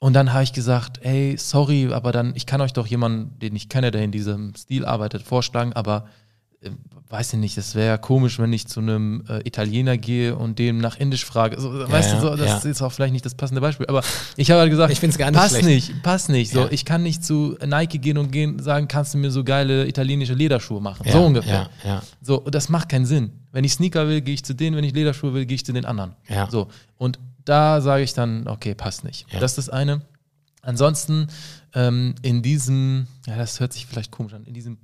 Und 0.00 0.12
dann 0.12 0.32
habe 0.32 0.44
ich 0.44 0.52
gesagt, 0.52 1.00
ey, 1.02 1.36
sorry, 1.36 1.92
aber 1.92 2.12
dann, 2.12 2.32
ich 2.36 2.46
kann 2.46 2.60
euch 2.60 2.72
doch 2.72 2.86
jemanden, 2.86 3.38
den 3.40 3.56
ich 3.56 3.68
kenne, 3.68 3.90
der 3.90 4.02
in 4.02 4.12
diesem 4.12 4.54
Stil 4.54 4.84
arbeitet, 4.84 5.22
vorschlagen, 5.22 5.72
aber 5.72 6.06
äh, 6.60 6.70
weiß 7.10 7.32
ich 7.32 7.38
nicht, 7.38 7.56
das 7.56 7.74
wäre 7.74 7.86
ja 7.86 7.98
komisch, 7.98 8.38
wenn 8.38 8.52
ich 8.52 8.66
zu 8.66 8.80
einem 8.80 9.24
äh, 9.28 9.40
Italiener 9.46 9.96
gehe 9.96 10.36
und 10.36 10.58
dem 10.58 10.78
nach 10.78 10.98
Indisch 10.98 11.24
frage. 11.24 11.58
So, 11.58 11.72
weißt 11.88 12.10
ja, 12.10 12.14
du, 12.16 12.20
so, 12.20 12.36
das 12.36 12.64
ja. 12.64 12.70
ist 12.70 12.82
auch 12.82 12.92
vielleicht 12.92 13.12
nicht 13.12 13.24
das 13.24 13.34
passende 13.34 13.60
Beispiel. 13.60 13.86
Aber 13.86 14.02
ich 14.36 14.50
habe 14.50 14.60
halt 14.60 14.70
gesagt, 14.70 14.92
Ich 14.92 15.00
find's 15.00 15.16
gar 15.16 15.30
nicht 15.30 15.40
passt 15.40 15.58
schlecht. 15.58 15.88
nicht, 15.88 16.02
passt 16.02 16.28
nicht. 16.28 16.52
So, 16.52 16.68
ich 16.70 16.84
kann 16.84 17.02
nicht 17.02 17.24
zu 17.24 17.56
Nike 17.64 17.98
gehen 17.98 18.18
und 18.18 18.30
gehen, 18.30 18.58
sagen, 18.58 18.88
kannst 18.88 19.14
du 19.14 19.18
mir 19.18 19.30
so 19.30 19.42
geile 19.42 19.88
italienische 19.88 20.34
Lederschuhe 20.34 20.82
machen. 20.82 21.10
So 21.10 21.24
ungefähr. 21.24 21.70
Ja, 21.82 21.90
ja. 21.90 22.02
So, 22.20 22.40
das 22.40 22.68
macht 22.68 22.90
keinen 22.90 23.06
Sinn. 23.06 23.32
Wenn 23.52 23.64
ich 23.64 23.72
Sneaker 23.72 24.06
will, 24.06 24.20
gehe 24.20 24.34
ich 24.34 24.44
zu 24.44 24.54
denen, 24.54 24.76
wenn 24.76 24.84
ich 24.84 24.92
Lederschuhe 24.92 25.32
will, 25.32 25.46
gehe 25.46 25.54
ich 25.54 25.64
zu 25.64 25.72
den 25.72 25.86
anderen. 25.86 26.14
Ja. 26.28 26.48
So. 26.50 26.68
Und 26.98 27.18
da 27.48 27.80
sage 27.80 28.02
ich 28.02 28.14
dann, 28.14 28.46
okay, 28.46 28.74
passt 28.74 29.04
nicht. 29.04 29.26
Ja. 29.32 29.40
Das 29.40 29.52
ist 29.52 29.58
das 29.58 29.70
eine. 29.70 30.02
Ansonsten 30.62 31.28
ähm, 31.74 32.14
in 32.22 32.42
diesem, 32.42 33.06
ja, 33.26 33.36
das 33.36 33.60
hört 33.60 33.72
sich 33.72 33.86
vielleicht 33.86 34.10
komisch 34.10 34.34
an, 34.34 34.44
in 34.44 34.54
diesem, 34.54 34.78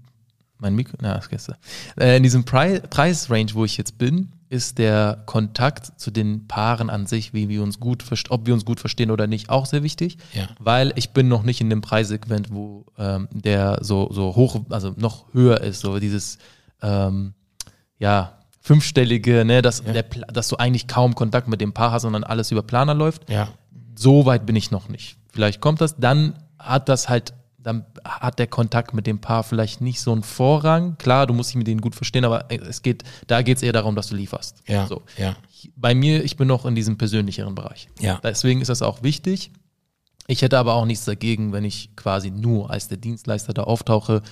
mein 0.58 0.74
Mikro, 0.74 0.96
na, 1.00 1.18
das. 1.18 1.58
Äh, 1.98 2.16
in 2.16 2.22
diesem 2.22 2.44
Pri 2.44 2.80
Preisrange, 2.80 3.54
wo 3.54 3.64
ich 3.64 3.76
jetzt 3.76 3.98
bin, 3.98 4.32
ist 4.48 4.78
der 4.78 5.22
Kontakt 5.26 5.98
zu 6.00 6.10
den 6.10 6.46
Paaren 6.46 6.90
an 6.90 7.06
sich, 7.06 7.34
wie 7.34 7.48
wir 7.48 7.62
uns 7.62 7.80
gut 7.80 8.04
ob 8.30 8.46
wir 8.46 8.54
uns 8.54 8.64
gut 8.64 8.80
verstehen 8.80 9.10
oder 9.10 9.26
nicht, 9.26 9.50
auch 9.50 9.66
sehr 9.66 9.82
wichtig. 9.82 10.16
Ja. 10.32 10.48
Weil 10.58 10.92
ich 10.96 11.10
bin 11.10 11.28
noch 11.28 11.42
nicht 11.42 11.60
in 11.60 11.70
dem 11.70 11.80
Preissegment, 11.80 12.52
wo 12.52 12.86
ähm, 12.96 13.28
der 13.32 13.78
so, 13.82 14.10
so 14.12 14.36
hoch, 14.36 14.60
also 14.70 14.94
noch 14.96 15.32
höher 15.34 15.60
ist, 15.60 15.80
so 15.80 15.98
dieses, 15.98 16.38
ähm, 16.82 17.34
ja, 17.98 18.38
fünfstellige, 18.64 19.44
ne, 19.44 19.60
dass, 19.60 19.82
der, 19.84 20.02
Pla- 20.02 20.26
dass 20.26 20.48
du 20.48 20.56
eigentlich 20.56 20.88
kaum 20.88 21.14
Kontakt 21.14 21.48
mit 21.48 21.60
dem 21.60 21.74
Paar 21.74 21.92
hast, 21.92 22.02
sondern 22.02 22.24
alles 22.24 22.50
über 22.50 22.62
Planer 22.62 22.94
läuft. 22.94 23.28
Ja. 23.28 23.48
So 23.94 24.24
weit 24.24 24.46
bin 24.46 24.56
ich 24.56 24.70
noch 24.70 24.88
nicht. 24.88 25.18
Vielleicht 25.32 25.60
kommt 25.60 25.82
das, 25.82 25.96
dann 25.98 26.38
hat 26.58 26.88
das 26.88 27.10
halt, 27.10 27.34
dann 27.58 27.84
hat 28.06 28.38
der 28.38 28.46
Kontakt 28.46 28.94
mit 28.94 29.06
dem 29.06 29.20
Paar 29.20 29.42
vielleicht 29.42 29.82
nicht 29.82 30.00
so 30.00 30.12
einen 30.12 30.22
Vorrang. 30.22 30.96
Klar, 30.96 31.26
du 31.26 31.34
musst 31.34 31.50
dich 31.50 31.56
mit 31.56 31.66
denen 31.66 31.82
gut 31.82 31.94
verstehen, 31.94 32.24
aber 32.24 32.46
es 32.48 32.80
geht, 32.80 33.02
da 33.26 33.42
geht 33.42 33.58
es 33.58 33.62
eher 33.62 33.74
darum, 33.74 33.96
dass 33.96 34.06
du 34.06 34.16
lieferst. 34.16 34.62
Ja. 34.66 34.86
So. 34.86 35.02
Ja. 35.18 35.36
Bei 35.76 35.94
mir, 35.94 36.24
ich 36.24 36.38
bin 36.38 36.48
noch 36.48 36.64
in 36.64 36.74
diesem 36.74 36.96
persönlicheren 36.96 37.54
Bereich. 37.54 37.88
Ja. 38.00 38.18
Deswegen 38.22 38.62
ist 38.62 38.68
das 38.68 38.80
auch 38.80 39.02
wichtig. 39.02 39.50
Ich 40.26 40.40
hätte 40.40 40.58
aber 40.58 40.72
auch 40.72 40.86
nichts 40.86 41.04
dagegen, 41.04 41.52
wenn 41.52 41.64
ich 41.64 41.94
quasi 41.96 42.30
nur 42.30 42.70
als 42.70 42.88
der 42.88 42.96
Dienstleister 42.96 43.52
da 43.52 43.64
auftauche. 43.64 44.22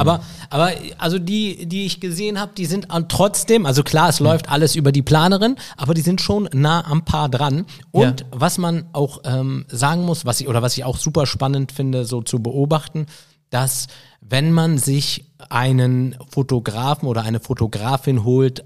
Aber, 0.00 0.20
aber 0.50 0.70
also 0.98 1.18
die, 1.18 1.66
die 1.66 1.84
ich 1.86 2.00
gesehen 2.00 2.38
habe, 2.40 2.52
die 2.56 2.64
sind 2.66 2.86
trotzdem, 3.08 3.66
also 3.66 3.82
klar, 3.82 4.08
es 4.08 4.20
läuft 4.20 4.48
alles 4.48 4.76
über 4.76 4.92
die 4.92 5.02
Planerin, 5.02 5.56
aber 5.76 5.94
die 5.94 6.00
sind 6.00 6.20
schon 6.20 6.48
nah 6.52 6.84
am 6.86 7.04
Paar 7.04 7.28
dran. 7.28 7.66
Und 7.90 8.20
Ja. 8.20 8.26
was 8.30 8.58
man 8.58 8.86
auch 8.92 9.20
ähm, 9.24 9.66
sagen 9.68 10.04
muss, 10.04 10.24
was 10.24 10.40
ich 10.40 10.48
oder 10.48 10.62
was 10.62 10.76
ich 10.76 10.84
auch 10.84 10.96
super 10.96 11.26
spannend 11.26 11.72
finde, 11.72 12.04
so 12.04 12.22
zu 12.22 12.40
beobachten, 12.42 13.06
dass 13.50 13.86
wenn 14.20 14.52
man 14.52 14.78
sich 14.78 15.24
einen 15.48 16.16
Fotografen 16.30 17.08
oder 17.08 17.22
eine 17.22 17.40
Fotografin 17.40 18.24
holt, 18.24 18.64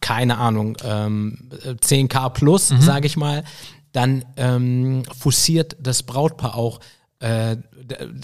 keine 0.00 0.38
Ahnung, 0.38 0.76
ähm, 0.84 1.50
10k 1.80 2.30
plus, 2.30 2.70
Mhm. 2.70 2.80
sage 2.80 3.06
ich 3.06 3.16
mal, 3.16 3.44
dann 3.92 4.24
ähm, 4.36 5.02
forciert 5.16 5.76
das 5.80 6.02
Brautpaar 6.02 6.56
auch 6.56 6.80
äh, 7.24 7.56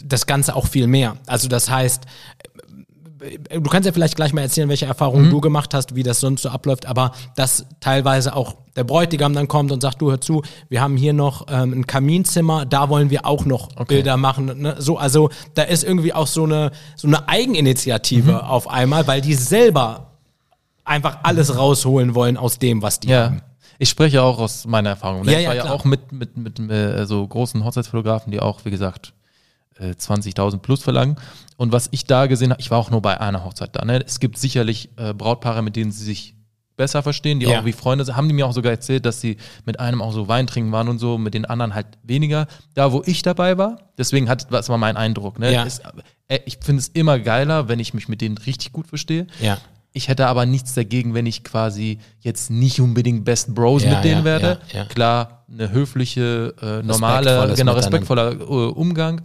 das 0.04 0.26
Ganze 0.26 0.54
auch 0.56 0.66
viel 0.66 0.86
mehr. 0.86 1.16
Also 1.26 1.48
das 1.48 1.68
heißt, 1.70 2.04
du 3.52 3.62
kannst 3.62 3.86
ja 3.86 3.92
vielleicht 3.92 4.16
gleich 4.16 4.32
mal 4.32 4.40
erzählen, 4.42 4.68
welche 4.68 4.86
Erfahrungen 4.86 5.26
Mhm. 5.26 5.30
du 5.30 5.40
gemacht 5.42 5.74
hast, 5.74 5.94
wie 5.94 6.02
das 6.02 6.20
sonst 6.20 6.42
so 6.42 6.48
abläuft, 6.48 6.86
aber 6.86 7.12
dass 7.36 7.66
teilweise 7.80 8.34
auch 8.34 8.54
der 8.76 8.84
Bräutigam 8.84 9.34
dann 9.34 9.46
kommt 9.48 9.72
und 9.72 9.82
sagt, 9.82 10.00
du 10.00 10.10
hör 10.10 10.20
zu, 10.20 10.42
wir 10.70 10.80
haben 10.80 10.96
hier 10.96 11.12
noch 11.12 11.46
ähm, 11.50 11.72
ein 11.72 11.86
Kaminzimmer, 11.86 12.64
da 12.64 12.88
wollen 12.88 13.10
wir 13.10 13.26
auch 13.26 13.44
noch 13.44 13.68
Bilder 13.86 14.16
machen. 14.16 14.62
Ne? 14.62 14.76
So, 14.78 14.96
also 14.96 15.28
da 15.54 15.62
ist 15.64 15.84
irgendwie 15.84 16.14
auch 16.14 16.26
so 16.26 16.44
eine, 16.44 16.70
so 16.96 17.08
eine 17.08 17.28
Eigeninitiative 17.28 18.32
Mhm. 18.32 18.38
auf 18.38 18.68
einmal, 18.70 19.06
weil 19.06 19.20
die 19.20 19.34
selber 19.34 20.12
einfach 20.84 21.18
alles 21.22 21.56
rausholen 21.56 22.14
wollen 22.14 22.36
aus 22.38 22.58
dem, 22.58 22.80
was 22.80 23.00
die 23.00 23.08
Ja. 23.08 23.24
haben. 23.24 23.42
Ich 23.80 23.88
spreche 23.88 24.22
auch 24.22 24.38
aus 24.38 24.66
meiner 24.66 24.90
Erfahrung. 24.90 25.24
Ne? 25.24 25.32
Ja, 25.32 25.38
ich 25.38 25.44
ja, 25.44 25.48
war 25.48 25.56
ja 25.56 25.62
klar. 25.62 25.74
auch 25.74 25.84
mit, 25.84 26.12
mit, 26.12 26.36
mit 26.36 26.60
äh, 26.70 27.06
so 27.06 27.26
großen 27.26 27.64
Hochzeitsfotografen, 27.64 28.30
die 28.30 28.38
auch, 28.38 28.64
wie 28.66 28.70
gesagt, 28.70 29.14
äh, 29.78 29.92
20.000 29.92 30.58
plus 30.58 30.82
verlangen. 30.82 31.16
Und 31.56 31.72
was 31.72 31.88
ich 31.90 32.04
da 32.04 32.26
gesehen 32.26 32.50
habe, 32.50 32.60
ich 32.60 32.70
war 32.70 32.78
auch 32.78 32.90
nur 32.90 33.00
bei 33.00 33.18
einer 33.18 33.42
Hochzeit 33.42 33.74
da. 33.74 33.82
Ne? 33.86 34.04
Es 34.04 34.20
gibt 34.20 34.36
sicherlich 34.36 34.90
äh, 34.96 35.14
Brautpaare, 35.14 35.62
mit 35.62 35.76
denen 35.76 35.92
sie 35.92 36.04
sich 36.04 36.34
besser 36.76 37.02
verstehen, 37.02 37.40
die 37.40 37.46
Ja. 37.46 37.60
auch 37.60 37.64
wie 37.64 37.72
Freunde 37.72 38.04
sind. 38.04 38.16
Haben 38.16 38.28
die 38.28 38.34
mir 38.34 38.46
auch 38.46 38.52
sogar 38.52 38.70
erzählt, 38.72 39.06
dass 39.06 39.22
sie 39.22 39.38
mit 39.64 39.80
einem 39.80 40.02
auch 40.02 40.12
so 40.12 40.28
Wein 40.28 40.46
trinken 40.46 40.72
waren 40.72 40.88
und 40.88 40.98
so, 40.98 41.16
mit 41.16 41.32
den 41.32 41.46
anderen 41.46 41.74
halt 41.74 41.86
weniger. 42.02 42.48
Da, 42.74 42.92
wo 42.92 43.02
ich 43.06 43.22
dabei 43.22 43.56
war, 43.56 43.78
deswegen 43.96 44.28
hat, 44.28 44.52
das 44.52 44.68
war 44.68 44.76
mein 44.76 44.98
Eindruck. 44.98 45.38
Ne? 45.38 45.52
Ja. 45.54 45.64
Es, 45.64 45.80
äh, 46.28 46.40
ich 46.44 46.58
finde 46.60 46.80
es 46.80 46.88
immer 46.88 47.18
geiler, 47.18 47.68
wenn 47.68 47.78
ich 47.80 47.94
mich 47.94 48.08
mit 48.08 48.20
denen 48.20 48.36
richtig 48.36 48.72
gut 48.72 48.86
verstehe. 48.88 49.26
Ja. 49.40 49.56
Ich 49.92 50.08
hätte 50.08 50.26
aber 50.28 50.46
nichts 50.46 50.74
dagegen, 50.74 51.14
wenn 51.14 51.26
ich 51.26 51.42
quasi 51.42 51.98
jetzt 52.20 52.50
nicht 52.50 52.80
unbedingt 52.80 53.24
Best 53.24 53.54
Bros 53.54 53.82
Ja, 53.82 53.94
mit 53.94 54.04
denen 54.04 54.20
ja, 54.20 54.24
werde. 54.24 54.60
ja. 54.72 54.84
Klar, 54.84 55.44
eine 55.52 55.70
höfliche, 55.72 56.54
äh, 56.62 56.82
normale, 56.86 57.54
genau, 57.56 57.72
respektvoller 57.72 58.32
äh, 58.32 58.44
Umgang 58.44 59.22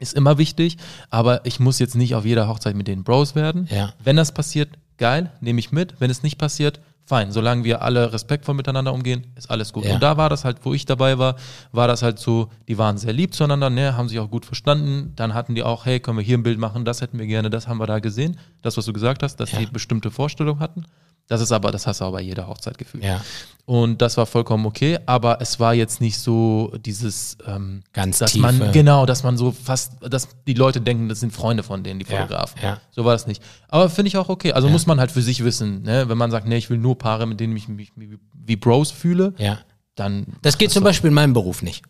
ist 0.00 0.14
immer 0.14 0.36
wichtig, 0.38 0.78
aber 1.10 1.46
ich 1.46 1.60
muss 1.60 1.78
jetzt 1.78 1.94
nicht 1.94 2.16
auf 2.16 2.24
jeder 2.24 2.48
Hochzeit 2.48 2.74
mit 2.74 2.88
den 2.88 3.04
Bros 3.04 3.36
werden. 3.36 3.68
Wenn 4.02 4.16
das 4.16 4.32
passiert, 4.32 4.70
geil, 4.98 5.30
nehme 5.40 5.60
ich 5.60 5.70
mit. 5.70 5.94
Wenn 6.00 6.10
es 6.10 6.24
nicht 6.24 6.38
passiert, 6.38 6.80
fein. 7.12 7.30
Solange 7.30 7.62
wir 7.64 7.82
alle 7.82 8.10
respektvoll 8.10 8.54
miteinander 8.54 8.94
umgehen, 8.94 9.26
ist 9.36 9.50
alles 9.50 9.74
gut. 9.74 9.84
Ja. 9.84 9.92
Und 9.94 10.02
da 10.02 10.16
war 10.16 10.30
das 10.30 10.46
halt, 10.46 10.56
wo 10.62 10.72
ich 10.72 10.86
dabei 10.86 11.18
war, 11.18 11.36
war 11.70 11.86
das 11.86 12.02
halt 12.02 12.18
so, 12.18 12.48
die 12.68 12.78
waren 12.78 12.96
sehr 12.96 13.12
lieb 13.12 13.34
zueinander, 13.34 13.68
ne, 13.68 13.98
haben 13.98 14.08
sich 14.08 14.18
auch 14.18 14.30
gut 14.30 14.46
verstanden. 14.46 15.12
Dann 15.14 15.34
hatten 15.34 15.54
die 15.54 15.62
auch, 15.62 15.84
hey, 15.84 16.00
können 16.00 16.16
wir 16.16 16.24
hier 16.24 16.38
ein 16.38 16.42
Bild 16.42 16.58
machen, 16.58 16.86
das 16.86 17.02
hätten 17.02 17.18
wir 17.18 17.26
gerne, 17.26 17.50
das 17.50 17.68
haben 17.68 17.76
wir 17.78 17.86
da 17.86 17.98
gesehen. 17.98 18.38
Das, 18.62 18.78
was 18.78 18.86
du 18.86 18.94
gesagt 18.94 19.22
hast, 19.22 19.36
dass 19.36 19.52
Ja. 19.52 19.58
die 19.58 19.66
bestimmte 19.66 20.10
Vorstellung 20.10 20.58
hatten. 20.58 20.86
Das 21.28 21.40
ist 21.40 21.52
aber, 21.52 21.70
das 21.70 21.86
hast 21.86 22.00
du 22.00 22.04
auch 22.04 22.12
bei 22.12 22.20
jeder 22.20 22.46
Hochzeit 22.48 22.76
gefühlt. 22.78 23.04
Ja. 23.04 23.20
Und 23.64 24.02
das 24.02 24.16
war 24.16 24.26
vollkommen 24.26 24.66
okay, 24.66 24.98
aber 25.06 25.40
es 25.40 25.60
war 25.60 25.72
jetzt 25.72 26.00
nicht 26.00 26.18
so 26.18 26.72
dieses 26.84 27.38
ähm, 27.46 27.82
Ganz 27.92 28.18
dass 28.18 28.32
tiefe. 28.32 28.42
man 28.42 28.72
genau, 28.72 29.06
dass 29.06 29.22
man 29.22 29.36
so 29.38 29.52
fast, 29.52 29.92
dass 30.00 30.28
die 30.48 30.54
Leute 30.54 30.80
denken, 30.80 31.08
das 31.08 31.20
sind 31.20 31.32
Freunde 31.32 31.62
von 31.62 31.84
denen, 31.84 32.00
die 32.00 32.06
Ja, 32.10 32.22
Fotografen. 32.22 32.58
ja. 32.62 32.80
So 32.90 33.04
war 33.04 33.12
das 33.12 33.26
nicht. 33.28 33.40
Aber 33.68 33.88
finde 33.88 34.08
ich 34.08 34.16
auch 34.16 34.28
okay. 34.28 34.52
Also 34.52 34.68
muss 34.68 34.86
man 34.86 34.98
halt 34.98 35.12
für 35.12 35.22
sich 35.22 35.44
wissen, 35.44 35.82
ne? 35.82 36.08
wenn 36.08 36.18
man 36.18 36.30
sagt, 36.32 36.46
nee, 36.48 36.56
ich 36.56 36.70
will 36.70 36.78
nur 36.78 36.98
Paare, 36.98 37.24
mit 37.26 37.38
denen 37.38 37.56
ich 37.56 37.68
mich 37.68 37.92
wie, 37.94 38.56
Bros 38.56 38.90
fühle, 38.90 39.32
Ja. 39.38 39.58
dann 39.94 40.26
Das 40.42 40.58
geht 40.58 40.72
zum 40.72 40.82
Beispiel 40.82 41.08
in 41.08 41.14
meinem 41.14 41.32
Beruf 41.32 41.62
nicht. 41.62 41.84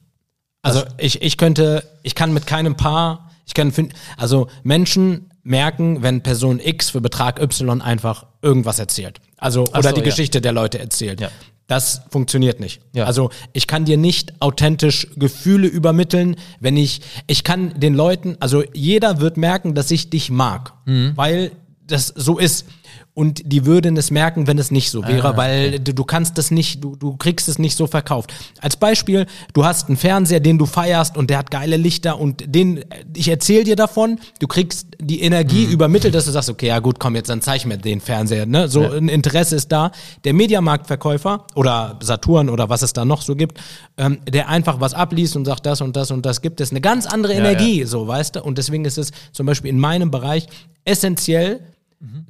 Also 0.61 0.83
ich, 0.99 1.23
ich 1.23 1.39
könnte, 1.39 1.83
ich 2.03 2.15
kann 2.15 2.35
mit 2.35 2.47
keinem 2.47 2.77
Paar, 2.77 3.31
ich 3.47 3.55
kann 3.55 3.73
finden, 3.73 3.95
also 4.19 4.49
Menschen 4.63 5.31
merken, 5.43 6.03
wenn 6.03 6.23
Person 6.23 6.61
X 6.61 6.91
für 6.91 7.01
Betrag 7.01 7.41
Y 7.41 7.81
einfach 7.81 8.27
irgendwas 8.43 8.79
erzählt. 8.79 9.21
Also 9.43 9.63
oder 9.65 9.83
so, 9.83 9.93
die 9.93 10.01
ja. 10.01 10.05
Geschichte 10.07 10.41
der 10.41 10.53
Leute 10.53 10.79
erzählt. 10.79 11.21
Ja. 11.21 11.31
Das 11.67 12.03
funktioniert 12.11 12.61
nicht. 12.61 12.81
Ja. 12.95 13.05
Also 13.05 13.31
ich 13.53 13.67
kann 13.67 13.85
dir 13.85 13.97
nicht 13.97 14.41
authentisch 14.41 15.07
Gefühle 15.17 15.69
übermitteln, 15.69 16.37
wenn 16.61 16.77
ich, 16.77 17.01
ich 17.27 17.45
kann 17.45 17.79
den 17.79 17.95
Leuten, 17.95 18.37
also 18.41 18.63
jeder 18.75 19.21
wird 19.21 19.37
merken, 19.37 19.75
dass 19.75 19.91
ich 19.91 20.11
dich 20.11 20.31
mag, 20.31 20.73
Mhm. 20.87 21.13
weil 21.17 21.53
das 21.87 22.09
so 22.09 22.39
ist. 22.39 22.67
Und 23.15 23.43
die 23.45 23.67
würden 23.67 23.97
es 23.99 24.11
merken, 24.11 24.47
wenn 24.47 24.57
es 24.59 24.71
nicht 24.71 24.91
so 24.91 25.07
wäre, 25.07 25.35
Ah, 25.35 25.37
weil 25.37 25.79
du, 25.81 25.93
du 25.93 26.05
kannst 26.05 26.39
es 26.39 26.51
nicht, 26.51 26.83
du, 26.83 26.97
du 26.97 27.17
kriegst 27.19 27.47
es 27.49 27.59
nicht 27.59 27.77
so 27.77 27.87
verkauft. 27.87 28.33
Als 28.61 28.77
Beispiel, 28.77 29.27
du 29.53 29.65
hast 29.67 29.89
einen 29.89 29.99
Fernseher, 29.99 30.41
den 30.41 30.57
du 30.57 30.65
feierst 30.65 31.17
und 31.17 31.29
der 31.29 31.37
hat 31.39 31.51
geile 31.51 31.77
Lichter 31.77 32.19
und 32.19 32.43
den, 32.55 32.85
ich 33.15 33.29
erzähl 33.29 33.65
dir 33.65 33.77
davon, 33.77 34.19
du 34.41 34.47
kriegst 34.47 34.87
die 34.99 35.21
Energie 35.23 35.67
Mhm. 35.67 35.73
übermittelt, 35.73 36.15
dass 36.15 36.25
du 36.25 36.31
sagst, 36.31 36.49
okay, 36.49 36.69
ja 36.69 36.79
gut, 36.79 36.99
komm, 36.99 37.15
jetzt 37.15 37.29
dann 37.29 37.43
zeig 37.43 37.67
mir 37.67 37.77
den 37.77 38.01
Fernseher, 38.01 38.47
ne? 38.47 38.69
So 38.69 38.89
ein 38.91 39.09
Interesse 39.11 39.57
ist 39.57 39.71
da. 39.71 39.93
Der 40.25 40.33
Mediamarktverkäufer 40.33 41.47
oder 41.55 41.99
Saturn 42.01 42.49
oder 42.49 42.71
was 42.71 42.81
es 42.83 42.95
da 42.95 43.05
noch 43.05 43.21
so 43.21 43.37
gibt, 43.37 43.59
ähm, 43.99 44.21
der 44.27 44.49
einfach 44.49 44.81
was 44.81 44.95
abliest 44.95 45.37
und 45.37 45.45
sagt, 45.45 45.67
das 45.67 45.83
und 45.83 45.97
das 45.97 46.11
und 46.11 46.25
das 46.25 46.41
gibt 46.41 46.61
es, 46.63 46.71
eine 46.71 46.81
ganz 46.81 47.05
andere 47.07 47.35
Energie, 47.35 47.85
so, 47.85 48.07
weißt 48.07 48.37
du? 48.37 48.43
Und 48.43 48.57
deswegen 48.57 48.87
ist 48.87 48.97
es 48.97 49.11
zum 49.33 49.45
Beispiel 49.45 49.71
in 49.71 49.79
meinem 49.79 50.11
Bereich 50.11 50.47
essentiell, 50.87 51.61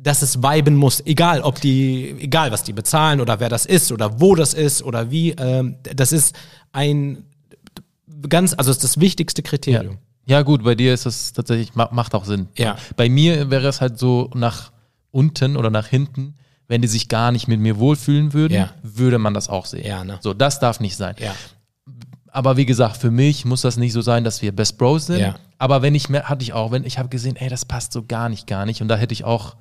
dass 0.03 0.21
es 0.23 0.43
viben 0.43 0.75
muss, 0.77 1.01
egal 1.07 1.41
ob 1.41 1.61
die, 1.61 2.11
egal 2.21 2.51
was 2.53 2.63
die 2.63 2.73
bezahlen 2.75 3.21
oder 3.21 3.41
wer 3.41 3.49
das 3.49 3.65
ist 3.65 3.91
oder 3.91 4.21
wo 4.21 4.35
das 4.35 4.53
ist 4.53 4.83
oder 4.83 5.11
wie, 5.11 5.31
ähm, 5.31 5.77
das 5.95 6.13
ist 6.13 6.37
ein 6.73 7.25
ganz, 8.29 8.55
also 8.57 8.71
ist 8.71 8.85
das 8.85 9.01
wichtigste 9.01 9.43
Kriterium. 9.43 9.99
Ja, 10.27 10.43
gut, 10.43 10.63
bei 10.63 10.75
dir 10.75 10.93
ist 10.95 11.07
das 11.07 11.33
tatsächlich, 11.33 11.75
ma- 11.75 11.89
macht 11.91 12.15
auch 12.15 12.25
Sinn. 12.25 12.49
Ja. 12.57 12.77
Bei 12.97 13.09
mir 13.09 13.51
wäre 13.51 13.67
es 13.67 13.81
halt 13.81 13.99
so 13.99 14.31
nach 14.35 14.73
unten 15.11 15.57
oder 15.57 15.71
nach 15.71 15.87
hinten, 15.87 16.35
wenn 16.69 16.81
die 16.83 16.89
sich 16.89 17.09
gar 17.09 17.33
nicht 17.33 17.49
mit 17.49 17.59
mir 17.59 17.79
wohlfühlen 17.79 18.33
würden, 18.33 18.55
Ja. 18.55 18.71
würde 18.83 19.19
man 19.19 19.35
das 19.35 19.49
auch 19.49 19.67
sehen. 19.67 19.85
Ja, 19.87 20.05
ne? 20.05 20.19
So, 20.21 20.33
das 20.35 20.61
darf 20.61 20.81
nicht 20.81 20.97
sein. 20.97 21.17
Ja. 21.19 21.35
Aber 22.29 22.57
wie 22.57 22.65
gesagt, 22.67 22.97
für 22.97 23.11
mich 23.11 23.45
muss 23.45 23.63
das 23.63 23.77
nicht 23.77 23.93
so 23.93 24.01
sein, 24.01 24.23
dass 24.25 24.41
wir 24.43 24.53
Best 24.53 24.79
Bros 24.79 25.07
sind. 25.07 25.21
Ja. 25.21 25.35
Aber 25.59 25.83
wenn 25.83 25.95
ich 25.95 26.09
mehr, 26.09 26.25
hatte 26.29 26.43
ich 26.43 26.53
auch, 26.53 26.71
wenn 26.71 26.85
ich 26.85 26.99
habe 26.99 27.09
gesehen, 27.09 27.37
ey, 27.37 27.49
das 27.49 27.65
passt 27.65 27.93
so 27.93 28.05
gar 28.05 28.29
nicht, 28.29 28.47
gar 28.47 28.65
nicht. 28.65 28.81
Und 28.81 28.89
da 28.89 28.97
hätte 28.97 29.13
ich 29.13 29.25
auch, 29.25 29.57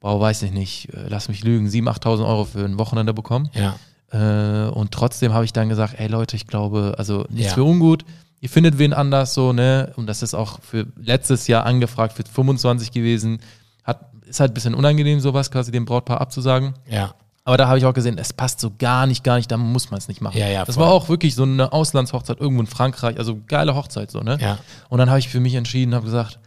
boah, 0.00 0.18
weiß 0.20 0.42
ich 0.42 0.52
nicht, 0.52 0.92
äh, 0.94 1.06
lass 1.08 1.28
mich 1.28 1.44
lügen, 1.44 1.68
7.000, 1.68 1.88
8.000 2.02 2.26
Euro 2.26 2.44
für 2.44 2.64
ein 2.64 2.78
Wochenende 2.78 3.14
bekommen. 3.14 3.50
Ja. 3.54 3.76
Äh, 4.12 4.70
und 4.70 4.90
trotzdem 4.92 5.32
habe 5.32 5.44
ich 5.44 5.52
dann 5.52 5.68
gesagt, 5.68 5.94
ey 5.98 6.08
Leute, 6.08 6.36
ich 6.36 6.46
glaube, 6.46 6.94
also 6.98 7.26
nichts 7.28 7.50
Ja. 7.50 7.54
für 7.54 7.64
ungut. 7.64 8.04
Ihr 8.40 8.48
findet 8.48 8.78
wen 8.78 8.92
anders 8.94 9.34
so, 9.34 9.52
ne? 9.52 9.92
Und 9.96 10.06
das 10.06 10.22
ist 10.22 10.34
auch 10.34 10.60
für 10.62 10.86
letztes 10.96 11.46
Jahr 11.46 11.66
angefragt, 11.66 12.14
für 12.14 12.24
25 12.24 12.90
gewesen. 12.90 13.38
Hat, 13.84 14.10
ist 14.26 14.40
halt 14.40 14.52
ein 14.52 14.54
bisschen 14.54 14.74
unangenehm, 14.74 15.20
sowas 15.20 15.50
quasi 15.50 15.70
dem 15.70 15.84
Brautpaar 15.84 16.20
abzusagen. 16.22 16.72
Ja. 16.88 17.14
Aber 17.44 17.56
da 17.58 17.68
habe 17.68 17.78
ich 17.78 17.84
auch 17.84 17.92
gesehen, 17.94 18.16
es 18.18 18.32
passt 18.32 18.60
so 18.60 18.70
gar 18.78 19.06
nicht, 19.06 19.24
gar 19.24 19.36
nicht, 19.36 19.50
da 19.50 19.56
muss 19.56 19.90
man 19.90 19.98
es 19.98 20.08
nicht 20.08 20.20
machen. 20.20 20.38
Ja, 20.38 20.48
ja, 20.48 20.64
das 20.64 20.76
voll. 20.76 20.84
war 20.86 20.92
auch 20.92 21.08
wirklich 21.08 21.34
so 21.34 21.42
eine 21.42 21.72
Auslandshochzeit 21.72 22.40
irgendwo 22.40 22.60
in 22.62 22.66
Frankreich, 22.66 23.18
also 23.18 23.38
geile 23.46 23.74
Hochzeit 23.74 24.10
so, 24.10 24.20
ne? 24.20 24.38
Ja. 24.40 24.58
Und 24.88 24.98
dann 24.98 25.10
habe 25.10 25.18
ich 25.18 25.28
für 25.28 25.40
mich 25.40 25.54
entschieden, 25.54 25.94
habe 25.94 26.04
gesagt, 26.04 26.38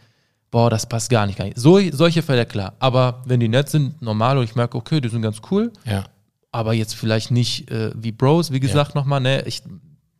boah, 0.53 0.69
das 0.69 0.85
passt 0.85 1.09
gar 1.09 1.25
nicht, 1.25 1.37
gar 1.39 1.45
nicht. 1.45 1.57
So, 1.57 1.79
solche 1.91 2.21
Fälle, 2.21 2.45
klar. 2.45 2.73
Aber 2.77 3.23
wenn 3.25 3.39
die 3.39 3.47
nett 3.49 3.69
sind, 3.69 3.99
normal 4.03 4.37
und 4.37 4.43
ich 4.43 4.53
merke, 4.55 4.77
okay, 4.77 5.01
die 5.01 5.09
sind 5.09 5.23
ganz 5.23 5.41
cool, 5.49 5.73
Ja. 5.83 6.03
aber 6.51 6.73
jetzt 6.75 6.93
vielleicht 6.95 7.31
nicht 7.31 7.71
äh, 7.71 7.91
wie 7.95 8.11
Bros, 8.11 8.51
wie 8.51 8.59
gesagt 8.59 8.93
nochmal, 8.93 9.19
ne? 9.19 9.41
Ich, 9.47 9.63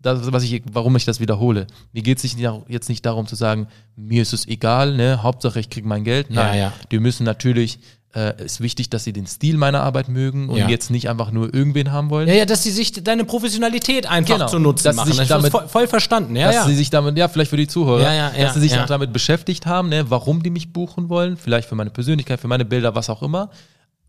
das, 0.02 0.32
was 0.34 0.44
ich, 0.44 0.64
warum 0.72 0.96
ich 0.96 1.06
das 1.06 1.20
wiederhole. 1.20 1.68
Mir 1.94 2.02
geht 2.02 2.18
es 2.24 2.36
jetzt 2.68 2.90
nicht 2.90 3.06
darum 3.06 3.28
zu 3.28 3.36
sagen, 3.36 3.68
mir 3.96 4.24
ist 4.24 4.34
es 4.34 4.48
egal, 4.48 4.96
ne? 4.96 5.22
Hauptsache 5.22 5.60
ich 5.60 5.70
kriege 5.70 5.88
mein 5.88 6.04
Geld. 6.04 6.32
Nein, 6.32 6.58
Ja, 6.58 6.64
ja. 6.66 6.74
die 6.92 7.00
müssen 7.00 7.24
natürlich, 7.26 7.78
äh, 8.16 8.44
ist 8.46 8.62
wichtig, 8.62 8.90
dass 8.92 9.04
sie 9.04 9.12
den 9.14 9.26
Stil 9.26 9.58
meiner 9.58 9.82
Arbeit 9.82 10.08
mögen 10.08 10.50
und 10.50 10.58
Ja. 10.58 10.68
jetzt 10.70 10.92
nicht 10.92 11.10
einfach 11.10 11.32
nur 11.32 11.52
irgendwen 11.54 11.92
haben 11.92 12.10
wollen. 12.12 12.28
Ja, 12.28 12.36
ja, 12.36 12.46
dass 12.46 12.62
sie 12.64 12.70
sich 12.72 12.92
deine 13.04 13.26
Professionalität 13.26 14.06
einfach 14.06 14.36
Genau. 14.36 14.48
zunutze 14.48 14.84
Dass 14.84 14.96
sie 14.96 14.98
machen. 14.98 15.08
sich 15.10 15.18
Das 15.18 15.24
ist 15.26 15.32
damit- 15.32 15.52
voll, 15.52 15.68
voll 15.68 15.88
verstanden. 15.88 16.36
Ja, 16.36 16.46
dass 16.48 16.56
ja. 16.56 16.66
sie 16.66 16.76
sich 16.76 16.90
damit, 16.92 17.18
ja, 17.18 17.28
vielleicht 17.28 17.50
für 17.50 17.58
die 17.58 17.68
Zuhörer, 17.68 18.02
Ja, 18.04 18.14
ja, 18.14 18.32
ja, 18.38 18.44
dass 18.44 18.54
sie 18.54 18.60
sich 18.62 18.78
auch 18.78 18.86
damit 18.86 19.12
beschäftigt 19.14 19.66
haben, 19.66 19.90
ne, 19.90 20.10
warum 20.12 20.44
die 20.44 20.52
mich 20.52 20.72
buchen 20.74 21.10
wollen, 21.10 21.38
vielleicht 21.38 21.68
für 21.68 21.76
meine 21.76 21.90
Persönlichkeit, 21.90 22.40
für 22.40 22.48
meine 22.48 22.66
Bilder, 22.66 22.94
was 22.96 23.10
auch 23.10 23.24
immer. 23.24 23.50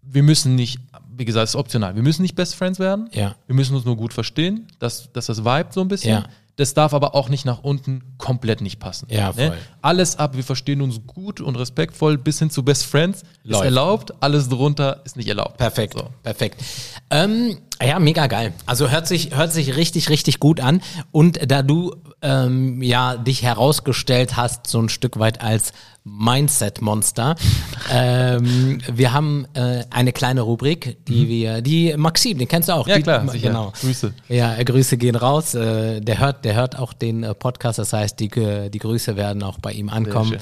Wir 0.02 0.22
müssen 0.22 0.54
nicht, 0.54 0.78
wie 1.16 1.24
gesagt, 1.24 1.44
es 1.44 1.50
ist 1.52 1.56
optional, 1.56 1.94
wir 1.94 2.02
müssen 2.02 2.20
nicht 2.20 2.34
Best 2.34 2.56
Friends 2.56 2.78
werden. 2.78 3.08
Ja. 3.12 3.36
Wir 3.46 3.54
müssen 3.54 3.74
uns 3.74 3.86
nur 3.86 3.96
gut 3.96 4.12
verstehen, 4.12 4.66
dass, 4.80 5.10
dass 5.14 5.26
das 5.26 5.38
vibet 5.46 5.72
so 5.72 5.80
ein 5.80 5.88
bisschen. 5.88 6.10
Ja. 6.10 6.24
Das 6.56 6.72
darf 6.72 6.94
aber 6.94 7.14
auch 7.16 7.28
nicht 7.28 7.44
nach 7.44 7.64
unten 7.64 8.02
komplett 8.16 8.60
nicht 8.60 8.78
passen. 8.78 9.08
Ja, 9.10 9.32
ne? 9.32 9.48
voll. 9.48 9.58
Alles 9.82 10.18
ab, 10.18 10.36
wir 10.36 10.44
verstehen 10.44 10.82
uns 10.82 11.00
gut 11.06 11.40
und 11.40 11.56
respektvoll 11.56 12.16
bis 12.16 12.38
hin 12.38 12.48
zu 12.50 12.62
Best 12.62 12.86
Friends 12.86 13.22
Läuft. 13.42 13.60
ist 13.62 13.64
erlaubt, 13.64 14.14
alles 14.20 14.48
drunter 14.48 15.00
ist 15.04 15.16
nicht 15.16 15.28
erlaubt. 15.28 15.56
Perfekt, 15.56 15.94
So. 15.94 16.08
perfekt. 16.22 16.62
Ähm, 17.10 17.58
ja, 17.82 17.98
mega 17.98 18.26
geil. 18.26 18.52
Also 18.66 18.90
hört 18.90 19.06
sich, 19.08 19.34
hört 19.34 19.52
sich 19.52 19.76
richtig, 19.76 20.08
richtig 20.08 20.38
gut 20.38 20.60
an. 20.60 20.80
Und 21.10 21.50
da 21.50 21.62
du 21.62 21.96
ähm, 22.22 22.82
ja 22.82 23.16
dich 23.16 23.42
herausgestellt 23.42 24.36
hast, 24.36 24.66
so 24.66 24.80
ein 24.80 24.88
Stück 24.88 25.18
weit 25.18 25.40
als 25.40 25.72
Mindset-Monster, 26.04 27.34
ähm, 27.92 28.80
wir 28.92 29.12
haben 29.12 29.46
äh, 29.54 29.84
eine 29.90 30.12
kleine 30.12 30.42
Rubrik, 30.42 30.98
die 31.06 31.28
wir, 31.28 31.62
die 31.62 31.96
Maxim, 31.96 32.38
den 32.38 32.48
kennst 32.48 32.68
du 32.68 32.74
auch. 32.74 32.86
Mhm. 32.86 32.90
Ja, 32.90 32.96
die, 32.96 33.02
klar, 33.02 33.28
sicher. 33.28 33.48
Genau. 33.48 33.72
Grüße. 33.80 34.14
Ja, 34.28 34.56
äh, 34.56 34.64
Grüße 34.64 34.96
gehen 34.96 35.16
raus. 35.16 35.54
Äh, 35.54 36.00
der 36.00 36.18
hört, 36.18 36.44
der 36.44 36.54
hört 36.54 36.78
auch 36.78 36.92
den 36.92 37.24
äh, 37.24 37.34
Podcast, 37.34 37.78
das 37.78 37.92
heißt, 37.92 38.20
die, 38.20 38.28
die 38.28 38.78
Grüße 38.78 39.16
werden 39.16 39.42
auch 39.42 39.58
bei 39.58 39.72
ihm 39.72 39.88
ankommen. 39.88 40.38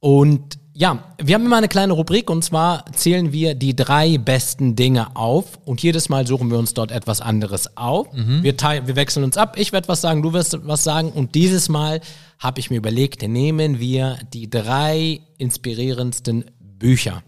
Und 0.00 0.58
ja, 0.76 0.98
wir 1.22 1.34
haben 1.36 1.46
immer 1.46 1.56
eine 1.58 1.68
kleine 1.68 1.92
Rubrik 1.92 2.28
und 2.30 2.42
zwar 2.42 2.84
zählen 2.92 3.32
wir 3.32 3.54
die 3.54 3.76
drei 3.76 4.18
besten 4.18 4.74
Dinge 4.74 5.14
auf 5.16 5.58
und 5.64 5.82
jedes 5.82 6.08
Mal 6.08 6.26
suchen 6.26 6.50
wir 6.50 6.58
uns 6.58 6.74
dort 6.74 6.90
etwas 6.90 7.20
anderes 7.20 7.76
auf. 7.76 8.12
Mhm. 8.12 8.42
Wir, 8.42 8.56
teilen, 8.56 8.88
wir 8.88 8.96
wechseln 8.96 9.22
uns 9.24 9.36
ab, 9.36 9.56
ich 9.56 9.72
werde 9.72 9.86
was 9.86 10.00
sagen, 10.00 10.22
du 10.22 10.32
wirst 10.32 10.58
was 10.66 10.82
sagen 10.82 11.10
und 11.12 11.36
dieses 11.36 11.68
Mal 11.68 12.00
habe 12.40 12.58
ich 12.58 12.70
mir 12.70 12.76
überlegt, 12.76 13.22
nehmen 13.22 13.78
wir 13.78 14.18
die 14.32 14.50
drei 14.50 15.20
inspirierendsten 15.38 16.44
Bücher. 16.60 17.22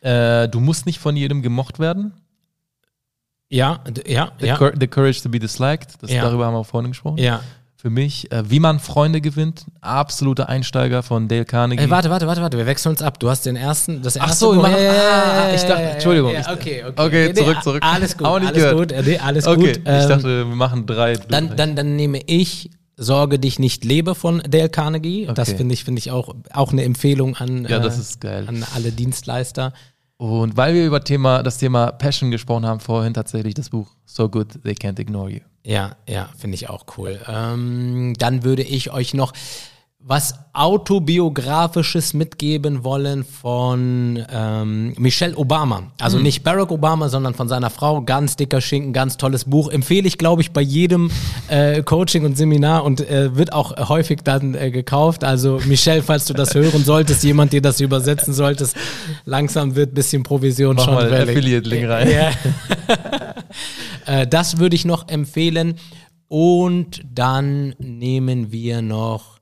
Äh, 0.00 0.48
du 0.48 0.60
musst 0.60 0.86
nicht 0.86 0.98
von 0.98 1.16
jedem 1.16 1.42
gemocht 1.42 1.78
werden. 1.78 2.14
Ja, 3.50 3.80
ja, 4.06 4.32
The, 4.38 4.46
ja, 4.46 4.72
the 4.78 4.86
Courage 4.86 5.22
to 5.22 5.28
be 5.28 5.38
Disliked, 5.38 6.00
das, 6.00 6.10
Ja. 6.10 6.22
darüber 6.22 6.46
haben 6.46 6.54
wir 6.54 6.64
vorhin 6.64 6.90
gesprochen. 6.92 7.18
ja. 7.18 7.42
Für 7.80 7.88
mich, 7.88 8.30
äh, 8.30 8.42
wie 8.50 8.60
man 8.60 8.78
Freunde 8.78 9.22
gewinnt, 9.22 9.64
absoluter 9.80 10.50
Einsteiger 10.50 11.02
von 11.02 11.28
Dale 11.28 11.46
Carnegie. 11.46 11.82
Ey, 11.84 11.88
warte, 11.88 12.10
warte, 12.10 12.26
warte, 12.26 12.42
warte, 12.42 12.58
wir 12.58 12.66
wechseln 12.66 12.90
uns 12.90 13.00
ab. 13.00 13.18
Du 13.18 13.30
hast 13.30 13.46
den 13.46 13.56
ersten, 13.56 14.02
das 14.02 14.16
erste 14.16 14.30
Ach 14.30 14.36
so, 14.36 14.52
Buch- 14.54 14.64
Ja, 14.68 14.76
ja, 14.78 14.92
ja, 14.92 14.92
ah, 14.92 15.48
ja, 15.48 15.54
ich 15.54 15.62
dachte, 15.62 15.82
Entschuldigung. 15.82 16.32
Ja, 16.34 16.40
ich- 16.40 16.48
okay, 16.50 16.84
okay. 16.86 16.92
Okay, 17.06 17.34
zurück, 17.34 17.56
nee, 17.56 17.62
zurück. 17.62 17.82
Alles 17.82 18.18
gut, 18.18 18.26
alles 18.26 18.52
gehört. 18.52 18.76
gut, 18.76 18.92
äh, 18.92 19.02
nee, 19.02 19.16
alles 19.18 19.46
okay, 19.46 19.56
gut. 19.58 19.68
ich 19.78 19.82
Ähm, 19.86 20.08
dachte, 20.10 20.46
wir 20.48 20.54
machen 20.56 20.84
drei. 20.84 21.14
Dann, 21.14 21.56
dann, 21.56 21.74
dann 21.74 21.96
nehme 21.96 22.20
ich 22.26 22.68
Sorge 22.98 23.38
dich 23.38 23.58
nicht 23.58 23.82
lebe 23.86 24.14
von 24.14 24.42
Dale 24.46 24.68
Carnegie. 24.68 25.26
Das 25.34 25.48
Okay. 25.48 25.56
finde 25.56 25.72
ich, 25.72 25.84
finde 25.84 26.00
ich 26.00 26.10
auch, 26.10 26.34
auch 26.52 26.72
eine 26.72 26.84
Empfehlung 26.84 27.34
an, 27.36 27.64
Ja, 27.66 27.78
das 27.78 27.96
äh, 27.96 28.00
ist 28.02 28.20
geil. 28.20 28.44
an 28.46 28.62
alle 28.74 28.92
Dienstleister. 28.92 29.72
Und 30.20 30.54
weil 30.58 30.74
wir 30.74 30.84
über 30.84 31.02
Thema, 31.02 31.42
das 31.42 31.56
Thema 31.56 31.92
Passion 31.92 32.30
gesprochen 32.30 32.66
haben, 32.66 32.78
vorhin 32.78 33.14
tatsächlich 33.14 33.54
das 33.54 33.70
Buch 33.70 33.88
So 34.04 34.28
Good 34.28 34.62
They 34.64 34.74
Can't 34.74 35.00
Ignore 35.00 35.30
You. 35.30 35.40
Ja, 35.64 35.96
ja, 36.06 36.28
finde 36.36 36.56
ich 36.56 36.68
auch 36.68 36.84
cool. 36.98 37.18
Ähm, 37.26 38.12
dann 38.18 38.44
würde 38.44 38.62
ich 38.62 38.92
euch 38.92 39.14
noch 39.14 39.32
was 40.02 40.34
autobiografisches 40.54 42.14
mitgeben 42.14 42.84
wollen 42.84 43.22
von 43.22 44.24
ähm, 44.32 44.94
Michelle 44.98 45.36
Obama. 45.36 45.92
Also 46.00 46.18
nicht 46.18 46.42
Barack 46.42 46.70
Obama, 46.70 47.10
sondern 47.10 47.34
von 47.34 47.48
seiner 47.48 47.68
Frau. 47.68 48.00
Ganz 48.02 48.34
dicker 48.34 48.62
Schinken, 48.62 48.94
ganz 48.94 49.18
tolles 49.18 49.44
Buch. 49.44 49.70
Empfehle 49.70 50.08
ich, 50.08 50.16
glaube 50.16 50.40
ich, 50.40 50.52
bei 50.52 50.62
jedem 50.62 51.10
äh, 51.48 51.82
Coaching 51.82 52.24
und 52.24 52.36
Seminar 52.36 52.84
und 52.84 53.08
äh, 53.08 53.36
wird 53.36 53.52
auch 53.52 53.88
häufig 53.88 54.20
dann 54.24 54.54
äh, 54.54 54.70
gekauft. 54.70 55.22
Also 55.22 55.60
Michelle, 55.66 56.02
falls 56.02 56.24
du 56.24 56.32
das 56.32 56.54
hören 56.54 56.82
solltest, 56.82 57.22
jemand 57.22 57.52
dir 57.52 57.62
das 57.62 57.80
übersetzen 57.80 58.32
solltest, 58.32 58.76
langsam 59.26 59.76
wird 59.76 59.94
bisschen 59.94 60.22
Provision 60.22 60.76
Mach 60.76 60.84
schon 60.86 60.94
mal. 60.94 61.12
Affiliate-Link 61.12 61.88
rein. 61.88 62.10
Ja. 62.10 62.30
Äh, 64.06 64.26
das 64.26 64.58
würde 64.58 64.76
ich 64.76 64.86
noch 64.86 65.08
empfehlen. 65.08 65.74
Und 66.26 67.02
dann 67.04 67.74
nehmen 67.78 68.50
wir 68.50 68.80
noch, 68.82 69.39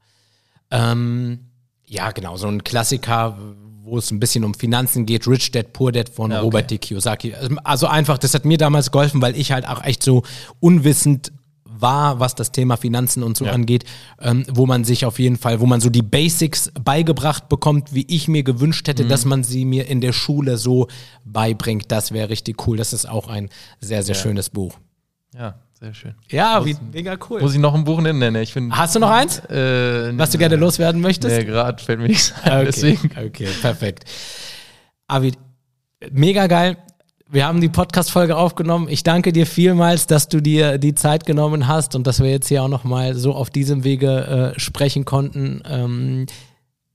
ähm, 0.71 1.41
ja 1.87 2.11
genau, 2.11 2.37
so 2.37 2.49
ein 2.49 2.65
Klassiker, 2.65 3.37
wo 3.83 3.97
es 3.99 4.11
ein 4.11 4.21
bisschen 4.21 4.45
um 4.45 4.53
Finanzen 4.55 5.07
geht, 5.07 5.27
Rich 5.27 5.51
Dad, 5.53 5.73
Poor 5.73 5.93
Dad 5.93 6.09
von 6.11 6.31
Ja, 6.31 6.39
okay. 6.39 6.45
Robert 6.45 6.71
D. 6.71 6.79
Kiyosaki. 6.79 7.35
Also 7.65 7.87
einfach, 7.87 8.19
das 8.19 8.35
hat 8.35 8.45
mir 8.45 8.59
damals 8.59 8.91
geholfen, 8.91 9.23
weil 9.23 9.35
ich 9.37 9.53
halt 9.53 9.67
auch 9.67 9.83
echt 9.83 10.03
so 10.03 10.23
unwissend 10.61 11.33
war, 11.65 12.19
was 12.19 12.35
das 12.35 12.51
Thema 12.53 12.77
Finanzen 12.77 13.23
und 13.23 13.37
so 13.37 13.47
Ja. 13.47 13.53
angeht, 13.53 13.85
ähm, 14.21 14.45
wo 14.51 14.67
man 14.67 14.83
sich 14.85 15.07
auf 15.07 15.19
jeden 15.21 15.37
Fall, 15.37 15.61
wo 15.61 15.67
man 15.67 15.81
so 15.81 15.91
die 15.91 16.03
Basics 16.03 16.73
beigebracht 16.83 17.49
bekommt, 17.49 17.95
wie 17.95 18.05
ich 18.09 18.27
mir 18.27 18.43
gewünscht 18.43 18.89
hätte, 18.89 19.05
Mhm. 19.05 19.09
dass 19.09 19.25
man 19.25 19.45
sie 19.45 19.65
mir 19.65 19.87
in 19.87 20.01
der 20.01 20.13
Schule 20.13 20.59
so 20.59 20.89
beibringt. 21.25 21.85
Das 21.93 22.11
wäre 22.13 22.29
richtig 22.31 22.67
cool. 22.67 22.77
Das 22.77 22.93
ist 22.93 23.09
auch 23.09 23.29
ein 23.29 23.49
sehr, 23.81 24.03
sehr 24.03 24.17
Ja. 24.17 24.21
schönes 24.21 24.51
Buch. 24.51 24.75
Ja, 25.35 25.55
sehr 25.79 25.95
schön. 25.95 26.15
Ja, 26.29 26.65
mega 26.93 27.17
cool. 27.31 27.41
Muss 27.41 27.55
ich 27.55 27.61
noch 27.61 27.75
ein 27.75 27.85
Buch 27.85 28.01
nennen? 28.01 28.35
Ich 28.37 28.53
finde. 28.53 28.77
Hast 28.77 28.95
du 28.95 28.99
noch 29.01 29.11
eins, 29.11 29.39
Äh, 29.51 30.17
was 30.19 30.31
du 30.31 30.39
gerne 30.39 30.57
loswerden 30.57 31.01
möchtest? 31.01 31.37
Nee, 31.37 31.45
gerade 31.45 31.83
fällt 31.83 32.01
mir 32.01 32.09
nichts 32.09 32.33
ein. 32.43 32.53
Okay, 32.53 32.65
Deswegen. 32.67 33.11
okay, 33.27 33.49
perfekt. 33.61 34.05
Avid, 35.07 35.37
mega 36.11 36.47
geil. 36.47 36.77
Wir 37.31 37.47
haben 37.47 37.61
die 37.61 37.69
Podcast-Folge 37.69 38.37
aufgenommen. 38.37 38.89
Ich 38.89 39.03
danke 39.03 39.33
dir 39.33 39.47
vielmals, 39.47 40.07
dass 40.07 40.29
du 40.29 40.41
dir 40.41 40.79
die 40.79 40.95
Zeit 40.95 41.27
genommen 41.27 41.69
hast 41.69 41.95
und 41.95 42.07
dass 42.07 42.21
wir 42.21 42.31
jetzt 42.31 42.49
hier 42.49 42.63
auch 42.63 42.69
nochmal 42.69 43.15
so 43.15 43.35
auf 43.35 43.51
diesem 43.51 43.85
Wege 43.85 44.55
äh, 44.57 44.59
sprechen 44.61 45.05
konnten. 45.05 45.63
Ähm, 45.69 46.27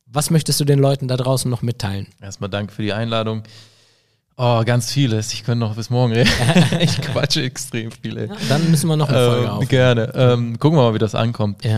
was 0.08 0.30
möchtest 0.32 0.60
du 0.60 0.66
den 0.66 0.80
Leuten 0.80 1.08
da 1.08 1.18
draußen 1.18 1.50
noch 1.50 1.62
mitteilen? 1.62 2.08
Erstmal 2.22 2.50
danke 2.50 2.74
für 2.74 2.82
die 2.82 2.94
Einladung. 2.94 3.44
Oh, 4.36 4.64
ganz 4.66 4.92
vieles. 4.92 5.32
Ich 5.34 5.44
könnte 5.44 5.60
noch 5.66 5.76
bis 5.76 5.90
morgen 5.90 6.14
reden. 6.14 6.30
ich 6.80 7.00
quatsche 7.02 7.44
extrem 7.44 7.92
viel, 7.92 8.18
ey. 8.18 8.30
Dann 8.50 8.70
müssen 8.72 8.88
wir 8.88 8.96
noch 8.96 9.10
eine 9.10 9.18
Folge 9.28 9.44
Ähm, 9.46 9.50
auf. 9.52 9.68
gerne. 9.68 10.12
Ähm, 10.16 10.60
gucken 10.60 10.78
wir 10.80 10.84
mal, 10.84 10.94
wie 10.96 11.00
das 11.00 11.14
ankommt. 11.14 11.64
Ja. 11.64 11.78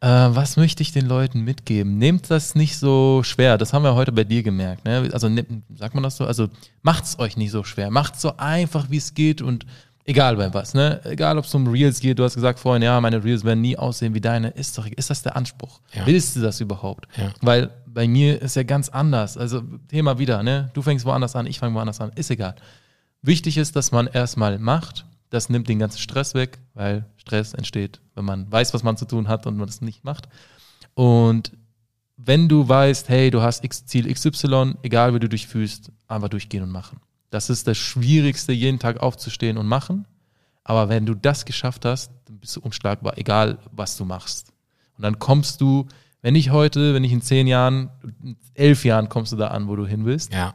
Äh, 0.00 0.34
was 0.34 0.56
möchte 0.56 0.82
ich 0.82 0.92
den 0.92 1.06
Leuten 1.06 1.42
mitgeben? 1.42 1.98
Nehmt 1.98 2.30
das 2.30 2.54
nicht 2.54 2.78
so 2.78 3.22
schwer. 3.24 3.58
Das 3.58 3.72
haben 3.74 3.82
wir 3.84 3.94
heute 3.94 4.10
bei 4.10 4.24
dir 4.24 4.42
gemerkt. 4.42 4.84
Ne? 4.86 5.10
Also 5.12 5.28
nehmt- 5.28 5.62
sagt 5.76 5.94
man 5.94 6.02
das 6.02 6.16
so? 6.16 6.24
Also 6.24 6.48
macht's 6.80 7.18
euch 7.18 7.36
nicht 7.36 7.50
so 7.50 7.62
schwer. 7.62 7.90
Macht's 7.90 8.22
so 8.22 8.36
einfach, 8.38 8.86
wie 8.90 8.96
es 8.96 9.12
geht 9.14 9.42
und 9.42 9.66
egal 10.04 10.36
bei 10.36 10.52
was. 10.52 10.74
Ne? 10.74 11.00
Egal, 11.04 11.38
ob 11.38 11.44
es 11.44 11.54
um 11.54 11.66
Reels 11.66 12.00
geht. 12.00 12.18
Du 12.18 12.24
hast 12.24 12.34
gesagt 12.34 12.58
vorhin, 12.58 12.82
ja, 12.82 13.00
meine 13.00 13.22
Reels 13.22 13.44
werden 13.44 13.60
nie 13.60 13.76
aussehen 13.76 14.14
wie 14.14 14.20
deine. 14.20 14.48
Ist 14.48 14.76
doch, 14.78 14.86
ist 14.86 15.10
das 15.10 15.22
der 15.22 15.36
Anspruch? 15.36 15.80
Ja. 15.92 16.06
Willst 16.06 16.36
du 16.36 16.40
das 16.40 16.60
überhaupt? 16.60 17.06
Ja. 17.16 17.32
Weil 17.40 17.70
bei 17.86 18.08
mir 18.08 18.40
ist 18.40 18.56
ja 18.56 18.62
ganz 18.62 18.88
anders. 18.88 19.36
Also 19.36 19.62
Thema 19.88 20.18
wieder. 20.18 20.42
Ne? 20.42 20.70
Du 20.74 20.82
fängst 20.82 21.04
woanders 21.04 21.36
an, 21.36 21.46
ich 21.46 21.58
fange 21.58 21.74
woanders 21.74 22.00
an. 22.00 22.12
Ist 22.14 22.30
egal. 22.30 22.56
Wichtig 23.22 23.56
ist, 23.56 23.76
dass 23.76 23.92
man 23.92 24.06
erstmal 24.06 24.58
macht. 24.58 25.06
Das 25.30 25.48
nimmt 25.48 25.68
den 25.68 25.78
ganzen 25.78 25.98
Stress 25.98 26.34
weg, 26.34 26.58
weil 26.74 27.06
Stress 27.16 27.54
entsteht, 27.54 28.00
wenn 28.14 28.24
man 28.24 28.50
weiß, 28.52 28.74
was 28.74 28.82
man 28.82 28.96
zu 28.96 29.06
tun 29.06 29.28
hat 29.28 29.46
und 29.46 29.56
man 29.56 29.68
es 29.68 29.80
nicht 29.80 30.04
macht. 30.04 30.28
Und 30.94 31.52
wenn 32.16 32.48
du 32.48 32.68
weißt, 32.68 33.08
hey, 33.08 33.30
du 33.30 33.40
hast 33.40 33.64
X 33.64 33.86
Ziel 33.86 34.12
XY, 34.12 34.74
egal 34.82 35.14
wie 35.14 35.20
du 35.20 35.28
dich 35.28 35.46
fühlst, 35.46 35.90
einfach 36.06 36.28
durchgehen 36.28 36.62
und 36.62 36.70
machen. 36.70 37.00
Das 37.32 37.48
ist 37.48 37.66
das 37.66 37.78
Schwierigste, 37.78 38.52
jeden 38.52 38.78
Tag 38.78 39.00
aufzustehen 39.00 39.56
und 39.56 39.66
machen. 39.66 40.06
Aber 40.64 40.90
wenn 40.90 41.06
du 41.06 41.14
das 41.14 41.46
geschafft 41.46 41.86
hast, 41.86 42.12
dann 42.26 42.38
bist 42.38 42.54
du 42.56 42.60
unschlagbar, 42.60 43.16
egal 43.16 43.56
was 43.70 43.96
du 43.96 44.04
machst. 44.04 44.52
Und 44.98 45.02
dann 45.02 45.18
kommst 45.18 45.62
du, 45.62 45.88
wenn 46.20 46.34
nicht 46.34 46.50
heute, 46.50 46.92
wenn 46.92 47.00
nicht 47.00 47.12
in 47.12 47.22
zehn 47.22 47.46
Jahren, 47.46 47.88
in 48.22 48.36
elf 48.52 48.84
Jahren 48.84 49.08
kommst 49.08 49.32
du 49.32 49.36
da 49.36 49.48
an, 49.48 49.66
wo 49.66 49.76
du 49.76 49.86
hin 49.86 50.04
willst 50.04 50.30
ja. 50.30 50.54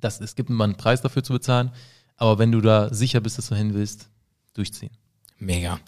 das, 0.00 0.20
es 0.20 0.34
gibt 0.34 0.50
immer 0.50 0.64
einen 0.64 0.76
Preis 0.76 1.00
dafür 1.00 1.24
zu 1.24 1.32
bezahlen, 1.32 1.70
aber 2.18 2.38
wenn 2.38 2.52
du 2.52 2.60
da 2.60 2.92
sicher 2.92 3.20
bist, 3.20 3.38
dass 3.38 3.48
du 3.48 3.54
hin 3.54 3.72
willst, 3.72 4.10
durchziehen. 4.52 4.90
Mega. 5.38 5.80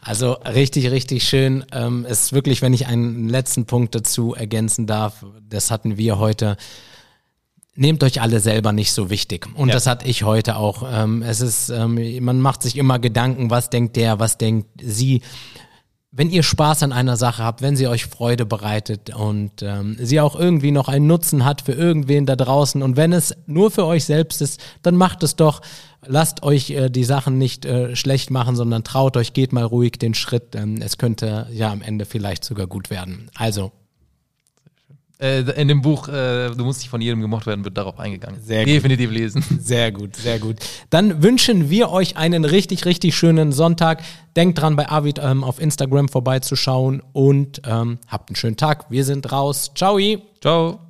Also 0.00 0.32
richtig, 0.32 0.90
richtig 0.90 1.22
schön. 1.22 1.64
Ähm, 1.70 2.04
es 2.08 2.24
ist 2.24 2.32
wirklich, 2.32 2.60
wenn 2.60 2.72
ich 2.72 2.88
einen 2.88 3.28
letzten 3.28 3.66
Punkt 3.66 3.94
dazu 3.94 4.34
ergänzen 4.34 4.88
darf, 4.88 5.24
das 5.48 5.70
hatten 5.70 5.96
wir 5.96 6.18
heute. 6.18 6.56
Nehmt 7.80 8.04
euch 8.04 8.20
alle 8.20 8.40
selber 8.40 8.72
nicht 8.72 8.92
so 8.92 9.08
wichtig. 9.08 9.48
Und 9.54 9.68
Ja. 9.68 9.74
das 9.74 9.86
hatte 9.86 10.06
ich 10.06 10.22
heute 10.22 10.56
auch. 10.56 10.82
Ähm, 10.86 11.22
es 11.22 11.40
ist, 11.40 11.70
ähm, 11.70 12.22
man 12.22 12.38
macht 12.38 12.62
sich 12.62 12.76
immer 12.76 12.98
Gedanken, 12.98 13.48
was 13.48 13.70
denkt 13.70 13.96
der, 13.96 14.18
was 14.18 14.36
denkt 14.36 14.68
sie. 14.84 15.22
Wenn 16.12 16.28
ihr 16.28 16.42
Spaß 16.42 16.82
an 16.82 16.92
einer 16.92 17.16
Sache 17.16 17.42
habt, 17.42 17.62
wenn 17.62 17.76
sie 17.76 17.86
euch 17.88 18.04
Freude 18.04 18.44
bereitet 18.44 19.14
und 19.14 19.62
ähm, 19.62 19.96
sie 19.98 20.20
auch 20.20 20.38
irgendwie 20.38 20.72
noch 20.72 20.88
einen 20.88 21.06
Nutzen 21.06 21.46
hat 21.46 21.62
für 21.62 21.72
irgendwen 21.72 22.26
da 22.26 22.36
draußen 22.36 22.82
und 22.82 22.98
wenn 22.98 23.14
es 23.14 23.34
nur 23.46 23.70
für 23.70 23.86
euch 23.86 24.04
selbst 24.04 24.42
ist, 24.42 24.60
dann 24.82 24.96
macht 24.96 25.22
es 25.22 25.36
doch. 25.36 25.62
Lasst 26.04 26.42
euch 26.42 26.68
äh, 26.72 26.90
die 26.90 27.04
Sachen 27.04 27.38
nicht 27.38 27.64
äh, 27.64 27.96
schlecht 27.96 28.30
machen, 28.30 28.56
sondern 28.56 28.84
traut 28.84 29.16
euch, 29.16 29.32
geht 29.32 29.54
mal 29.54 29.64
ruhig 29.64 29.92
den 29.92 30.12
Schritt. 30.12 30.54
Es 30.54 30.98
könnte 30.98 31.46
ja 31.50 31.70
am 31.72 31.80
Ende 31.80 32.04
vielleicht 32.04 32.44
sogar 32.44 32.66
gut 32.66 32.90
werden. 32.90 33.30
Also, 33.36 33.72
in 35.20 35.68
dem 35.68 35.82
Buch, 35.82 36.08
äh, 36.08 36.50
du 36.50 36.64
musst 36.64 36.80
nicht 36.80 36.88
von 36.88 37.00
jedem 37.00 37.20
gemocht 37.20 37.46
werden, 37.46 37.64
wird 37.64 37.76
darauf 37.76 37.98
eingegangen. 37.98 38.40
Sehr 38.42 38.64
gut. 38.64 38.74
Definitiv 38.74 39.10
lesen. 39.10 39.44
Sehr 39.60 39.92
gut, 39.92 40.16
sehr 40.16 40.38
gut. 40.38 40.56
Dann 40.88 41.22
wünschen 41.22 41.70
wir 41.70 41.90
euch 41.90 42.16
einen 42.16 42.44
richtig, 42.44 42.86
richtig 42.86 43.14
schönen 43.14 43.52
Sonntag. 43.52 44.02
Denkt 44.36 44.60
dran, 44.60 44.76
bei 44.76 44.88
Avid 44.88 45.20
ähm, 45.22 45.44
auf 45.44 45.60
Instagram 45.60 46.08
vorbeizuschauen 46.08 47.02
und 47.12 47.62
ähm, 47.66 47.98
habt 48.08 48.30
einen 48.30 48.36
schönen 48.36 48.56
Tag. 48.56 48.90
Wir 48.90 49.04
sind 49.04 49.30
raus. 49.30 49.72
Ciao. 49.74 49.98
Ciao. 50.40 50.89